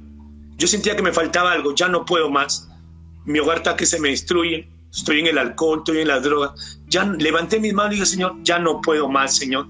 yo 0.57 0.67
sentía 0.67 0.95
que 0.95 1.01
me 1.01 1.11
faltaba 1.11 1.51
algo, 1.51 1.75
ya 1.75 1.89
no 1.89 2.05
puedo 2.05 2.29
más, 2.29 2.69
mi 3.25 3.39
hogar 3.39 3.57
está 3.57 3.75
que 3.75 3.85
se 3.85 3.99
me 3.99 4.09
destruye, 4.09 4.69
estoy 4.91 5.19
en 5.19 5.27
el 5.27 5.37
alcohol, 5.37 5.79
estoy 5.79 5.99
en 5.99 6.07
la 6.07 6.19
droga. 6.19 6.53
Ya 6.87 7.05
levanté 7.05 7.59
mis 7.59 7.73
manos 7.73 7.93
y 7.93 7.95
dije, 7.95 8.05
Señor, 8.05 8.35
ya 8.43 8.59
no 8.59 8.81
puedo 8.81 9.07
más, 9.09 9.35
Señor. 9.35 9.67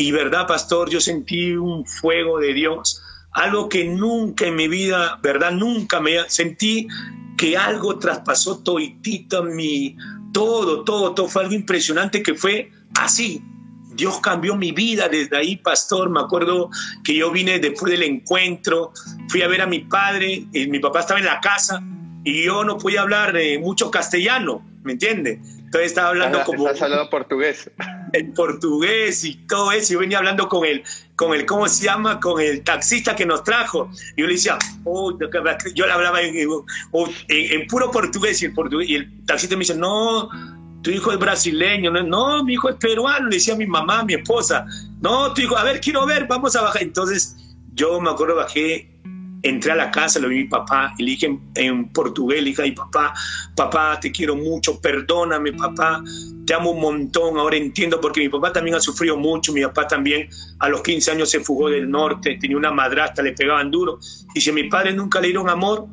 Y 0.00 0.12
verdad, 0.12 0.46
pastor, 0.46 0.88
yo 0.88 0.98
sentí 0.98 1.52
un 1.52 1.84
fuego 1.84 2.38
de 2.38 2.54
Dios, 2.54 3.02
algo 3.32 3.68
que 3.68 3.84
nunca 3.84 4.46
en 4.46 4.56
mi 4.56 4.66
vida, 4.66 5.20
verdad, 5.22 5.52
nunca 5.52 6.00
me 6.00 6.26
sentí 6.30 6.88
que 7.36 7.54
algo 7.58 7.98
traspasó 7.98 8.62
toditito 8.62 9.44
mi, 9.44 9.94
todo, 10.32 10.84
todo, 10.84 11.12
todo, 11.12 11.28
fue 11.28 11.42
algo 11.42 11.54
impresionante 11.54 12.22
que 12.22 12.34
fue 12.34 12.70
así. 12.98 13.44
Dios 13.94 14.20
cambió 14.20 14.56
mi 14.56 14.72
vida 14.72 15.06
desde 15.06 15.36
ahí, 15.36 15.56
pastor. 15.56 16.08
Me 16.08 16.20
acuerdo 16.20 16.70
que 17.04 17.14
yo 17.14 17.30
vine 17.30 17.58
después 17.58 17.92
del 17.92 18.04
encuentro, 18.04 18.94
fui 19.28 19.42
a 19.42 19.48
ver 19.48 19.60
a 19.60 19.66
mi 19.66 19.80
padre, 19.80 20.46
y 20.50 20.66
mi 20.68 20.78
papá 20.78 21.00
estaba 21.00 21.20
en 21.20 21.26
la 21.26 21.40
casa, 21.40 21.82
y 22.24 22.44
yo 22.44 22.64
no 22.64 22.78
podía 22.78 23.02
hablar 23.02 23.36
eh, 23.36 23.58
mucho 23.58 23.90
castellano, 23.90 24.66
¿me 24.82 24.92
entiende? 24.92 25.42
Entonces 25.70 25.92
estaba 25.92 26.08
hablando 26.08 26.42
como... 26.42 26.66
Estás 26.66 26.82
hablando 26.82 27.08
portugués. 27.08 27.70
En 28.12 28.34
portugués 28.34 29.22
y 29.22 29.36
todo 29.46 29.70
eso. 29.70 29.92
Yo 29.92 30.00
venía 30.00 30.18
hablando 30.18 30.48
con 30.48 30.66
el, 30.66 30.82
con 31.14 31.32
el, 31.32 31.46
¿cómo 31.46 31.68
se 31.68 31.84
llama? 31.84 32.18
Con 32.18 32.40
el 32.40 32.64
taxista 32.64 33.14
que 33.14 33.24
nos 33.24 33.44
trajo. 33.44 33.88
Y 34.16 34.22
yo 34.22 34.26
le 34.26 34.32
decía, 34.32 34.58
oh, 34.82 35.16
yo 35.16 35.86
le 35.86 35.92
hablaba 35.92 36.20
en, 36.20 36.34
en, 37.28 37.66
puro 37.68 37.88
portugués 37.92 38.42
y, 38.42 38.46
el 38.46 38.52
portugués 38.52 38.88
y 38.88 38.96
el 38.96 39.24
taxista 39.26 39.54
me 39.54 39.60
dice, 39.60 39.76
no, 39.76 40.28
tu 40.82 40.90
hijo 40.90 41.12
es 41.12 41.20
brasileño. 41.20 41.92
No, 41.92 42.02
no, 42.02 42.42
mi 42.42 42.54
hijo 42.54 42.70
es 42.70 42.74
peruano, 42.74 43.28
le 43.28 43.36
decía 43.36 43.54
a 43.54 43.56
mi 43.56 43.68
mamá, 43.68 44.00
a 44.00 44.04
mi 44.04 44.14
esposa. 44.14 44.66
No, 45.00 45.32
tu 45.34 45.42
hijo, 45.42 45.56
a 45.56 45.62
ver, 45.62 45.80
quiero 45.80 46.04
ver, 46.04 46.26
vamos 46.26 46.56
a 46.56 46.62
bajar. 46.62 46.82
Entonces 46.82 47.36
yo 47.74 48.00
me 48.00 48.10
acuerdo, 48.10 48.34
bajé 48.34 48.90
entré 49.42 49.72
a 49.72 49.76
la 49.76 49.90
casa, 49.90 50.20
lo 50.20 50.28
vi 50.28 50.40
a 50.40 50.42
mi 50.42 50.48
papá 50.48 50.94
y 50.98 51.02
le 51.04 51.10
dije 51.12 51.38
en, 51.54 51.88
portugués, 51.92 52.42
le 52.42 52.50
dije, 52.50 52.72
papá, 52.72 53.14
papá, 53.56 53.98
te 54.00 54.10
quiero 54.12 54.36
mucho, 54.36 54.80
perdóname 54.80 55.52
papá, 55.52 56.02
te 56.46 56.54
amo 56.54 56.72
un 56.72 56.80
montón, 56.80 57.38
ahora 57.38 57.56
entiendo 57.56 58.00
porque 58.00 58.20
mi 58.20 58.28
papá 58.28 58.52
también 58.52 58.76
ha 58.76 58.80
sufrido 58.80 59.16
mucho, 59.16 59.52
mi 59.52 59.62
papá 59.62 59.86
también 59.86 60.28
a 60.58 60.68
los 60.68 60.82
15 60.82 61.12
años 61.12 61.30
se 61.30 61.40
fugó 61.40 61.70
del 61.70 61.90
norte, 61.90 62.38
tenía 62.40 62.56
una 62.56 62.70
madrastra, 62.70 63.24
le 63.24 63.32
pegaban 63.32 63.70
duro, 63.70 63.98
y 64.34 64.40
si 64.40 64.50
a 64.50 64.52
mi 64.52 64.64
padre 64.64 64.92
nunca 64.92 65.20
le 65.20 65.28
dieron 65.28 65.48
amor, 65.48 65.86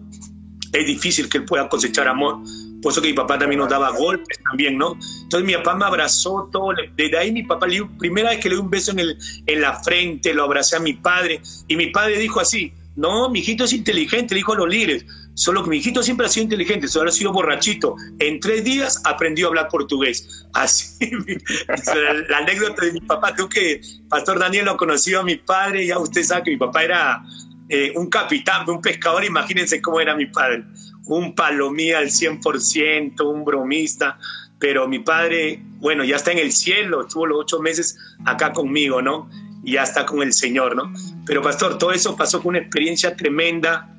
es 0.73 0.85
difícil 0.85 1.29
que 1.29 1.39
él 1.39 1.45
pueda 1.45 1.69
cosechar 1.69 2.07
amor. 2.07 2.39
Por 2.81 2.91
eso 2.91 3.01
que 3.01 3.07
mi 3.07 3.13
papá 3.13 3.39
también 3.39 3.59
nos 3.59 3.69
daba 3.69 3.89
golpes 3.91 4.37
también, 4.43 4.77
¿no? 4.77 4.97
Entonces 5.23 5.47
mi 5.47 5.53
papá 5.53 5.75
me 5.75 5.85
abrazó 5.85 6.47
todo. 6.51 6.73
Desde 6.95 7.17
ahí 7.17 7.31
mi 7.31 7.43
papá, 7.43 7.65
le 7.67 7.83
primera 7.97 8.29
vez 8.29 8.39
que 8.39 8.49
le 8.49 8.55
di 8.55 8.61
un 8.61 8.69
beso 8.69 8.91
en, 8.91 8.99
el, 8.99 9.17
en 9.45 9.61
la 9.61 9.73
frente, 9.81 10.33
lo 10.33 10.43
abracé 10.43 10.75
a 10.75 10.79
mi 10.79 10.93
padre. 10.93 11.41
Y 11.67 11.75
mi 11.75 11.87
padre 11.87 12.19
dijo 12.19 12.39
así, 12.39 12.71
no, 12.97 13.29
mi 13.29 13.39
hijito 13.39 13.63
es 13.63 13.73
inteligente, 13.73 14.33
dijo 14.33 14.55
los 14.55 14.67
líderes. 14.67 15.05
Solo 15.35 15.63
que 15.63 15.69
mi 15.69 15.77
hijito 15.77 16.01
siempre 16.01 16.25
ha 16.25 16.29
sido 16.29 16.45
inteligente, 16.45 16.87
solo 16.87 17.09
ha 17.09 17.13
sido 17.13 17.31
borrachito. 17.31 17.95
En 18.17 18.39
tres 18.39 18.63
días 18.63 18.99
aprendió 19.05 19.45
a 19.45 19.49
hablar 19.49 19.67
portugués. 19.69 20.47
Así, 20.53 21.11
la, 22.29 22.37
anécdota 22.39 22.85
de 22.85 22.93
mi 22.93 23.01
papá, 23.01 23.35
tú 23.35 23.47
que 23.47 23.81
Pastor 24.09 24.39
Daniel 24.39 24.65
lo 24.65 24.77
conoció 24.77 25.19
a 25.19 25.23
mi 25.23 25.35
padre, 25.35 25.85
ya 25.85 25.99
usted 25.99 26.23
sabe 26.23 26.43
que 26.43 26.51
mi 26.51 26.57
papá 26.57 26.83
era 26.83 27.23
eh, 27.69 27.93
un 27.95 28.09
capitán, 28.09 28.67
un 28.67 28.81
pescador, 28.81 29.23
imagínense 29.23 29.79
cómo 29.79 30.01
era 30.01 30.15
mi 30.15 30.25
padre. 30.25 30.63
Un 31.05 31.35
palomía 31.35 31.99
al 31.99 32.07
100%, 32.07 33.21
un 33.21 33.45
bromista, 33.45 34.17
pero 34.57 34.87
mi 34.87 34.99
padre, 34.99 35.61
bueno, 35.77 36.03
ya 36.03 36.15
está 36.15 36.31
en 36.31 36.39
el 36.39 36.51
cielo, 36.51 37.01
estuvo 37.01 37.27
los 37.27 37.41
ocho 37.41 37.59
meses 37.59 37.95
acá 38.25 38.53
conmigo, 38.53 39.03
¿no? 39.03 39.29
Y 39.63 39.73
ya 39.73 39.83
está 39.83 40.05
con 40.05 40.21
el 40.21 40.33
Señor, 40.33 40.75
¿no? 40.75 40.93
Pero 41.25 41.41
pastor, 41.41 41.77
todo 41.77 41.91
eso 41.91 42.15
pasó 42.15 42.41
con 42.41 42.49
una 42.49 42.59
experiencia 42.59 43.15
tremenda. 43.15 43.93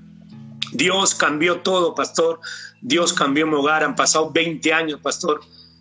Dios 0.72 1.14
cambió 1.14 1.60
todo, 1.60 1.94
pastor. 1.94 2.40
Dios 2.80 3.12
cambió 3.12 3.46
mi 3.46 3.54
hogar. 3.54 3.84
Han 3.84 3.94
pasado 3.94 4.30
20 4.30 4.72
años, 4.72 5.00
pastor. 5.00 5.40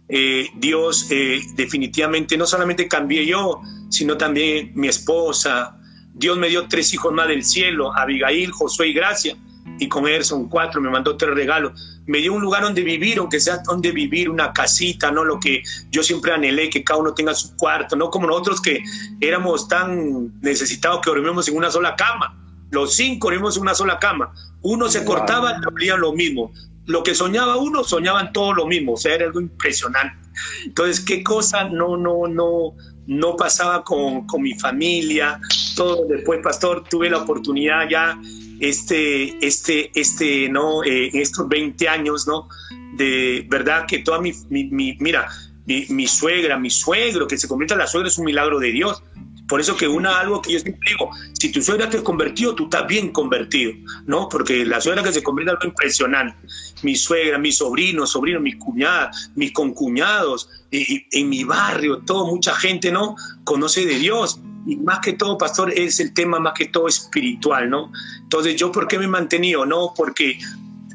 Eh, 0.09 0.47
Dios 0.55 1.07
eh, 1.09 1.41
definitivamente 1.55 2.37
no 2.37 2.45
solamente 2.45 2.87
cambié 2.87 3.25
yo, 3.25 3.61
sino 3.89 4.17
también 4.17 4.71
mi 4.75 4.87
esposa. 4.87 5.77
Dios 6.13 6.37
me 6.37 6.49
dio 6.49 6.67
tres 6.67 6.93
hijos 6.93 7.13
más 7.13 7.27
del 7.27 7.43
cielo, 7.43 7.95
Abigail, 7.95 8.51
Josué 8.51 8.87
y 8.87 8.93
Gracia 8.93 9.37
y 9.79 9.87
con 9.87 10.07
él 10.07 10.23
son 10.23 10.47
cuatro, 10.47 10.81
me 10.81 10.89
mandó 10.89 11.17
tres 11.17 11.33
regalos. 11.33 11.99
Me 12.05 12.19
dio 12.19 12.33
un 12.33 12.41
lugar 12.41 12.63
donde 12.63 12.81
vivir, 12.81 13.19
aunque 13.19 13.39
sea 13.39 13.59
donde 13.65 13.91
vivir, 13.91 14.29
una 14.29 14.53
casita, 14.53 15.11
¿no? 15.11 15.23
Lo 15.23 15.39
que 15.39 15.63
yo 15.91 16.03
siempre 16.03 16.31
anhelé, 16.31 16.69
que 16.69 16.83
cada 16.83 16.99
uno 16.99 17.13
tenga 17.13 17.33
su 17.33 17.55
cuarto, 17.55 17.95
no 17.95 18.09
como 18.09 18.27
nosotros 18.27 18.61
que 18.61 18.81
éramos 19.21 19.67
tan 19.67 20.39
necesitados 20.41 21.01
que 21.01 21.09
dormíamos 21.09 21.47
en 21.47 21.57
una 21.57 21.69
sola 21.69 21.95
cama. 21.95 22.37
Los 22.71 22.95
cinco 22.95 23.27
dormimos 23.27 23.55
en 23.55 23.63
una 23.63 23.75
sola 23.75 23.99
cama. 23.99 24.33
Uno 24.61 24.89
se 24.89 25.05
cortaba, 25.05 25.59
dormían 25.59 26.01
lo 26.01 26.13
mismo. 26.13 26.51
Lo 26.85 27.03
que 27.03 27.15
soñaba 27.15 27.57
uno, 27.57 27.83
soñaban 27.83 28.31
todos 28.33 28.55
lo 28.55 28.65
mismo. 28.65 28.93
O 28.93 28.97
sea, 28.97 29.15
era 29.15 29.25
algo 29.25 29.39
impresionante. 29.39 30.17
Entonces, 30.65 30.99
¿qué 30.99 31.23
cosa 31.23 31.65
no, 31.65 31.97
no, 31.97 32.27
no, 32.27 32.73
no 33.07 33.35
pasaba 33.35 33.83
con, 33.83 34.25
con 34.27 34.41
mi 34.41 34.53
familia? 34.53 35.39
Todo 35.75 36.05
después, 36.07 36.39
pastor, 36.43 36.83
tuve 36.89 37.09
la 37.09 37.19
oportunidad 37.19 37.89
ya 37.89 38.19
este, 38.59 39.45
este, 39.45 39.91
este, 39.99 40.49
¿no? 40.49 40.83
Eh, 40.83 41.09
estos 41.13 41.47
20 41.47 41.87
años, 41.87 42.27
¿no? 42.27 42.49
De 42.95 43.45
verdad 43.49 43.85
que 43.87 43.99
toda 43.99 44.19
mi, 44.19 44.33
mi, 44.49 44.97
mira, 44.99 45.29
mi, 45.65 45.85
mi, 45.89 46.07
suegra, 46.07 46.57
mi 46.57 46.69
suegro, 46.69 47.27
que 47.27 47.37
se 47.37 47.47
convierta 47.47 47.75
en 47.75 47.79
la 47.79 47.87
suegra 47.87 48.07
es 48.07 48.17
un 48.17 48.25
milagro 48.25 48.59
de 48.59 48.71
Dios. 48.71 49.03
Por 49.47 49.61
eso 49.61 49.77
que 49.77 49.87
una 49.87 50.19
algo 50.19 50.41
que 50.41 50.53
yo 50.53 50.59
siempre 50.59 50.89
digo, 50.91 51.09
si 51.39 51.51
tu 51.51 51.61
suegra 51.61 51.89
te 51.89 52.03
convertido, 52.03 52.53
tú 52.53 52.65
estás 52.65 52.85
bien 52.85 53.11
convertido, 53.11 53.71
¿no? 54.05 54.27
Porque 54.27 54.65
la 54.65 54.81
suegra 54.81 55.03
que 55.03 55.13
se 55.13 55.23
convierte 55.23 55.51
es 55.51 55.55
algo 55.55 55.69
impresionante. 55.69 56.37
Mi 56.83 56.95
suegra, 56.95 57.37
mis 57.37 57.57
sobrinos, 57.57 58.11
sobrinos, 58.11 58.41
mis 58.41 58.57
cuñadas, 58.57 59.31
mis 59.35 59.53
concuñados, 59.53 60.49
y, 60.69 61.05
en 61.11 61.29
mi 61.29 61.45
barrio, 61.45 61.99
todo, 61.99 62.27
mucha 62.27 62.53
gente, 62.55 62.91
¿no? 62.91 63.15
Conoce 63.45 63.85
de 63.85 63.97
Dios 63.97 64.41
y 64.65 64.75
más 64.77 64.99
que 64.99 65.13
todo, 65.13 65.37
pastor, 65.37 65.71
es 65.73 65.99
el 65.99 66.13
tema 66.13 66.39
más 66.39 66.53
que 66.53 66.65
todo 66.65 66.87
espiritual, 66.87 67.69
¿no? 67.69 67.91
Entonces, 68.21 68.55
¿yo 68.55 68.71
por 68.71 68.87
qué 68.87 68.97
me 68.97 69.05
he 69.05 69.09
mantenido? 69.09 69.65
No, 69.65 69.93
porque 69.95 70.37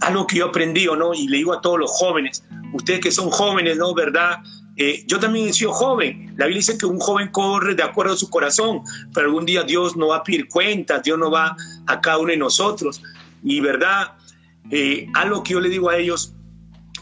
algo 0.01 0.27
que 0.27 0.37
yo 0.37 0.47
he 0.47 0.49
aprendido, 0.49 0.97
¿no? 0.97 1.15
Y 1.15 1.29
le 1.29 1.39
digo 1.39 1.53
a 1.53 1.61
todos 1.61 1.79
los 1.79 1.91
jóvenes, 1.91 2.45
ustedes 2.73 3.01
que 3.01 3.11
son 3.11 3.31
jóvenes, 3.31 3.79
¿no? 3.79 3.95
¿Verdad? 3.95 4.41
Eh, 4.77 5.05
yo 5.07 5.21
también 5.21 5.49
he 5.49 5.53
sido 5.53 5.73
joven. 5.73 6.35
La 6.37 6.47
Biblia 6.47 6.59
dice 6.59 6.79
que 6.79 6.87
un 6.87 6.99
joven 6.99 7.29
corre 7.29 7.75
de 7.75 7.83
acuerdo 7.83 8.15
a 8.15 8.17
su 8.17 8.31
corazón, 8.31 8.83
pero 9.15 9.27
algún 9.27 9.47
día 9.47 9.63
Dios 9.63 9.97
no 9.97 10.09
va 10.09 10.17
a 10.17 10.25
pedir 10.25 10.49
cuentas, 10.49 11.03
Dios 11.03 11.19
no 11.19 11.31
va 11.31 11.57
a 11.87 12.01
cada 12.01 12.19
uno 12.19 12.31
de 12.31 12.39
nosotros. 12.39 13.03
Y 13.45 13.61
verdad, 13.61 14.13
eh, 14.71 15.09
algo 15.15 15.43
que 15.43 15.53
yo 15.53 15.61
le 15.61 15.69
digo 15.69 15.91
a 15.91 15.97
ellos, 15.97 16.35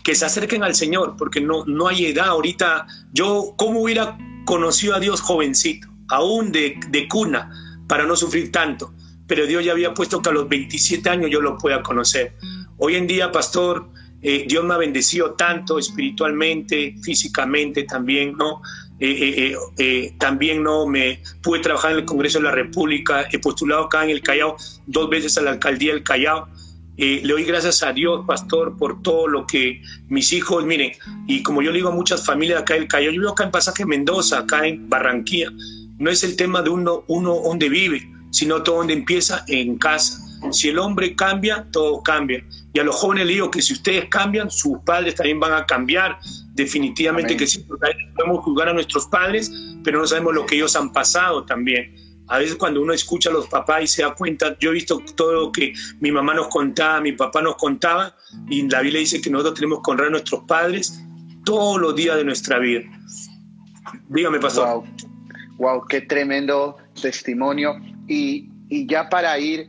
que 0.03 0.15
se 0.15 0.25
acerquen 0.25 0.65
al 0.65 0.75
Señor, 0.75 1.17
porque 1.17 1.41
no, 1.41 1.65
no 1.67 1.89
hay 1.89 2.07
edad 2.07 2.29
ahorita. 2.29 2.87
Yo, 3.13 3.55
¿cómo 3.57 3.83
hubiera 3.83 4.19
conocido 4.47 4.95
a 4.95 5.01
Dios 5.01 5.21
jovencito? 5.21 5.89
Aún 6.11 6.53
de, 6.53 7.07
cuna, 7.09 7.51
para 7.89 8.05
no 8.05 8.17
sufrir 8.17 8.53
tanto. 8.53 8.93
pero 9.27 9.47
Dios 9.47 9.65
ya 9.65 9.73
había 9.73 9.95
puesto 9.95 10.21
que 10.21 10.29
a 10.29 10.33
los 10.33 10.49
27 10.49 11.09
años 11.09 11.31
yo 11.31 11.41
lo 11.41 11.57
pueda 11.57 11.83
conocer. 11.83 12.37
Hoy 12.79 12.97
en 12.97 13.07
día, 13.07 13.31
pastor, 13.31 13.89
eh, 14.23 14.45
Dios 14.47 14.65
me 14.65 14.75
ha 14.75 14.77
bendecido 14.77 15.33
tanto 15.33 15.79
espiritualmente, 15.79 16.95
físicamente 17.03 17.85
también, 17.85 18.35
¿no? 18.37 18.61
Eh, 18.99 19.57
eh, 19.79 20.15
también 20.19 20.63
no 20.63 20.87
me 20.87 21.23
pude 21.43 21.61
trabajar 21.61 21.93
en 21.93 21.99
el 21.99 22.05
Congreso 22.05 22.39
de 22.39 22.45
la 22.45 22.51
República, 22.51 23.27
he 23.33 23.39
postulado 23.39 23.85
acá 23.85 24.05
en 24.05 24.11
el 24.11 24.21
Callao 24.21 24.57
dos 24.87 25.09
veces 25.09 25.39
a 25.39 25.43
la 25.43 25.53
alcaldía 25.53 25.95
del 25.95 26.03
Callao. 26.03 26.49
le 26.99 27.23
doy 27.23 27.45
gracias 27.45 27.83
a 27.83 27.95
Dios, 27.95 28.27
pastor, 28.27 28.77
por 28.77 29.01
todo 29.01 29.27
lo 29.27 29.47
que 29.47 29.81
mis 30.09 30.35
hijos, 30.35 30.67
miren, 30.67 30.93
y 31.27 31.43
como 31.43 31.63
yo 31.63 31.71
le 31.71 31.79
digo 31.79 31.89
a 31.89 31.95
muchas 31.95 32.27
familias 32.27 32.61
acá 32.61 32.75
del 32.75 32.89
Callao, 32.89 33.13
yo 33.13 33.21
vivo 33.21 33.33
acá 33.33 33.45
en 33.45 33.51
Pasaje 33.51 33.87
Mendoza, 33.87 34.41
acá 34.41 34.67
en 34.67 34.91
Barranquilla, 34.91 35.51
no 36.01 36.11
es 36.11 36.25
el 36.25 36.35
tema 36.35 36.63
de 36.63 36.71
uno, 36.71 37.05
uno 37.07 37.37
donde 37.45 37.69
vive, 37.69 38.11
sino 38.31 38.63
todo 38.63 38.79
donde 38.79 38.95
empieza 38.95 39.45
en 39.49 39.79
casa. 39.79 40.19
Si 40.51 40.71
el 40.71 40.79
hombre 40.79 41.15
cambia, 41.15 41.67
todo 41.71 42.03
cambia. 42.03 42.43
Y 42.73 42.81
a 42.81 42.85
los 42.85 42.97
jóvenes 42.97 43.27
les 43.27 43.35
digo 43.37 43.51
que 43.51 43.61
si 43.61 43.75
ustedes 43.75 44.07
cambian, 44.09 44.51
sus 44.51 44.79
padres 44.79 45.15
también 45.15 45.39
van 45.39 45.53
a 45.53 45.67
cambiar. 45.67 46.19
Definitivamente 46.55 47.37
que 47.37 47.47
sí, 47.47 47.65
podemos 48.17 48.43
juzgar 48.43 48.71
a 48.71 48.73
nuestros 48.73 49.07
padres, 49.07 49.53
pero 49.85 50.01
no 50.01 50.07
sabemos 50.07 50.35
lo 50.35 50.47
que 50.47 50.57
ellos 50.57 50.75
han 50.75 50.91
pasado 50.91 51.45
también. 51.45 51.95
A 52.29 52.39
veces 52.39 52.57
cuando 52.57 52.81
uno 52.81 52.95
escucha 52.95 53.29
a 53.29 53.33
los 53.33 53.49
papás 53.49 53.83
y 53.83 53.87
se 53.87 54.03
da 54.03 54.15
cuenta, 54.15 54.57
yo 54.59 54.71
he 54.71 54.75
visto 54.75 55.03
todo 55.17 55.33
lo 55.33 55.53
que 55.53 55.75
mi 56.01 56.11
mamá 56.11 56.33
nos 56.33 56.49
contaba, 56.49 57.01
mi 57.01 57.13
papá 57.13 57.43
nos 57.43 57.57
contaba, 57.57 58.17
y 58.49 58.67
la 58.69 58.81
Biblia 58.81 59.01
dice 59.01 59.21
que 59.21 59.29
nosotros 59.29 59.57
tenemos 59.57 59.81
que 59.85 59.91
honrar 59.91 60.07
a 60.09 60.11
nuestros 60.13 60.45
padres 60.45 61.03
todos 61.45 61.79
los 61.81 61.95
días 61.95 62.17
de 62.17 62.25
nuestra 62.25 62.59
vida. 62.59 62.83
Dígame, 64.09 64.39
pastor. 64.39 64.67
Wow, 64.67 64.85
wow 65.61 65.87
qué 65.87 66.01
tremendo 66.01 66.79
testimonio. 67.01 67.77
Y, 68.09 68.51
y 68.69 68.87
ya 68.87 69.09
para 69.09 69.39
ir 69.39 69.69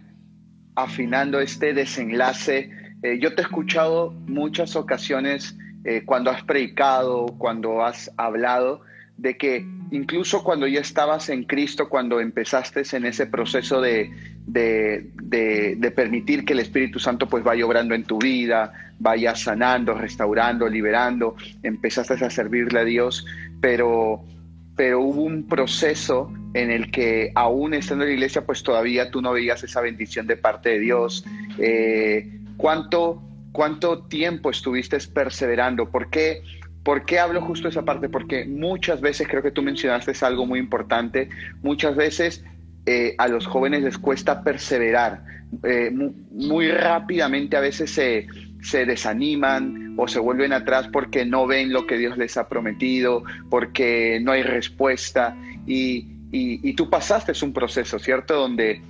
afinando 0.75 1.39
este 1.39 1.73
desenlace, 1.73 2.71
eh, 3.03 3.19
yo 3.19 3.35
te 3.35 3.41
he 3.41 3.45
escuchado 3.45 4.11
muchas 4.25 4.75
ocasiones 4.75 5.55
eh, 5.83 6.03
cuando 6.05 6.31
has 6.31 6.43
predicado, 6.43 7.25
cuando 7.37 7.83
has 7.83 8.09
hablado, 8.17 8.81
de 9.17 9.37
que 9.37 9.65
incluso 9.91 10.43
cuando 10.43 10.65
ya 10.65 10.79
estabas 10.79 11.29
en 11.29 11.43
Cristo, 11.43 11.89
cuando 11.89 12.19
empezaste 12.21 12.83
en 12.95 13.05
ese 13.05 13.27
proceso 13.27 13.81
de, 13.81 14.09
de, 14.47 15.93
permitir 15.95 16.45
que 16.45 16.53
el 16.53 16.59
Espíritu 16.59 16.99
Santo 16.99 17.27
pues 17.27 17.43
vaya 17.43 17.65
obrando 17.65 17.93
en 17.93 18.05
tu 18.05 18.17
vida, 18.17 18.93
vaya 18.99 19.35
sanando, 19.35 19.93
restaurando, 19.93 20.67
liberando, 20.67 21.35
empezaste 21.61 22.13
a 22.13 22.29
servirle 22.29 22.79
a 22.79 22.85
Dios, 22.85 23.25
pero, 23.59 24.23
pero 24.75 25.01
hubo 25.01 25.23
un 25.23 25.47
proceso 25.47 26.31
en 26.53 26.71
el 26.71 26.91
que 26.91 27.31
aún 27.35 27.73
estando 27.73 28.03
en 28.03 28.09
la 28.09 28.13
iglesia 28.15 28.45
pues 28.45 28.63
todavía 28.63 29.11
tú 29.11 29.21
no 29.21 29.33
veías 29.33 29.63
esa 29.63 29.81
bendición 29.81 30.27
de 30.27 30.37
parte 30.37 30.69
de 30.69 30.79
Dios. 30.79 31.25
Eh, 31.57 32.29
¿Cuánto, 32.57 33.21
cuánto 33.51 34.03
tiempo 34.03 34.49
estuviste 34.49 34.97
perseverando? 35.13 35.89
¿Por 35.89 36.09
qué, 36.09 36.41
¿Por 36.83 37.05
qué 37.05 37.19
hablo 37.19 37.41
justo 37.41 37.67
esa 37.67 37.83
parte? 37.83 38.09
Porque 38.09 38.45
muchas 38.45 39.01
veces, 39.01 39.27
creo 39.27 39.43
que 39.43 39.51
tú 39.51 39.61
mencionaste 39.61 40.13
algo 40.25 40.45
muy 40.45 40.59
importante, 40.59 41.29
muchas 41.61 41.95
veces 41.95 42.43
eh, 42.85 43.15
a 43.17 43.27
los 43.27 43.45
jóvenes 43.47 43.83
les 43.83 43.97
cuesta 43.97 44.43
perseverar. 44.43 45.23
Eh, 45.63 45.91
muy, 46.31 46.71
rápidamente 46.71 47.57
a 47.57 47.59
veces 47.59 47.91
se, 47.91 48.27
se, 48.61 48.85
desaniman 48.85 49.95
o 49.97 50.07
se 50.07 50.19
vuelven 50.19 50.53
atrás 50.53 50.87
porque 50.91 51.25
no 51.25 51.47
ven 51.47 51.71
lo 51.71 51.85
que 51.87 51.97
Dios 51.97 52.17
les 52.17 52.37
ha 52.37 52.47
prometido, 52.47 53.23
porque 53.49 54.19
no 54.21 54.31
hay 54.31 54.43
respuesta. 54.43 55.35
Y, 55.65 56.07
y, 56.31 56.67
y 56.67 56.73
tú 56.73 56.89
pasaste 56.89 57.33
un 57.43 57.53
proceso, 57.53 57.99
¿cierto? 57.99 58.35
Donde, 58.35 58.81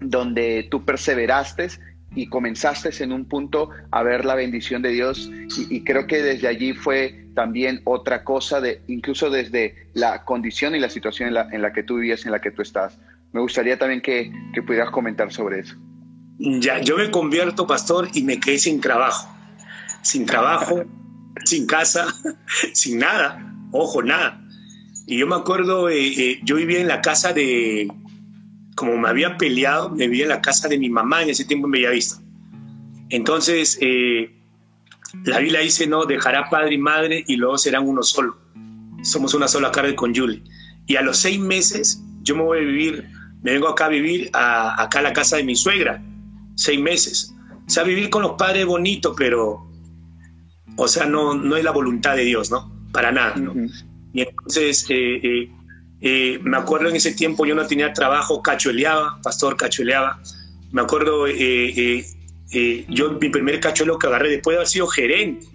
donde 0.00 0.66
tú 0.70 0.84
perseveraste 0.84 1.68
y 2.14 2.26
comenzaste 2.26 2.90
en 3.02 3.12
un 3.12 3.24
punto 3.24 3.70
a 3.90 4.02
ver 4.02 4.24
la 4.24 4.34
bendición 4.34 4.82
de 4.82 4.90
Dios 4.90 5.30
y, 5.70 5.84
creo 5.84 6.06
que 6.06 6.22
desde 6.22 6.48
allí 6.48 6.72
fue 6.72 7.26
también 7.34 7.80
otra 7.84 8.24
cosa, 8.24 8.60
de, 8.60 8.82
incluso 8.88 9.30
desde 9.30 9.86
la 9.94 10.24
condición 10.24 10.74
y 10.74 10.80
la 10.80 10.90
situación 10.90 11.28
en 11.28 11.34
la, 11.34 11.48
en 11.52 11.62
la 11.62 11.72
que 11.72 11.82
tú 11.82 11.96
vivías, 11.96 12.26
en 12.26 12.32
la 12.32 12.40
que 12.40 12.50
tú 12.50 12.62
estás. 12.62 12.98
Me 13.32 13.40
gustaría 13.40 13.78
también 13.78 14.00
que, 14.00 14.32
que 14.52 14.62
pudieras 14.62 14.90
comentar 14.90 15.32
sobre 15.32 15.60
eso. 15.60 15.76
Ya, 16.42 16.80
yo 16.80 16.96
me 16.96 17.10
convierto, 17.10 17.66
pastor, 17.66 18.08
y 18.14 18.22
me 18.22 18.40
quedé 18.40 18.58
sin 18.58 18.80
trabajo. 18.80 19.28
Sin 20.00 20.24
trabajo, 20.24 20.84
sin 21.44 21.66
casa, 21.66 22.06
sin 22.72 22.98
nada. 22.98 23.54
Ojo, 23.72 24.02
nada. 24.02 24.42
Y 25.06 25.18
yo 25.18 25.26
me 25.26 25.36
acuerdo, 25.36 25.90
eh, 25.90 25.98
eh, 25.98 26.40
yo 26.42 26.56
vivía 26.56 26.80
en 26.80 26.88
la 26.88 27.02
casa 27.02 27.34
de, 27.34 27.92
como 28.74 28.96
me 28.96 29.10
había 29.10 29.36
peleado, 29.36 29.90
me 29.90 30.08
vivía 30.08 30.24
en 30.24 30.30
la 30.30 30.40
casa 30.40 30.66
de 30.66 30.78
mi 30.78 30.88
mamá 30.88 31.22
en 31.22 31.28
ese 31.28 31.44
tiempo 31.44 31.66
en 31.66 31.72
Bellavista. 31.72 32.16
Entonces, 33.10 33.76
eh, 33.82 34.34
la 35.24 35.40
Biblia 35.40 35.60
dice, 35.60 35.86
no, 35.86 36.06
dejará 36.06 36.48
padre 36.48 36.74
y 36.74 36.78
madre 36.78 37.22
y 37.26 37.36
luego 37.36 37.58
serán 37.58 37.86
uno 37.86 38.02
solo. 38.02 38.38
Somos 39.02 39.34
una 39.34 39.46
sola 39.46 39.70
carne 39.70 39.94
con 39.94 40.14
Julie. 40.14 40.42
Y 40.86 40.96
a 40.96 41.02
los 41.02 41.18
seis 41.18 41.38
meses, 41.38 42.02
yo 42.22 42.34
me 42.34 42.44
voy 42.44 42.58
a 42.60 42.62
vivir, 42.62 43.10
me 43.42 43.52
vengo 43.52 43.68
acá 43.68 43.86
a 43.86 43.88
vivir 43.90 44.30
a, 44.32 44.82
acá 44.82 45.00
a 45.00 45.02
la 45.02 45.12
casa 45.12 45.36
de 45.36 45.44
mi 45.44 45.54
suegra, 45.54 46.02
seis 46.60 46.78
meses. 46.78 47.34
O 47.66 47.70
sea, 47.70 47.84
vivir 47.84 48.10
con 48.10 48.22
los 48.22 48.32
padres 48.32 48.66
bonito, 48.66 49.14
pero, 49.16 49.66
o 50.76 50.88
sea, 50.88 51.06
no, 51.06 51.34
no 51.34 51.56
es 51.56 51.64
la 51.64 51.70
voluntad 51.70 52.16
de 52.16 52.24
Dios, 52.24 52.50
¿no? 52.50 52.70
Para 52.92 53.10
nada, 53.12 53.36
¿no? 53.36 53.54
Y 54.12 54.22
entonces, 54.22 54.86
eh, 54.90 55.20
eh, 55.22 55.50
eh, 56.00 56.38
me 56.42 56.56
acuerdo 56.56 56.88
en 56.88 56.96
ese 56.96 57.12
tiempo 57.12 57.46
yo 57.46 57.54
no 57.54 57.66
tenía 57.66 57.92
trabajo, 57.92 58.42
cachueleaba, 58.42 59.20
pastor 59.22 59.56
cachueleaba. 59.56 60.20
Me 60.72 60.82
acuerdo, 60.82 61.26
yo 61.28 63.12
mi 63.20 63.28
primer 63.28 63.60
cachuelo 63.60 63.98
que 63.98 64.06
agarré 64.06 64.30
después 64.30 64.54
de 64.54 64.58
haber 64.58 64.68
sido 64.68 64.86
gerente, 64.86 65.46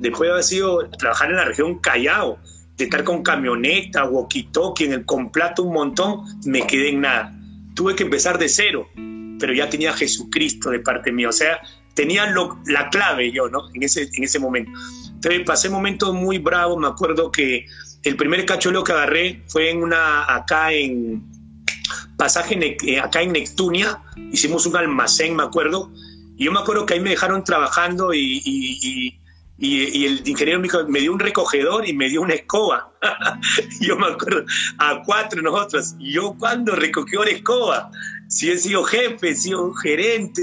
después 0.00 0.28
de 0.28 0.32
haber 0.32 0.44
sido 0.44 0.88
trabajar 0.90 1.30
en 1.30 1.36
la 1.36 1.44
región 1.46 1.78
Callao, 1.80 2.38
de 2.76 2.84
estar 2.84 3.04
con 3.04 3.22
camioneta, 3.22 4.04
walkie-talkie, 4.04 4.84
en 4.84 4.92
el 4.92 5.04
complato 5.04 5.62
un 5.64 5.74
montón, 5.74 6.24
me 6.44 6.66
quedé 6.66 6.90
en 6.90 7.00
nada. 7.02 7.34
Tuve 7.74 7.94
que 7.94 8.04
empezar 8.04 8.38
de 8.38 8.48
cero, 8.48 8.88
pero 9.38 9.52
ya 9.52 9.68
tenía 9.68 9.92
Jesucristo 9.92 10.70
de 10.70 10.80
parte 10.80 11.12
mía, 11.12 11.28
o 11.28 11.32
sea, 11.32 11.60
tenía 11.94 12.32
la 12.66 12.90
clave 12.90 13.32
yo, 13.32 13.48
¿no? 13.48 13.68
En 13.74 13.82
ese, 13.82 14.08
en 14.14 14.24
ese 14.24 14.38
momento. 14.38 14.70
Entonces 15.14 15.42
pasé 15.46 15.70
momentos 15.70 16.12
muy 16.12 16.38
bravos, 16.38 16.78
me 16.78 16.88
acuerdo 16.88 17.30
que 17.30 17.66
el 18.02 18.16
primer 18.16 18.44
cachuelo 18.44 18.84
que 18.84 18.92
agarré 18.92 19.42
fue 19.48 19.70
en 19.70 19.82
una, 19.82 20.32
acá 20.32 20.72
en 20.72 21.24
pasaje, 22.16 22.76
eh, 22.86 23.00
acá 23.00 23.22
en 23.22 23.32
Neptunia, 23.32 24.00
hicimos 24.32 24.66
un 24.66 24.76
almacén, 24.76 25.34
me 25.34 25.42
acuerdo, 25.42 25.90
y 26.36 26.44
yo 26.44 26.52
me 26.52 26.60
acuerdo 26.60 26.84
que 26.84 26.94
ahí 26.94 27.00
me 27.00 27.10
dejaron 27.10 27.44
trabajando 27.44 28.12
y, 28.12 28.42
y, 28.44 29.20
el 29.56 30.28
ingeniero 30.28 30.60
me, 30.60 30.68
me 30.88 31.00
dio 31.00 31.12
un 31.12 31.20
recogedor 31.20 31.88
y 31.88 31.94
me 31.94 32.08
dio 32.08 32.20
una 32.20 32.34
escoba. 32.34 32.92
yo 33.80 33.96
me 33.96 34.08
acuerdo, 34.08 34.44
a 34.78 35.00
cuatro 35.06 35.40
nosotros, 35.40 35.94
yo 35.98 36.34
cuando 36.38 36.74
recogió 36.74 37.24
la 37.24 37.30
escoba, 37.30 37.90
si 38.28 38.50
he 38.50 38.58
sido 38.58 38.84
jefe, 38.84 39.30
he 39.30 39.34
sido 39.34 39.72
gerente, 39.74 40.42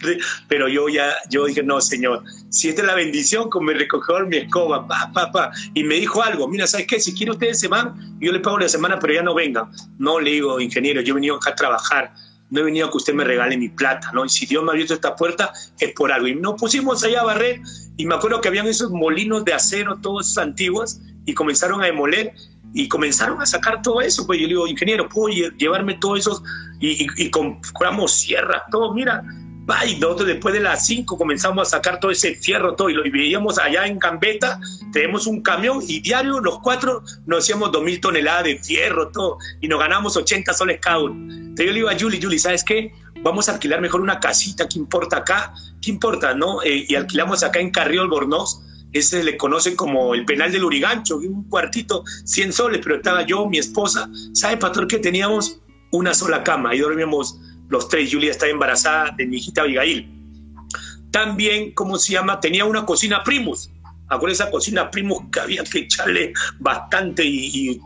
pero 0.48 0.68
yo 0.68 0.88
ya, 0.88 1.14
yo 1.30 1.46
dije, 1.46 1.62
no, 1.62 1.80
señor, 1.80 2.22
si 2.50 2.68
esta 2.68 2.82
es 2.82 2.86
la 2.86 2.94
bendición, 2.94 3.50
como 3.50 3.66
me 3.66 3.74
recogió 3.74 4.20
mi 4.26 4.36
escoba, 4.36 4.86
pa, 4.86 5.10
pa, 5.12 5.32
pa, 5.32 5.50
y 5.74 5.84
me 5.84 5.96
dijo 5.96 6.22
algo, 6.22 6.48
mira, 6.48 6.66
¿sabes 6.66 6.86
qué? 6.86 7.00
Si 7.00 7.14
quieren 7.14 7.32
ustedes 7.32 7.60
se 7.60 7.68
van, 7.68 8.18
yo 8.20 8.32
les 8.32 8.42
pago 8.42 8.58
la 8.58 8.68
semana, 8.68 8.98
pero 8.98 9.14
ya 9.14 9.22
no 9.22 9.34
vengan. 9.34 9.70
No, 9.98 10.20
le 10.20 10.30
digo, 10.30 10.60
ingeniero, 10.60 11.00
yo 11.00 11.12
he 11.12 11.14
venido 11.14 11.36
acá 11.36 11.50
a 11.50 11.54
trabajar, 11.54 12.14
no 12.50 12.60
he 12.60 12.64
venido 12.64 12.86
a 12.86 12.90
que 12.90 12.96
usted 12.98 13.14
me 13.14 13.24
regale 13.24 13.56
mi 13.56 13.68
plata, 13.68 14.10
¿no? 14.12 14.24
Y 14.24 14.28
si 14.28 14.46
Dios 14.46 14.62
me 14.62 14.70
ha 14.70 14.72
abierto 14.72 14.94
esta 14.94 15.16
puerta, 15.16 15.52
es 15.78 15.92
por 15.92 16.12
algo. 16.12 16.28
Y 16.28 16.34
nos 16.36 16.60
pusimos 16.60 17.02
allá 17.02 17.22
a 17.22 17.24
barrer, 17.24 17.60
y 17.96 18.06
me 18.06 18.14
acuerdo 18.14 18.40
que 18.40 18.48
habían 18.48 18.66
esos 18.66 18.90
molinos 18.90 19.44
de 19.44 19.54
acero, 19.54 19.98
todos 20.00 20.36
antiguos, 20.38 21.00
y 21.26 21.34
comenzaron 21.34 21.82
a 21.82 21.86
demoler, 21.86 22.34
y 22.74 22.88
comenzaron 22.88 23.40
a 23.40 23.46
sacar 23.46 23.80
todo 23.80 24.00
eso. 24.00 24.26
Pues 24.26 24.40
yo 24.40 24.46
le 24.46 24.54
digo, 24.54 24.66
ingeniero, 24.66 25.08
¿puedo 25.08 25.34
llevarme 25.56 25.94
todo 25.94 26.16
eso? 26.16 26.42
Y, 26.80 27.06
y, 27.16 27.30
compramos 27.30 28.12
sierra, 28.12 28.64
todo, 28.70 28.92
mira. 28.92 29.22
Va, 29.70 29.86
y 29.86 29.96
nosotros 29.98 30.28
después 30.28 30.52
de 30.52 30.60
las 30.60 30.84
5 30.84 31.16
comenzamos 31.16 31.68
a 31.68 31.70
sacar 31.70 31.98
todo 31.98 32.10
ese 32.10 32.34
fierro, 32.34 32.74
todo, 32.74 32.90
y 32.90 32.92
lo 32.92 33.02
veíamos 33.04 33.58
allá 33.58 33.86
en 33.86 33.98
Cambeta, 33.98 34.60
tenemos 34.92 35.26
un 35.26 35.40
camión 35.40 35.80
y 35.88 36.00
diario 36.00 36.38
los 36.40 36.58
cuatro 36.58 37.02
nos 37.24 37.44
hacíamos 37.44 37.72
dos 37.72 37.82
mil 37.82 37.98
toneladas 37.98 38.44
de 38.44 38.58
fierro, 38.58 39.08
todo, 39.08 39.38
y 39.62 39.68
nos 39.68 39.80
ganamos 39.80 40.18
80 40.18 40.52
soles 40.52 40.80
cada 40.82 40.98
uno. 40.98 41.14
Entonces 41.32 41.64
yo 41.64 41.72
le 41.72 41.78
digo 41.78 41.88
a 41.88 41.98
Julie, 41.98 42.20
Julie, 42.20 42.38
¿sabes 42.38 42.62
qué? 42.62 42.92
Vamos 43.22 43.48
a 43.48 43.52
alquilar 43.52 43.80
mejor 43.80 44.02
una 44.02 44.20
casita, 44.20 44.68
¿qué 44.68 44.78
importa 44.78 45.18
acá? 45.18 45.54
¿Qué 45.80 45.90
importa, 45.90 46.34
no? 46.34 46.62
Eh, 46.62 46.84
y 46.86 46.94
alquilamos 46.94 47.42
acá 47.42 47.58
en 47.58 47.70
Carrillo 47.70 48.02
Albornoz, 48.02 48.60
ese 48.94 49.22
le 49.22 49.36
conocen 49.36 49.76
como 49.76 50.14
el 50.14 50.24
penal 50.24 50.52
del 50.52 50.64
Urigancho, 50.64 51.18
un 51.18 51.48
cuartito, 51.48 52.04
100 52.24 52.52
soles, 52.52 52.80
pero 52.82 52.96
estaba 52.96 53.26
yo, 53.26 53.46
mi 53.46 53.58
esposa, 53.58 54.08
¿sabe, 54.32 54.56
pastor, 54.56 54.86
que 54.86 54.98
teníamos 54.98 55.60
una 55.90 56.14
sola 56.14 56.42
cama? 56.42 56.74
y 56.74 56.78
dormíamos 56.78 57.38
los 57.68 57.88
tres, 57.88 58.12
Julia 58.12 58.30
estaba 58.30 58.52
embarazada 58.52 59.10
de 59.16 59.26
mi 59.26 59.36
hijita 59.36 59.62
Abigail. 59.62 60.08
También, 61.10 61.72
¿cómo 61.72 61.98
se 61.98 62.12
llama? 62.12 62.40
Tenía 62.40 62.64
una 62.64 62.84
cocina 62.84 63.22
primus. 63.24 63.70
Acuérdense 64.08 64.42
esa 64.42 64.52
cocina 64.52 64.90
primus 64.90 65.22
que 65.32 65.40
había 65.40 65.64
que 65.64 65.80
echarle 65.80 66.32
bastante 66.60 67.24
Y, 67.24 67.80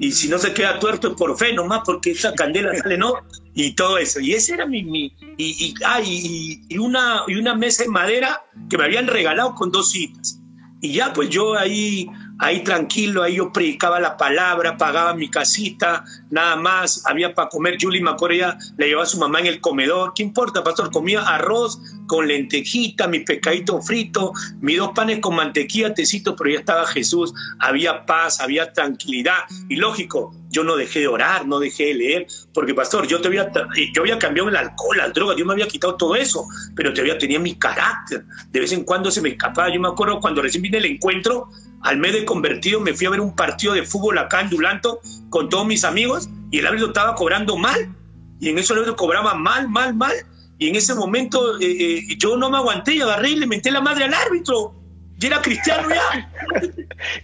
y 0.00 0.12
si 0.12 0.28
no 0.28 0.38
se 0.38 0.52
queda 0.52 0.78
tuerto 0.78 1.08
es 1.08 1.14
por 1.14 1.36
fe 1.36 1.52
nomás, 1.52 1.82
porque 1.84 2.12
esa 2.12 2.34
candela 2.34 2.74
sale, 2.76 2.98
¿no? 2.98 3.14
Y 3.54 3.72
todo 3.72 3.98
eso. 3.98 4.20
Y 4.20 4.34
ese 4.34 4.54
era 4.54 4.66
mi... 4.66 4.82
mi 4.82 5.14
y, 5.36 5.66
y, 5.66 5.74
ah, 5.84 6.00
y, 6.00 6.62
y, 6.68 6.78
una, 6.78 7.22
y 7.26 7.34
una 7.36 7.54
mesa 7.54 7.84
de 7.84 7.90
madera 7.90 8.44
que 8.68 8.78
me 8.78 8.84
habían 8.84 9.06
regalado 9.06 9.54
con 9.54 9.70
dos 9.70 9.90
citas. 9.90 10.40
Y 10.80 10.92
ya 10.92 11.12
pues 11.12 11.30
yo 11.30 11.56
ahí 11.56 12.08
ahí 12.38 12.64
tranquilo, 12.64 13.22
ahí 13.22 13.36
yo 13.36 13.52
predicaba 13.52 14.00
la 14.00 14.16
palabra, 14.16 14.76
pagaba 14.76 15.14
mi 15.14 15.30
casita, 15.30 16.04
nada 16.30 16.56
más, 16.56 17.04
había 17.06 17.34
para 17.34 17.48
comer, 17.48 17.76
Julie 17.80 18.02
Macoria 18.02 18.58
le 18.76 18.88
llevaba 18.88 19.04
a 19.04 19.08
su 19.08 19.18
mamá 19.18 19.40
en 19.40 19.46
el 19.46 19.60
comedor, 19.60 20.12
¿qué 20.14 20.22
importa, 20.22 20.64
pastor? 20.64 20.90
Comía 20.90 21.22
arroz 21.22 21.78
con 22.06 22.28
lentejita, 22.28 23.08
mi 23.08 23.20
pescadito 23.20 23.80
frito, 23.80 24.32
mis 24.60 24.78
dos 24.78 24.90
panes 24.94 25.20
con 25.20 25.34
mantequilla, 25.34 25.94
tecito, 25.94 26.36
pero 26.36 26.50
ya 26.50 26.58
estaba 26.60 26.86
Jesús, 26.86 27.32
había 27.58 28.06
paz, 28.06 28.40
había 28.40 28.72
tranquilidad, 28.72 29.38
y 29.68 29.76
lógico, 29.76 30.34
yo 30.50 30.64
no 30.64 30.76
dejé 30.76 31.00
de 31.00 31.08
orar, 31.08 31.46
no 31.46 31.58
dejé 31.58 31.86
de 31.86 31.94
leer, 31.94 32.26
porque 32.52 32.74
pastor, 32.74 33.06
yo, 33.06 33.20
te 33.20 33.28
había, 33.28 33.50
yo 33.92 34.02
había 34.02 34.18
cambiado 34.18 34.48
el 34.48 34.56
alcohol, 34.56 34.96
las 34.96 35.12
drogas, 35.12 35.36
yo 35.36 35.44
me 35.44 35.52
había 35.52 35.66
quitado 35.66 35.96
todo 35.96 36.14
eso, 36.16 36.46
pero 36.76 36.92
todavía 36.92 37.18
tenía 37.18 37.40
mi 37.40 37.54
carácter, 37.58 38.24
de 38.50 38.60
vez 38.60 38.72
en 38.72 38.84
cuando 38.84 39.10
se 39.10 39.20
me 39.20 39.30
escapaba, 39.30 39.72
yo 39.72 39.80
me 39.80 39.88
acuerdo 39.88 40.20
cuando 40.20 40.42
recién 40.42 40.62
vine 40.62 40.78
el 40.78 40.86
encuentro, 40.86 41.48
al 41.84 41.98
mes 41.98 42.14
de 42.14 42.24
convertido 42.24 42.80
me 42.80 42.94
fui 42.94 43.06
a 43.06 43.10
ver 43.10 43.20
un 43.20 43.36
partido 43.36 43.74
de 43.74 43.82
fútbol 43.82 44.16
acá 44.16 44.40
en 44.40 44.48
Dulanto 44.48 45.00
con 45.28 45.50
todos 45.50 45.66
mis 45.66 45.84
amigos 45.84 46.30
y 46.50 46.58
el 46.58 46.66
árbitro 46.66 46.88
estaba 46.88 47.14
cobrando 47.14 47.56
mal. 47.56 47.94
Y 48.40 48.48
en 48.48 48.58
eso 48.58 48.72
el 48.72 48.80
árbitro 48.80 48.96
cobraba 48.96 49.34
mal, 49.34 49.68
mal, 49.68 49.94
mal. 49.94 50.14
Y 50.58 50.68
en 50.68 50.76
ese 50.76 50.94
momento 50.94 51.58
eh, 51.58 51.66
eh, 51.66 52.16
yo 52.18 52.36
no 52.36 52.50
me 52.50 52.58
aguanté 52.58 52.94
y 52.94 53.00
agarré 53.00 53.30
y 53.30 53.36
le 53.36 53.46
menté 53.46 53.70
la 53.70 53.80
madre 53.80 54.04
al 54.04 54.14
árbitro. 54.14 54.74
Y 55.20 55.26
era 55.26 55.40
cristiano 55.40 55.88
ya. 55.90 56.30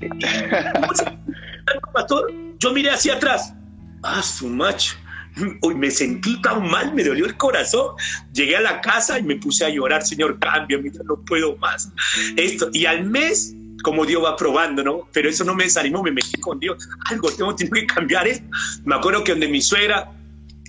Pastor, 1.93 2.33
yo 2.59 2.73
miré 2.73 2.91
hacia 2.91 3.15
atrás. 3.15 3.53
Ah, 4.03 4.23
su 4.23 4.49
macho. 4.49 4.97
Hoy 5.63 5.75
me 5.75 5.91
sentí 5.91 6.41
tan 6.43 6.69
mal, 6.69 6.93
me 6.95 7.05
dolió 7.05 7.27
el 7.27 7.37
corazón. 7.37 7.95
Llegué 8.33 8.57
a 8.57 8.61
la 8.61 8.81
casa 8.81 9.19
y 9.19 9.23
me 9.23 9.37
puse 9.37 9.65
a 9.65 9.69
llorar, 9.69 10.05
Señor, 10.05 10.39
cambia, 10.39 10.79
mira, 10.79 11.01
no 11.05 11.17
puedo 11.25 11.57
más. 11.57 11.91
Esto. 12.37 12.69
Y 12.73 12.87
al 12.87 13.05
mes 13.05 13.55
como 13.83 14.05
Dios 14.05 14.23
va 14.23 14.37
probando, 14.37 14.83
¿no? 14.83 15.09
Pero 15.13 15.29
eso 15.29 15.45
no 15.45 15.55
me 15.55 15.65
desanimó, 15.65 16.03
me 16.03 16.13
metí 16.13 16.39
con 16.41 16.61
Dios. 16.61 16.89
Algo 17.07 17.31
tengo, 17.31 17.55
tengo 17.57 17.73
que 17.73 17.87
cambiar 17.87 18.29
esto. 18.29 18.47
Me 18.85 18.95
acuerdo 18.95 19.25
que 19.25 19.33
donde 19.33 19.49
mi 19.49 19.63
suegra 19.63 20.13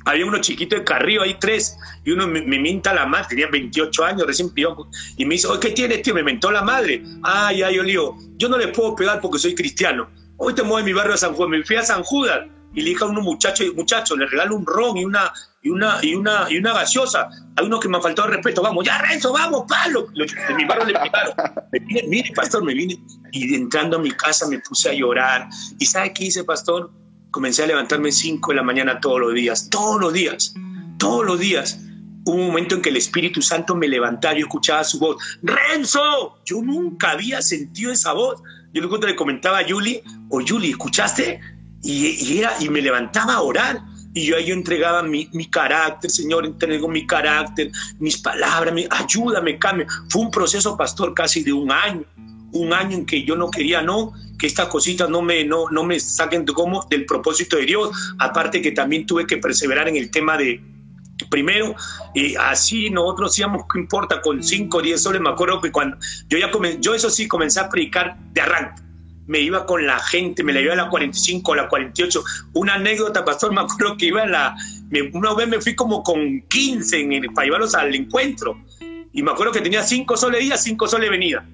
había 0.05 0.25
uno 0.25 0.39
chiquito 0.39 0.75
de 0.75 0.83
Carrillo, 0.83 1.21
ahí 1.21 1.37
tres, 1.39 1.77
y 2.03 2.11
uno 2.11 2.27
me, 2.27 2.41
minta 2.41 2.93
la 2.93 3.05
madre, 3.05 3.27
tenía 3.29 3.47
28 3.47 4.03
años, 4.03 4.27
recién 4.27 4.53
pidió, 4.53 4.75
y 5.17 5.25
me 5.25 5.35
dice, 5.35 5.47
¿qué 5.59 5.71
tienes, 5.71 6.01
tío? 6.01 6.13
Me 6.13 6.23
mentó 6.23 6.51
la 6.51 6.61
madre. 6.61 7.03
Ay, 7.23 7.63
ay, 7.63 7.75
yo 7.75 7.83
le 7.83 7.89
digo, 7.91 8.17
yo 8.37 8.49
no 8.49 8.57
le 8.57 8.69
puedo 8.69 8.95
pegar 8.95 9.21
porque 9.21 9.39
soy 9.39 9.55
cristiano. 9.55 10.09
Hoy 10.37 10.53
te 10.53 10.63
muevo 10.63 10.79
en 10.79 10.85
mi 10.85 10.93
barrio 10.93 11.13
a 11.13 11.17
San 11.17 11.33
Juan, 11.33 11.49
me 11.49 11.63
fui 11.63 11.75
a 11.75 11.83
San 11.83 12.03
Judas, 12.03 12.47
y 12.73 12.81
le 12.81 12.89
dije 12.91 13.03
a 13.03 13.07
unos 13.07 13.23
muchachos, 13.23 13.67
muchachos, 13.75 14.17
le 14.17 14.25
regalo 14.25 14.55
un 14.55 14.65
ron 14.65 14.97
y 14.97 15.05
una, 15.05 15.31
y 15.61 15.69
una, 15.69 15.99
y 16.01 16.15
una, 16.15 16.47
y 16.49 16.57
una 16.57 16.73
gaseosa. 16.73 17.29
Hay 17.55 17.65
uno 17.65 17.79
que 17.79 17.89
me 17.89 17.97
ha 17.97 18.01
faltado 18.01 18.29
respeto, 18.29 18.61
vamos, 18.61 18.85
ya 18.85 18.97
Renzo, 18.97 19.33
vamos, 19.33 19.65
palo. 19.67 20.07
De 20.13 20.55
mi 20.55 20.65
barrio 20.65 20.85
le 20.85 20.93
pegaron. 20.93 21.33
Me 21.71 21.79
vine, 21.79 22.03
mire, 22.07 22.31
pastor, 22.33 22.63
me 22.63 22.73
vine. 22.73 22.97
Y 23.31 23.53
entrando 23.55 23.97
a 23.97 23.99
mi 23.99 24.11
casa 24.11 24.47
me 24.47 24.59
puse 24.59 24.89
a 24.89 24.93
llorar. 24.93 25.49
¿Y 25.79 25.85
sabe 25.85 26.13
qué 26.13 26.25
hice, 26.25 26.43
pastor? 26.43 26.91
Comencé 27.32 27.63
a 27.63 27.67
levantarme 27.67 28.11
5 28.11 28.51
de 28.51 28.55
la 28.57 28.63
mañana 28.63 28.99
todos 28.99 29.21
los 29.21 29.34
días, 29.34 29.69
todos 29.69 30.01
los 30.01 30.11
días, 30.11 30.53
todos 30.97 31.25
los 31.25 31.39
días. 31.39 31.79
Hubo 32.25 32.36
un 32.36 32.47
momento 32.47 32.75
en 32.75 32.82
que 32.82 32.89
el 32.89 32.97
Espíritu 32.97 33.41
Santo 33.41 33.73
me 33.73 33.88
levantaba 33.88 34.38
y 34.38 34.41
escuchaba 34.41 34.84
su 34.84 34.99
voz. 34.99 35.15
¡Renzo! 35.41 36.38
Yo 36.45 36.61
nunca 36.61 37.11
había 37.11 37.41
sentido 37.41 37.93
esa 37.93 38.11
voz. 38.11 38.41
Yo 38.73 38.82
luego 38.82 38.97
le 38.97 39.15
comentaba 39.15 39.59
a 39.59 39.63
Julie, 39.67 40.03
o 40.29 40.41
Julie, 40.45 40.71
¿escuchaste? 40.71 41.39
Y, 41.82 42.38
era, 42.38 42.53
y 42.59 42.67
me 42.67 42.82
levantaba 42.82 43.36
a 43.36 43.41
orar. 43.41 43.82
Y 44.13 44.25
yo 44.25 44.36
ahí 44.36 44.47
yo 44.47 44.53
entregaba 44.53 45.01
mi, 45.01 45.29
mi, 45.32 45.49
carácter, 45.49 46.11
Señor, 46.11 46.45
entrego 46.45 46.89
mi 46.89 47.07
carácter, 47.07 47.71
mis 47.97 48.17
palabras, 48.17 48.73
mi, 48.73 48.86
ayúdame, 48.91 49.57
cambia. 49.57 49.88
Fue 50.09 50.21
un 50.21 50.32
proceso, 50.32 50.75
pastor, 50.75 51.13
casi 51.13 51.43
de 51.43 51.53
un 51.53 51.71
año. 51.71 52.03
Un 52.53 52.73
año 52.73 52.97
en 52.97 53.05
que 53.05 53.23
yo 53.23 53.35
no 53.35 53.49
quería, 53.49 53.81
no, 53.81 54.13
que 54.37 54.47
estas 54.47 54.67
cositas 54.67 55.09
no 55.09 55.21
me, 55.21 55.43
no, 55.43 55.69
no 55.69 55.83
me 55.83 55.99
saquen 55.99 56.45
como 56.45 56.85
del 56.89 57.05
propósito 57.05 57.57
de 57.57 57.65
Dios. 57.65 57.89
Aparte 58.19 58.61
que 58.61 58.71
también 58.71 59.05
tuve 59.05 59.25
que 59.25 59.37
perseverar 59.37 59.87
en 59.87 59.95
el 59.95 60.11
tema 60.11 60.37
de, 60.37 60.61
primero, 61.29 61.75
y 62.13 62.35
así 62.35 62.89
nosotros 62.89 63.37
íbamos, 63.39 63.63
¿qué 63.71 63.79
importa? 63.79 64.21
Con 64.21 64.43
5 64.43 64.77
o 64.77 64.81
10 64.81 65.01
soles, 65.01 65.21
me 65.21 65.29
acuerdo 65.29 65.61
que 65.61 65.71
cuando 65.71 65.97
yo 66.29 66.37
ya 66.37 66.51
comencé, 66.51 66.79
yo 66.81 66.93
eso 66.93 67.09
sí 67.09 67.27
comencé 67.27 67.59
a 67.59 67.69
predicar 67.69 68.17
de 68.33 68.41
arranque 68.41 68.81
me 69.31 69.39
iba 69.39 69.65
con 69.65 69.87
la 69.87 69.97
gente, 69.99 70.43
me 70.43 70.51
la 70.51 70.59
iba 70.59 70.73
a 70.73 70.75
la 70.75 70.89
45, 70.89 71.53
a 71.53 71.55
la 71.55 71.69
48. 71.69 72.23
Una 72.53 72.73
anécdota, 72.73 73.23
pastor, 73.23 73.53
me 73.53 73.61
acuerdo 73.61 73.95
que 73.95 74.07
iba 74.07 74.23
a 74.23 74.25
la. 74.25 74.55
una 75.13 75.33
vez 75.33 75.47
me 75.47 75.61
fui 75.61 75.73
como 75.73 76.03
con 76.03 76.41
15 76.49 76.99
en 76.99 77.33
para 77.33 77.45
llevarlos 77.45 77.73
al 77.73 77.95
encuentro. 77.95 78.59
Y 79.13 79.23
me 79.23 79.31
acuerdo 79.31 79.53
que 79.53 79.61
tenía 79.61 79.83
5 79.83 80.17
soles 80.17 80.43
ida, 80.43 80.57
5 80.57 80.85
soles 80.85 81.09
venida. 81.09 81.45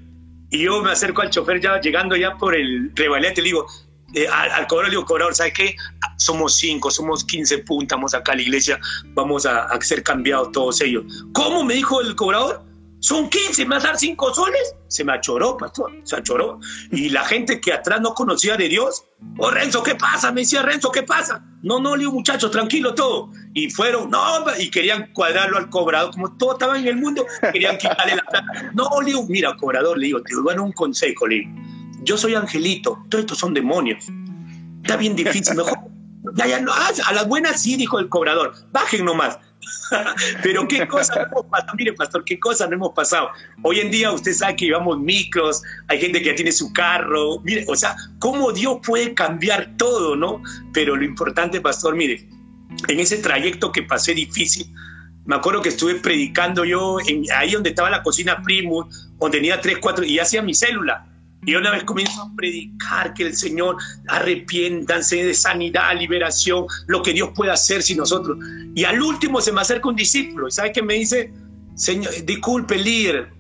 Y 0.50 0.64
yo 0.64 0.82
me 0.82 0.92
acerco 0.92 1.22
al 1.22 1.30
chofer 1.30 1.60
ya 1.60 1.80
llegando 1.82 2.16
ya 2.16 2.36
por 2.38 2.56
el 2.56 2.92
revalete, 2.96 3.42
le 3.42 3.48
digo, 3.48 3.68
eh, 4.14 4.28
al, 4.28 4.66
cobrador, 4.68 4.94
le 4.94 5.06
cobrador, 5.06 5.36
¿sabes 5.36 5.54
qué? 5.54 5.76
Somos 6.18 6.56
5, 6.56 6.90
somos 6.90 7.24
15 7.26 7.60
puntos, 7.60 7.98
vamos 7.98 8.14
acá 8.14 8.32
a 8.32 8.36
la 8.36 8.42
iglesia, 8.42 8.80
vamos 9.14 9.46
a, 9.46 9.64
a 9.64 9.82
ser 9.82 10.04
cambiados 10.04 10.52
todos 10.52 10.80
ellos. 10.82 11.04
¿Cómo? 11.34 11.64
Me 11.64 11.74
dijo 11.74 12.02
el 12.02 12.16
cobrador 12.16 12.68
son 13.00 13.30
15, 13.30 13.66
¿me 13.66 13.76
vas 13.76 13.84
a 13.84 13.88
dar 13.88 14.00
5 14.00 14.34
soles? 14.34 14.76
Se 14.88 15.04
me 15.04 15.14
achoró, 15.14 15.58
pastor, 15.58 15.92
se 16.04 16.16
achoró. 16.16 16.60
Y 16.92 17.10
la 17.10 17.26
gente 17.26 17.60
que 17.60 17.74
atrás 17.74 18.00
no 18.02 18.14
conocía 18.14 18.56
de 18.56 18.70
Dios, 18.70 19.06
oh 19.38 19.50
Renzo, 19.52 19.84
¿qué 19.84 19.96
pasa? 19.96 20.32
Me 20.32 20.42
decía 20.42 20.62
Renzo, 20.62 20.92
¿qué 20.92 21.04
pasa? 21.04 21.44
No, 21.62 21.80
no, 21.80 21.96
le 21.96 22.08
muchachos, 22.08 22.52
tranquilo 22.52 22.94
todo. 22.96 23.32
Y 23.54 23.70
fueron, 23.70 24.10
no, 24.10 24.22
y 24.58 24.70
querían 24.70 25.12
cuadrarlo 25.14 25.58
al 25.58 25.70
cobrador, 25.70 26.12
como 26.12 26.38
todo 26.38 26.54
estaba 26.54 26.78
en 26.78 26.88
el 26.88 26.96
mundo, 26.96 27.26
querían 27.52 27.78
quitarle 27.78 28.16
la 28.16 28.24
plata. 28.24 28.72
No, 28.74 28.90
le 29.02 29.14
mira, 29.28 29.56
cobrador, 29.58 29.98
le 29.98 30.08
digo, 30.08 30.22
te 30.22 30.36
voy 30.36 30.52
a 30.52 30.56
dar 30.56 30.62
un 30.62 30.72
consejo, 30.72 31.28
le 31.28 31.36
digo. 31.36 31.52
Yo 32.04 32.18
soy 32.18 32.36
angelito, 32.36 33.04
todos 33.10 33.24
estos 33.24 33.38
son 33.38 33.54
demonios. 33.54 34.06
Está 34.82 34.96
bien 34.96 35.16
difícil, 35.16 35.56
mejor. 35.56 35.78
Ya, 36.36 36.48
ya, 36.48 36.62
no, 36.62 36.72
ah, 36.74 36.92
a 37.06 37.14
las 37.14 37.28
buenas 37.28 37.62
sí, 37.62 37.76
dijo 37.76 38.00
el 38.00 38.10
cobrador, 38.10 38.54
bajen 38.72 39.06
nomás. 39.06 39.40
Pero 40.44 40.68
qué 40.68 40.88
cosa 40.88 41.16
no 41.16 41.22
hemos 41.24 41.46
pasado, 41.46 41.74
mire 41.78 41.94
pastor, 41.94 42.24
qué 42.26 42.40
cosa 42.40 42.68
no 42.68 42.76
hemos 42.76 42.94
pasado. 42.94 43.30
Hoy 43.64 43.80
en 43.80 43.92
día 43.92 44.12
usted 44.12 44.34
sabe 44.34 44.56
que 44.56 44.66
llevamos 44.66 45.00
micros, 45.00 45.62
hay 45.88 46.00
gente 46.00 46.20
que 46.20 46.28
ya 46.28 46.36
tiene 46.36 46.52
su 46.52 46.72
carro, 46.74 47.40
mire, 47.44 47.66
o 47.68 47.76
sea, 47.76 47.96
cómo 48.20 48.52
Dios 48.52 48.80
puede 48.86 49.14
cambiar 49.14 49.76
todo, 49.78 50.16
¿no? 50.16 50.42
Pero 50.74 50.96
lo 50.96 51.04
importante, 51.04 51.62
pastor, 51.62 51.96
mire, 51.96 52.28
en 52.88 53.00
ese 53.00 53.18
trayecto 53.18 53.72
que 53.72 53.84
pasé 53.84 54.14
difícil, 54.14 54.74
me 55.26 55.36
acuerdo 55.36 55.62
que 55.62 55.70
estuve 55.70 55.96
predicando 55.96 56.64
yo 56.64 56.98
ahí 57.36 57.52
donde 57.52 57.70
estaba 57.70 57.90
la 57.90 58.02
cocina 58.02 58.42
Primus, 58.44 59.10
donde 59.20 59.38
tenía 59.38 59.60
tres, 59.60 59.78
cuatro, 59.82 60.06
y 60.06 60.20
hacía 60.20 60.42
mi 60.42 60.54
célula 60.54 61.06
y 61.46 61.56
una 61.56 61.72
vez 61.72 61.84
comienzo 61.84 62.22
a 62.22 62.36
predicar 62.36 63.14
que 63.14 63.24
el 63.24 63.36
Señor 63.36 63.78
arrepiéntanse 64.08 65.24
de 65.24 65.34
sanidad, 65.34 65.98
liberación, 65.98 66.66
lo 66.88 67.02
que 67.02 67.14
Dios 67.14 67.30
puede 67.36 67.52
hacer 67.52 67.84
si 67.84 67.96
nosotros. 67.96 68.38
Y 68.76 68.84
al 68.84 69.02
último 69.02 69.40
se 69.40 69.52
me 69.52 69.62
acerca 69.62 69.88
un 69.88 69.96
discípulo 69.96 70.48
y 70.48 70.52
¿sabe 70.52 70.72
qué 70.72 70.82
me 70.82 70.96
dice? 70.96 71.32
Señor, 71.76 72.12
disculpe, 72.26 72.78
líder. 72.78 73.32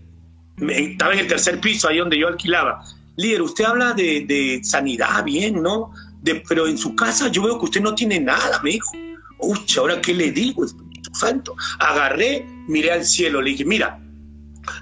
estaba 0.70 1.14
en 1.14 1.20
el 1.20 1.28
tercer 1.28 1.60
piso, 1.60 1.90
ahí 1.90 1.98
donde 1.98 2.18
yo 2.18 2.28
alquilaba. 2.28 2.84
Líder, 3.18 3.42
usted 3.42 3.66
habla 3.66 3.94
de, 3.94 4.62
sanidad, 4.64 5.24
bien, 5.24 5.62
¿no? 5.62 5.92
De, 6.22 6.36
pero 6.48 6.68
en 6.68 6.78
su 6.78 6.96
casa 6.96 7.30
yo 7.30 7.44
veo 7.44 7.58
que 7.60 7.66
usted 7.66 7.82
no 7.82 7.96
tiene 7.96 8.20
nada, 8.20 8.62
me 8.64 8.72
dijo. 8.72 8.92
Uy, 9.40 9.60
¿ahora 9.78 10.00
qué 10.00 10.14
le 10.14 10.32
digo, 10.32 10.64
Espíritu 10.64 11.14
Santo? 11.14 11.56
Agarré, 11.80 12.46
miré 12.68 12.92
al 12.92 13.06
cielo, 13.06 13.42
le 13.42 13.52
dije, 13.52 13.66
mira, 13.66 14.00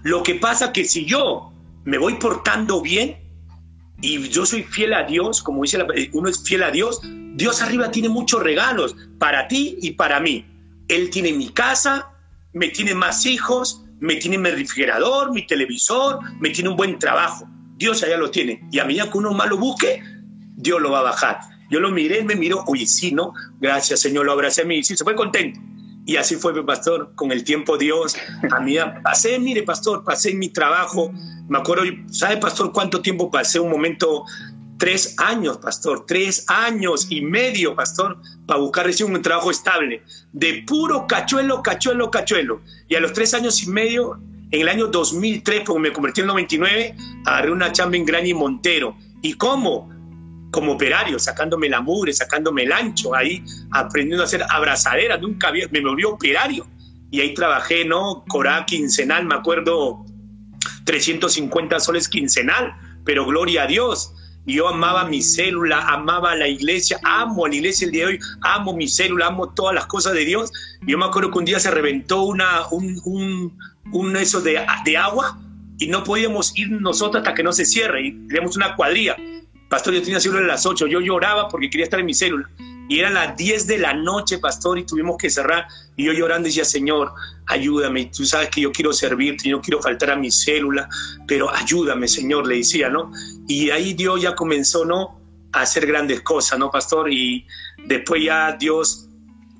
lo 0.03 0.21
que 0.21 0.35
pasa 0.35 0.71
que 0.71 0.85
si 0.85 1.05
yo 1.05 1.51
me 1.85 1.97
voy 1.97 2.15
portando 2.15 2.81
bien 2.81 3.17
y 4.01 4.27
yo 4.29 4.45
soy 4.45 4.63
fiel 4.63 4.93
a 4.93 5.03
Dios, 5.03 5.41
como 5.41 5.61
dice 5.61 5.77
la, 5.77 5.87
uno 6.13 6.29
es 6.29 6.43
fiel 6.43 6.63
a 6.63 6.71
Dios, 6.71 6.99
Dios 7.35 7.61
arriba 7.61 7.91
tiene 7.91 8.09
muchos 8.09 8.43
regalos 8.43 8.95
para 9.19 9.47
ti 9.47 9.77
y 9.81 9.91
para 9.91 10.19
mí. 10.19 10.45
Él 10.87 11.09
tiene 11.09 11.31
mi 11.31 11.49
casa, 11.49 12.11
me 12.53 12.69
tiene 12.69 12.93
más 12.93 13.25
hijos, 13.25 13.83
me 13.99 14.15
tiene 14.15 14.37
mi 14.37 14.49
refrigerador, 14.49 15.31
mi 15.31 15.45
televisor, 15.45 16.19
me 16.39 16.49
tiene 16.49 16.69
un 16.69 16.75
buen 16.75 16.99
trabajo. 16.99 17.47
Dios 17.77 18.03
allá 18.03 18.17
lo 18.17 18.29
tiene. 18.31 18.67
Y 18.71 18.79
a 18.79 18.85
medida 18.85 19.09
que 19.09 19.17
uno 19.17 19.33
más 19.33 19.49
lo 19.49 19.57
busque, 19.57 20.01
Dios 20.57 20.81
lo 20.81 20.91
va 20.91 20.99
a 20.99 21.03
bajar. 21.03 21.39
Yo 21.69 21.79
lo 21.79 21.91
miré, 21.91 22.23
me 22.23 22.35
miró, 22.35 22.63
oye, 22.67 22.85
sí, 22.85 23.11
¿no? 23.11 23.33
Gracias, 23.59 24.01
Señor, 24.01 24.25
lo 24.25 24.31
abracé 24.33 24.61
a 24.61 24.65
mí, 24.65 24.83
sí, 24.83 24.95
se 24.95 25.03
fue 25.03 25.15
contento. 25.15 25.59
Y 26.05 26.17
así 26.17 26.35
fue, 26.35 26.63
pastor, 26.65 27.11
con 27.15 27.31
el 27.31 27.43
tiempo 27.43 27.77
Dios, 27.77 28.15
a 28.51 28.59
mí 28.59 28.75
pasé, 29.03 29.39
mire, 29.39 29.63
pastor, 29.63 30.03
pasé 30.03 30.35
mi 30.35 30.49
trabajo, 30.49 31.11
me 31.49 31.57
acuerdo, 31.57 31.83
¿sabe, 32.11 32.37
pastor, 32.37 32.71
cuánto 32.71 33.01
tiempo 33.01 33.31
pasé? 33.31 33.59
Un 33.59 33.71
momento, 33.71 34.23
tres 34.77 35.15
años, 35.17 35.57
pastor, 35.57 36.05
tres 36.05 36.45
años 36.47 37.07
y 37.09 37.21
medio, 37.21 37.75
pastor, 37.75 38.19
para 38.45 38.59
buscar 38.59 38.85
recién 38.85 39.13
un 39.13 39.21
trabajo 39.21 39.49
estable, 39.49 40.03
de 40.31 40.63
puro 40.67 41.07
cachuelo, 41.07 41.63
cachuelo, 41.63 42.11
cachuelo. 42.11 42.61
Y 42.87 42.95
a 42.95 42.99
los 42.99 43.13
tres 43.13 43.33
años 43.33 43.63
y 43.63 43.69
medio, 43.69 44.19
en 44.51 44.61
el 44.61 44.69
año 44.69 44.87
2003, 44.87 45.63
porque 45.65 45.81
me 45.81 45.91
convertí 45.91 46.21
en 46.21 46.27
99, 46.27 46.95
agarré 47.25 47.51
una 47.51 47.71
chamba 47.71 47.97
en 47.97 48.05
Gran 48.05 48.27
y 48.27 48.33
Montero. 48.35 48.95
¿Y 49.23 49.33
cómo? 49.33 49.89
Como 50.55 50.71
operario, 50.71 51.19
sacándome 51.19 51.67
la 51.67 51.81
mugre, 51.81 52.13
sacándome 52.13 52.63
el 52.63 52.71
ancho, 52.71 53.13
ahí 53.13 53.43
aprendiendo 53.71 54.23
a 54.23 54.25
hacer 54.25 54.41
abrazaderas, 54.49 55.19
nunca 55.19 55.49
había, 55.49 55.67
me 55.69 55.81
volví 55.81 56.05
operario. 56.05 56.65
Y 57.11 57.19
ahí 57.19 57.33
trabajé, 57.33 57.83
¿no? 57.83 58.23
Corá 58.29 58.65
quincenal, 58.65 59.25
me 59.25 59.35
acuerdo, 59.35 60.05
350 60.85 61.77
soles 61.81 62.07
quincenal, 62.07 62.73
pero 63.03 63.25
gloria 63.25 63.63
a 63.63 63.67
Dios. 63.67 64.13
Yo 64.45 64.69
amaba 64.69 65.03
mi 65.03 65.21
célula, 65.21 65.81
amaba 65.89 66.33
la 66.35 66.47
iglesia, 66.47 67.01
amo 67.03 67.47
la 67.47 67.55
iglesia 67.55 67.87
el 67.87 67.91
día 67.91 68.05
de 68.05 68.13
hoy, 68.13 68.19
amo 68.39 68.73
mi 68.73 68.87
célula, 68.87 69.27
amo 69.27 69.49
todas 69.49 69.75
las 69.75 69.87
cosas 69.87 70.13
de 70.13 70.23
Dios. 70.23 70.53
Yo 70.87 70.97
me 70.97 71.03
acuerdo 71.03 71.31
que 71.31 71.39
un 71.39 71.45
día 71.45 71.59
se 71.59 71.69
reventó 71.69 72.21
una, 72.21 72.65
un, 72.71 73.01
un, 73.03 73.57
un 73.91 74.15
eso 74.15 74.39
de, 74.39 74.65
de 74.85 74.97
agua 74.97 75.37
y 75.79 75.87
no 75.87 76.05
podíamos 76.05 76.57
ir 76.57 76.71
nosotros 76.71 77.23
hasta 77.23 77.33
que 77.33 77.43
no 77.43 77.51
se 77.51 77.65
cierre. 77.65 78.07
Y 78.07 78.11
teníamos 78.27 78.55
una 78.55 78.73
cuadrilla 78.77 79.17
Pastor, 79.69 79.93
yo 79.93 80.01
tenía 80.01 80.19
célula 80.19 80.41
a 80.41 80.47
las 80.47 80.65
8, 80.65 80.87
yo 80.87 81.01
lloraba 81.01 81.47
porque 81.47 81.69
quería 81.69 81.85
estar 81.85 81.99
en 81.99 82.05
mi 82.05 82.13
célula. 82.13 82.49
Y 82.87 82.99
eran 82.99 83.15
las 83.15 83.35
10 83.35 83.65
de 83.65 83.79
la 83.79 83.93
noche, 83.93 84.37
pastor, 84.37 84.77
y 84.77 84.85
tuvimos 84.85 85.17
que 85.17 85.29
cerrar. 85.29 85.67
Y 85.95 86.05
yo 86.05 86.13
llorando 86.13 86.45
decía, 86.45 86.65
Señor, 86.65 87.11
ayúdame. 87.47 88.11
Tú 88.15 88.25
sabes 88.25 88.49
que 88.49 88.61
yo 88.61 88.71
quiero 88.71 88.93
servirte, 88.93 89.49
yo 89.49 89.57
no 89.57 89.61
quiero 89.61 89.81
faltar 89.81 90.11
a 90.11 90.15
mi 90.15 90.29
célula, 90.29 90.87
pero 91.27 91.53
ayúdame, 91.53 92.07
Señor, 92.07 92.45
le 92.47 92.57
decía, 92.57 92.89
¿no? 92.89 93.11
Y 93.47 93.71
ahí 93.71 93.93
Dios 93.93 94.21
ya 94.21 94.35
comenzó, 94.35 94.85
¿no? 94.85 95.19
A 95.53 95.61
hacer 95.61 95.87
grandes 95.87 96.21
cosas, 96.21 96.59
¿no, 96.59 96.69
pastor? 96.69 97.11
Y 97.11 97.47
después 97.87 98.23
ya 98.23 98.55
Dios 98.59 99.09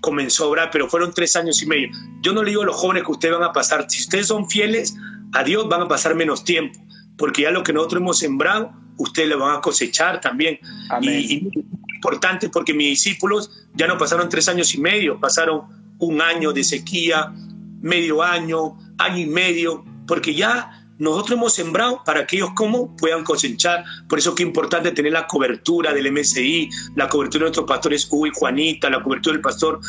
comenzó 0.01 0.43
a 0.43 0.47
obrar, 0.49 0.69
pero 0.71 0.87
fueron 0.87 1.11
tres 1.11 1.35
años 1.35 1.63
y 1.63 1.65
medio. 1.65 1.89
Yo 2.21 2.31
no 2.31 2.43
le 2.43 2.51
digo 2.51 2.61
a 2.61 2.65
los 2.65 2.75
jóvenes 2.75 3.03
que 3.03 3.11
ustedes 3.11 3.33
van 3.33 3.43
a 3.43 3.51
pasar, 3.51 3.89
si 3.89 4.01
ustedes 4.01 4.27
son 4.27 4.47
fieles 4.47 4.95
a 5.33 5.43
Dios, 5.43 5.67
van 5.67 5.81
a 5.81 5.87
pasar 5.87 6.13
menos 6.13 6.43
tiempo, 6.43 6.79
porque 7.17 7.43
ya 7.43 7.51
lo 7.51 7.63
que 7.63 7.73
nosotros 7.73 8.01
hemos 8.01 8.19
sembrado, 8.19 8.73
ustedes 8.97 9.29
lo 9.29 9.39
van 9.39 9.57
a 9.57 9.61
cosechar 9.61 10.21
también. 10.21 10.59
Y, 11.01 11.49
importante 11.95 12.49
porque 12.49 12.73
mis 12.73 12.89
discípulos 12.89 13.49
ya 13.73 13.87
no 13.87 13.97
pasaron 13.97 14.29
tres 14.29 14.47
años 14.47 14.75
y 14.75 14.79
medio, 14.79 15.19
pasaron 15.19 15.61
un 15.97 16.21
año 16.21 16.53
de 16.53 16.63
sequía, 16.63 17.33
medio 17.81 18.21
año, 18.21 18.77
año 18.97 19.17
y 19.17 19.25
medio, 19.25 19.83
porque 20.05 20.35
ya 20.35 20.85
nosotros 20.99 21.37
hemos 21.37 21.53
sembrado 21.53 22.03
para 22.05 22.25
que 22.25 22.37
ellos 22.37 22.51
como 22.55 22.95
puedan 22.95 23.23
cosechar. 23.23 23.83
Por 24.07 24.19
eso 24.19 24.35
que 24.35 24.43
es 24.43 24.47
importante 24.47 24.91
tener 24.91 25.13
la 25.13 25.25
cobertura 25.25 25.93
del 25.93 26.11
MSI, 26.11 26.69
la 26.95 27.09
cobertura 27.09 27.39
de 27.39 27.45
nuestros 27.45 27.65
pastores 27.65 28.07
Hugo 28.09 28.27
y 28.27 28.31
Juanita, 28.33 28.89
la 28.89 29.01
cobertura 29.01 29.33
del 29.33 29.41
pastor, 29.41 29.79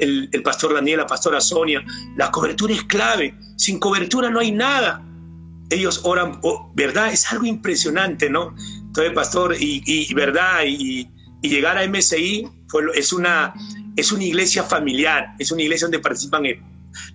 el, 0.00 0.28
el 0.32 0.42
pastor 0.42 0.74
Daniel, 0.74 0.98
la 0.98 1.06
pastora 1.06 1.40
Sonia. 1.40 1.82
La 2.16 2.30
cobertura 2.30 2.74
es 2.74 2.82
clave. 2.84 3.34
Sin 3.56 3.78
cobertura 3.78 4.28
no 4.30 4.40
hay 4.40 4.52
nada 4.52 5.05
ellos 5.70 6.00
oran, 6.04 6.38
oh, 6.42 6.70
¿verdad? 6.74 7.12
Es 7.12 7.30
algo 7.32 7.46
impresionante, 7.46 8.30
¿no? 8.30 8.54
Entonces, 8.86 9.12
pastor, 9.12 9.56
y, 9.58 10.12
verdad, 10.14 10.62
y, 10.66 11.08
llegar 11.42 11.78
a 11.78 11.86
MSI 11.86 12.48
fue, 12.68 12.82
es, 12.94 13.12
una, 13.12 13.54
es 13.96 14.10
una 14.10 14.24
iglesia 14.24 14.64
familiar, 14.64 15.34
es 15.38 15.52
una 15.52 15.62
iglesia 15.62 15.86
donde 15.86 16.00
participan 16.00 16.44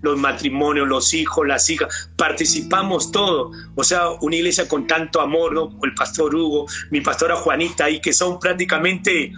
los 0.01 0.17
matrimonios, 0.17 0.87
los 0.87 1.13
hijos, 1.13 1.45
las 1.47 1.69
hijas, 1.69 2.11
participamos 2.15 3.11
todos. 3.11 3.55
O 3.75 3.83
sea, 3.83 4.11
una 4.21 4.35
iglesia 4.35 4.67
con 4.67 4.87
tanto 4.87 5.19
amor, 5.21 5.53
¿no? 5.53 5.77
El 5.83 5.93
pastor 5.95 6.33
Hugo, 6.35 6.67
mi 6.91 7.01
pastora 7.01 7.35
Juanita, 7.35 7.85
ahí 7.85 7.99
que 7.99 8.13
son 8.13 8.39
prácticamente 8.39 9.33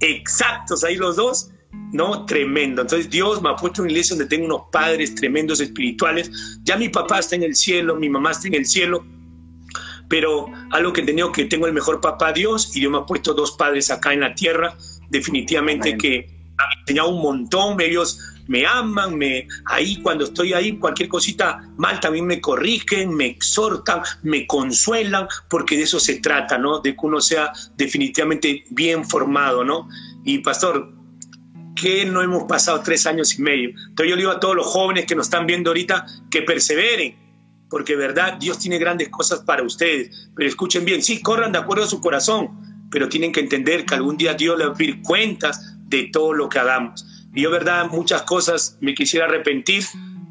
exactos 0.00 0.84
ahí 0.84 0.96
los 0.96 1.16
dos 1.16 1.50
¿no? 1.92 2.26
Tremendo. 2.26 2.82
Entonces 2.82 3.10
Dios 3.10 3.42
me 3.42 3.50
ha 3.50 3.56
puesto 3.56 3.80
en 3.80 3.84
una 3.84 3.92
iglesia 3.92 4.16
donde 4.16 4.28
tengo 4.28 4.46
unos 4.46 4.62
padres 4.72 5.14
tremendos 5.14 5.60
espirituales. 5.60 6.30
Ya 6.64 6.76
mi 6.76 6.88
papá 6.88 7.18
está 7.18 7.36
en 7.36 7.42
el 7.42 7.54
cielo, 7.54 7.96
mi 7.96 8.08
mamá 8.08 8.32
está 8.32 8.48
en 8.48 8.54
el 8.54 8.66
cielo, 8.66 9.04
pero 10.08 10.46
algo 10.70 10.92
que 10.92 11.00
he 11.00 11.04
tenido 11.04 11.32
que 11.32 11.44
tengo 11.44 11.66
el 11.66 11.72
mejor 11.72 12.00
papá 12.00 12.32
Dios 12.32 12.76
y 12.76 12.80
Dios 12.80 12.92
me 12.92 12.98
ha 12.98 13.06
puesto 13.06 13.34
dos 13.34 13.52
padres 13.52 13.90
acá 13.90 14.12
en 14.12 14.20
la 14.20 14.34
tierra, 14.34 14.76
definitivamente 15.10 15.96
que 15.96 16.30
han 16.58 16.80
enseñado 16.80 17.10
un 17.10 17.22
montón, 17.22 17.80
ellos 17.80 18.18
me 18.48 18.64
aman, 18.64 19.16
me 19.16 19.48
ahí 19.64 20.00
cuando 20.02 20.24
estoy 20.24 20.52
ahí 20.52 20.78
cualquier 20.78 21.08
cosita 21.08 21.68
mal 21.76 21.98
también 22.00 22.26
me 22.26 22.40
corrigen, 22.40 23.14
me 23.14 23.26
exhortan, 23.26 24.02
me 24.22 24.46
consuelan, 24.46 25.26
porque 25.48 25.76
de 25.76 25.82
eso 25.82 25.98
se 25.98 26.20
trata, 26.20 26.56
¿no? 26.56 26.80
De 26.80 26.92
que 26.92 27.00
uno 27.02 27.20
sea 27.20 27.52
definitivamente 27.76 28.64
bien 28.70 29.04
formado, 29.04 29.64
¿no? 29.64 29.88
Y 30.24 30.38
pastor, 30.38 30.95
que 31.76 32.04
no 32.04 32.22
hemos 32.22 32.44
pasado 32.44 32.80
tres 32.82 33.06
años 33.06 33.38
y 33.38 33.42
medio. 33.42 33.68
Entonces 33.68 34.10
yo 34.10 34.16
le 34.16 34.22
digo 34.22 34.32
a 34.32 34.40
todos 34.40 34.56
los 34.56 34.66
jóvenes 34.66 35.06
que 35.06 35.14
nos 35.14 35.26
están 35.26 35.46
viendo 35.46 35.70
ahorita 35.70 36.06
que 36.30 36.42
perseveren, 36.42 37.16
porque 37.68 37.94
verdad 37.94 38.38
Dios 38.40 38.58
tiene 38.58 38.78
grandes 38.78 39.10
cosas 39.10 39.40
para 39.40 39.62
ustedes. 39.62 40.30
Pero 40.34 40.48
escuchen 40.48 40.84
bien, 40.84 41.02
sí, 41.02 41.20
corran 41.20 41.52
de 41.52 41.58
acuerdo 41.58 41.84
a 41.84 41.88
su 41.88 42.00
corazón, 42.00 42.88
pero 42.90 43.08
tienen 43.08 43.30
que 43.30 43.40
entender 43.40 43.84
que 43.84 43.94
algún 43.94 44.16
día 44.16 44.34
Dios 44.34 44.58
les 44.58 44.68
va 44.68 44.72
a 44.72 44.76
pedir 44.76 45.02
cuentas 45.02 45.76
de 45.88 46.08
todo 46.12 46.32
lo 46.32 46.48
que 46.48 46.58
hagamos. 46.58 47.06
Y 47.34 47.42
yo 47.42 47.50
verdad 47.50 47.88
muchas 47.90 48.22
cosas 48.22 48.78
me 48.80 48.94
quisiera 48.94 49.26
arrepentir, 49.26 49.84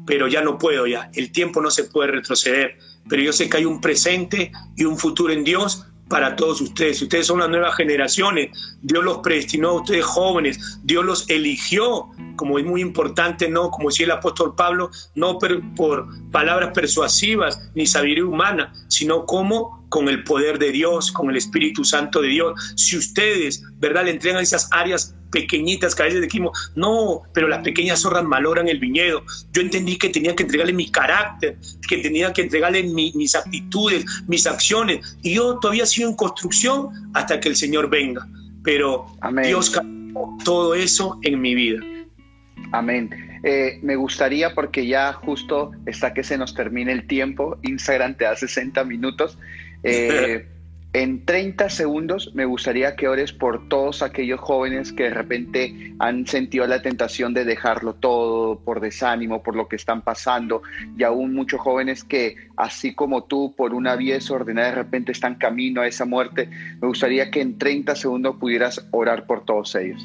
pero 0.06 0.28
ya 0.28 0.42
no 0.42 0.58
puedo 0.58 0.86
ya. 0.86 1.10
El 1.14 1.30
tiempo 1.32 1.62
no 1.62 1.70
se 1.70 1.84
puede 1.84 2.10
retroceder. 2.10 2.78
Pero 3.08 3.22
yo 3.22 3.32
sé 3.32 3.48
que 3.48 3.58
hay 3.58 3.64
un 3.64 3.80
presente 3.80 4.50
y 4.76 4.84
un 4.84 4.98
futuro 4.98 5.32
en 5.32 5.44
Dios 5.44 5.86
para 6.08 6.36
todos 6.36 6.60
ustedes. 6.60 7.02
Ustedes 7.02 7.26
son 7.26 7.40
las 7.40 7.48
nuevas 7.48 7.74
generaciones. 7.76 8.50
Dios 8.82 9.04
los 9.04 9.18
predestinó 9.18 9.70
a 9.70 9.80
ustedes 9.80 10.04
jóvenes. 10.04 10.78
Dios 10.84 11.04
los 11.04 11.28
eligió, 11.28 12.08
como 12.36 12.58
es 12.58 12.64
muy 12.64 12.80
importante, 12.80 13.48
no 13.48 13.70
como 13.70 13.88
decía 13.88 14.06
el 14.06 14.12
apóstol 14.12 14.54
Pablo, 14.54 14.90
no 15.14 15.38
por 15.38 16.06
palabras 16.30 16.70
persuasivas 16.72 17.70
ni 17.74 17.86
sabiduría 17.86 18.24
humana, 18.24 18.72
sino 18.88 19.24
como 19.26 19.85
con 19.88 20.08
el 20.08 20.24
poder 20.24 20.58
de 20.58 20.72
Dios, 20.72 21.12
con 21.12 21.30
el 21.30 21.36
Espíritu 21.36 21.84
Santo 21.84 22.22
de 22.22 22.28
Dios. 22.28 22.74
Si 22.76 22.96
ustedes, 22.96 23.62
¿verdad?, 23.78 24.04
le 24.04 24.12
entregan 24.12 24.42
esas 24.42 24.68
áreas 24.72 25.14
pequeñitas 25.30 25.94
que 25.94 26.02
a 26.02 26.06
veces 26.06 26.22
dijimos, 26.22 26.72
no, 26.76 27.22
pero 27.34 27.48
las 27.48 27.62
pequeñas 27.62 28.00
zorras 28.00 28.24
malogran 28.24 28.68
el 28.68 28.78
viñedo. 28.78 29.22
Yo 29.52 29.62
entendí 29.62 29.98
que 29.98 30.08
tenía 30.08 30.34
que 30.34 30.44
entregarle 30.44 30.72
mi 30.72 30.90
carácter, 30.90 31.58
que 31.88 31.98
tenía 31.98 32.32
que 32.32 32.42
entregarle 32.42 32.82
mis 32.84 33.34
actitudes, 33.34 34.04
mis 34.26 34.46
acciones. 34.46 35.16
Y 35.22 35.34
yo 35.34 35.58
todavía 35.58 35.86
sigo 35.86 36.08
en 36.08 36.16
construcción 36.16 36.88
hasta 37.14 37.40
que 37.40 37.48
el 37.48 37.56
Señor 37.56 37.90
venga. 37.90 38.26
Pero 38.62 39.06
Dios 39.44 39.70
cambió 39.70 40.36
todo 40.44 40.74
eso 40.74 41.18
en 41.22 41.40
mi 41.40 41.54
vida. 41.54 41.80
Amén. 42.72 43.10
Eh, 43.44 43.78
me 43.82 43.96
gustaría, 43.96 44.54
porque 44.54 44.86
ya 44.86 45.12
justo 45.12 45.70
está 45.86 46.12
que 46.12 46.24
se 46.24 46.36
nos 46.36 46.54
termine 46.54 46.92
el 46.92 47.06
tiempo, 47.06 47.58
Instagram 47.62 48.16
te 48.16 48.24
da 48.24 48.34
60 48.34 48.82
minutos. 48.84 49.38
Eh, 49.86 50.46
en 50.92 51.24
30 51.26 51.68
segundos 51.68 52.32
me 52.34 52.44
gustaría 52.46 52.96
que 52.96 53.06
ores 53.06 53.32
por 53.32 53.68
todos 53.68 54.02
aquellos 54.02 54.40
jóvenes 54.40 54.92
que 54.92 55.04
de 55.04 55.10
repente 55.10 55.94
han 55.98 56.26
sentido 56.26 56.66
la 56.66 56.80
tentación 56.80 57.34
de 57.34 57.44
dejarlo 57.44 57.94
todo 57.94 58.58
por 58.60 58.80
desánimo, 58.80 59.42
por 59.42 59.54
lo 59.56 59.68
que 59.68 59.76
están 59.76 60.02
pasando, 60.02 60.62
y 60.96 61.02
aún 61.02 61.34
muchos 61.34 61.60
jóvenes 61.60 62.02
que, 62.02 62.36
así 62.56 62.94
como 62.94 63.24
tú, 63.24 63.54
por 63.56 63.74
una 63.74 63.94
vía 63.94 64.14
desordenada, 64.14 64.68
de 64.68 64.74
repente 64.74 65.12
están 65.12 65.34
camino 65.34 65.82
a 65.82 65.86
esa 65.86 66.06
muerte. 66.06 66.48
Me 66.80 66.88
gustaría 66.88 67.30
que 67.30 67.42
en 67.42 67.58
30 67.58 67.94
segundos 67.94 68.36
pudieras 68.36 68.86
orar 68.90 69.26
por 69.26 69.44
todos 69.44 69.74
ellos. 69.74 70.02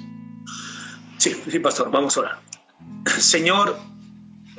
Sí, 1.18 1.36
sí, 1.48 1.60
pastor, 1.60 1.90
vamos 1.90 2.18
a 2.18 2.22
orar. 2.22 2.40
Señor, 3.06 3.78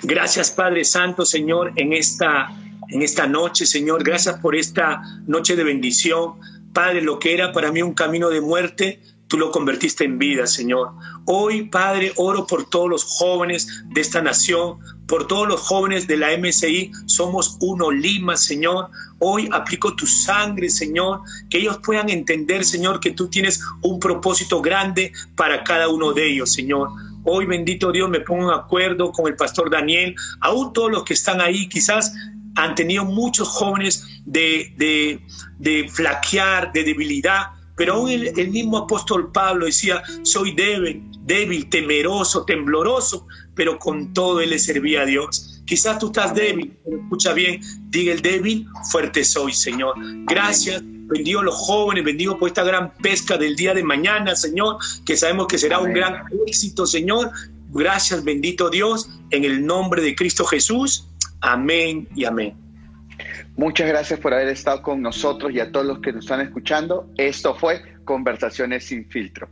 gracias 0.03 0.51
Padre 0.51 0.85
Santo, 0.85 1.25
Señor, 1.25 1.73
en 1.77 1.93
esta 1.93 2.51
en 2.89 3.03
esta 3.03 3.27
noche, 3.27 3.67
Señor. 3.67 4.05
Gracias 4.05 4.39
por 4.39 4.57
esta 4.57 5.03
noche 5.27 5.57
de 5.57 5.65
bendición. 5.65 6.35
Padre, 6.73 7.03
lo 7.03 7.19
que 7.19 7.35
era 7.35 7.53
para 7.53 7.71
mí 7.71 7.83
un 7.83 7.95
camino 7.95 8.31
de 8.31 8.41
muerte, 8.41 9.01
tú 9.29 9.39
lo 9.39 9.51
convertiste 9.51 10.05
en 10.05 10.19
vida, 10.19 10.47
Señor. 10.47 10.93
Hoy, 11.27 11.69
Padre, 11.69 12.13
oro 12.17 12.47
por 12.47 12.69
todos 12.69 12.89
los 12.89 13.05
jóvenes 13.05 13.85
de 13.93 14.01
esta 14.01 14.21
nación, 14.21 14.79
por 15.07 15.27
todos 15.27 15.49
los 15.49 15.61
jóvenes 15.61 16.07
de 16.07 16.17
la 16.17 16.37
MSI. 16.37 16.91
Somos 17.07 17.57
uno 17.61 17.91
Lima, 17.91 18.37
Señor. 18.37 18.91
Hoy 19.19 19.49
aplico 19.53 19.95
tu 19.95 20.07
sangre, 20.07 20.69
Señor, 20.69 21.21
que 21.49 21.59
ellos 21.59 21.79
puedan 21.85 22.09
entender, 22.09 22.65
Señor, 22.65 23.01
que 23.01 23.13
tú 23.13 23.29
tienes 23.29 23.61
un 23.83 24.01
propósito 24.01 24.61
grande 24.61 25.13
para 25.37 25.63
cada 25.65 25.89
uno 25.89 26.13
de 26.13 26.31
ellos, 26.31 26.53
Señor. 26.53 26.89
Hoy, 27.25 27.47
bendito 27.47 27.93
Dios, 27.93 28.11
me 28.11 28.21
pongo 28.21 28.53
en 28.53 28.59
acuerdo 28.59 29.13
con 29.13 29.29
el 29.29 29.37
pastor 29.37 29.71
Daniel, 29.71 30.15
aún 30.41 30.73
todos 30.73 30.91
los 30.91 31.05
que 31.05 31.15
están 31.15 31.41
ahí, 31.41 31.69
quizás 31.69 32.13
han 32.57 32.75
tenido 32.75 33.05
muchos 33.05 33.49
jóvenes 33.49 34.05
de, 34.25 34.73
de, 34.77 35.21
de 35.59 35.89
flaquear, 35.89 36.73
de 36.73 36.85
debilidad, 36.85 37.47
pero 37.77 37.95
aún 37.95 38.11
el, 38.11 38.51
mismo 38.51 38.79
apóstol 38.79 39.33
Pablo 39.33 39.67
decía, 39.67 40.03
soy 40.23 40.53
débil, 40.53 41.03
débil, 41.23 41.69
temeroso, 41.69 42.45
tembloroso, 42.45 43.27
pero 43.55 43.79
con 43.79 44.13
todo 44.13 44.41
él 44.41 44.51
le 44.51 44.59
servía 44.59 45.03
a 45.03 45.07
Dios. 45.07 45.63
Quizás 45.65 45.99
tú 45.99 46.07
estás 46.07 46.35
débil, 46.35 46.79
pero 46.85 46.99
escucha 46.99 47.33
bien, 47.33 47.61
diga 47.89 48.13
el 48.13 48.21
débil, 48.21 48.67
fuerte 48.91 49.25
soy, 49.25 49.53
Señor. 49.53 49.95
Gracias, 50.27 50.83
bendigo 50.85 51.43
los 51.43 51.55
jóvenes, 51.55 52.05
bendigo 52.05 52.39
por 52.39 52.49
esta 52.49 52.63
gran 52.63 52.93
pesca 52.99 53.39
del 53.39 53.57
día 53.57 53.73
de 53.73 53.83
mañana, 53.83 54.37
Señor, 54.37 54.77
que 55.07 55.17
sabemos 55.17 55.47
que 55.47 55.59
será 55.59 55.79
un 55.79 55.93
gran 55.93 56.25
éxito, 56.47 56.87
Señor. 56.87 57.31
Gracias, 57.71 58.23
bendito 58.23 58.69
Dios, 58.69 59.09
en 59.31 59.45
el 59.45 59.65
nombre 59.65 60.03
de 60.03 60.15
Cristo 60.15 60.45
Jesús. 60.45 61.07
Amén 61.43 62.09
y 62.15 62.25
amén. 62.25 62.57
Muchas 63.57 63.89
gracias 63.89 64.19
por 64.21 64.33
haber 64.33 64.49
estado 64.49 64.81
con 64.81 65.03
nosotros 65.03 65.53
y 65.53 65.61
a 65.61 65.71
todos 65.71 65.85
los 65.85 66.01
que 66.01 66.13
nos 66.13 66.25
están 66.25 66.41
escuchando. 66.41 67.11
Esto 67.17 67.55
fue 67.55 67.83
Conversaciones 68.05 68.85
sin 68.85 69.09
filtro. 69.09 69.49